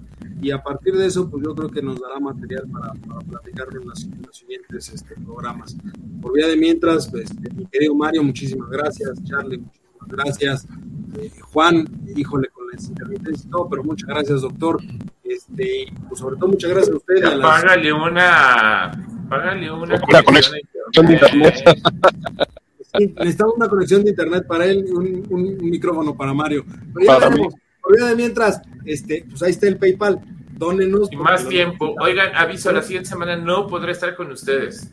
y 0.41 0.51
a 0.51 0.61
partir 0.61 0.95
de 0.95 1.07
eso 1.07 1.29
pues 1.29 1.43
yo 1.43 1.53
creo 1.53 1.69
que 1.69 1.81
nos 1.81 1.99
dará 1.99 2.19
material 2.19 2.67
para, 2.71 2.93
para 2.93 3.19
platicar 3.19 3.67
en, 3.71 3.87
los 3.87 4.07
siguientes 4.31 4.89
este, 4.89 5.15
programas. 5.15 5.75
Por 6.21 6.33
vía 6.33 6.47
de 6.47 6.55
mientras, 6.55 7.09
pues, 7.09 7.29
mi 7.55 7.65
querido 7.65 7.95
Mario, 7.95 8.23
muchísimas 8.23 8.69
gracias, 8.69 9.21
Charlie, 9.23 9.57
muchísimas 9.57 10.07
gracias, 10.07 10.67
eh, 11.17 11.31
Juan, 11.41 11.85
híjole 12.15 12.47
con 12.49 12.65
las 12.71 12.87
intermitencias 12.87 13.45
y 13.45 13.49
todo, 13.49 13.67
pero 13.69 13.83
muchas 13.83 14.07
gracias 14.07 14.41
doctor, 14.41 14.81
este, 15.23 15.87
pues 16.07 16.19
sobre 16.19 16.37
todo 16.37 16.49
muchas 16.49 16.69
gracias 16.69 16.93
a 16.93 16.97
ustedes. 16.97 17.21
Págale 17.21 17.93
una, 17.93 18.91
págale 19.29 19.71
una, 19.71 19.95
de 19.97 21.13
internet. 21.13 21.55
necesitamos 23.17 23.53
una 23.55 23.67
conexión 23.67 24.03
de 24.03 24.11
internet 24.11 24.47
para 24.47 24.65
él 24.65 24.85
y 24.87 24.91
un, 24.91 25.57
micrófono 25.61 26.15
para 26.15 26.33
Mario. 26.33 26.65
Pero 26.93 27.05
ya 27.05 27.19
para 27.19 27.35
De 27.89 28.15
mientras, 28.15 28.61
este, 28.85 29.25
pues 29.27 29.41
ahí 29.41 29.51
está 29.51 29.67
el 29.67 29.77
PayPal. 29.77 30.19
Dónenos. 30.51 31.09
Y 31.11 31.15
más 31.15 31.47
tiempo. 31.47 31.95
Oigan, 32.01 32.35
aviso, 32.35 32.71
la 32.71 32.83
siguiente 32.83 33.09
semana 33.09 33.35
no 33.35 33.65
podré 33.67 33.93
estar 33.93 34.15
con 34.15 34.31
ustedes. 34.31 34.89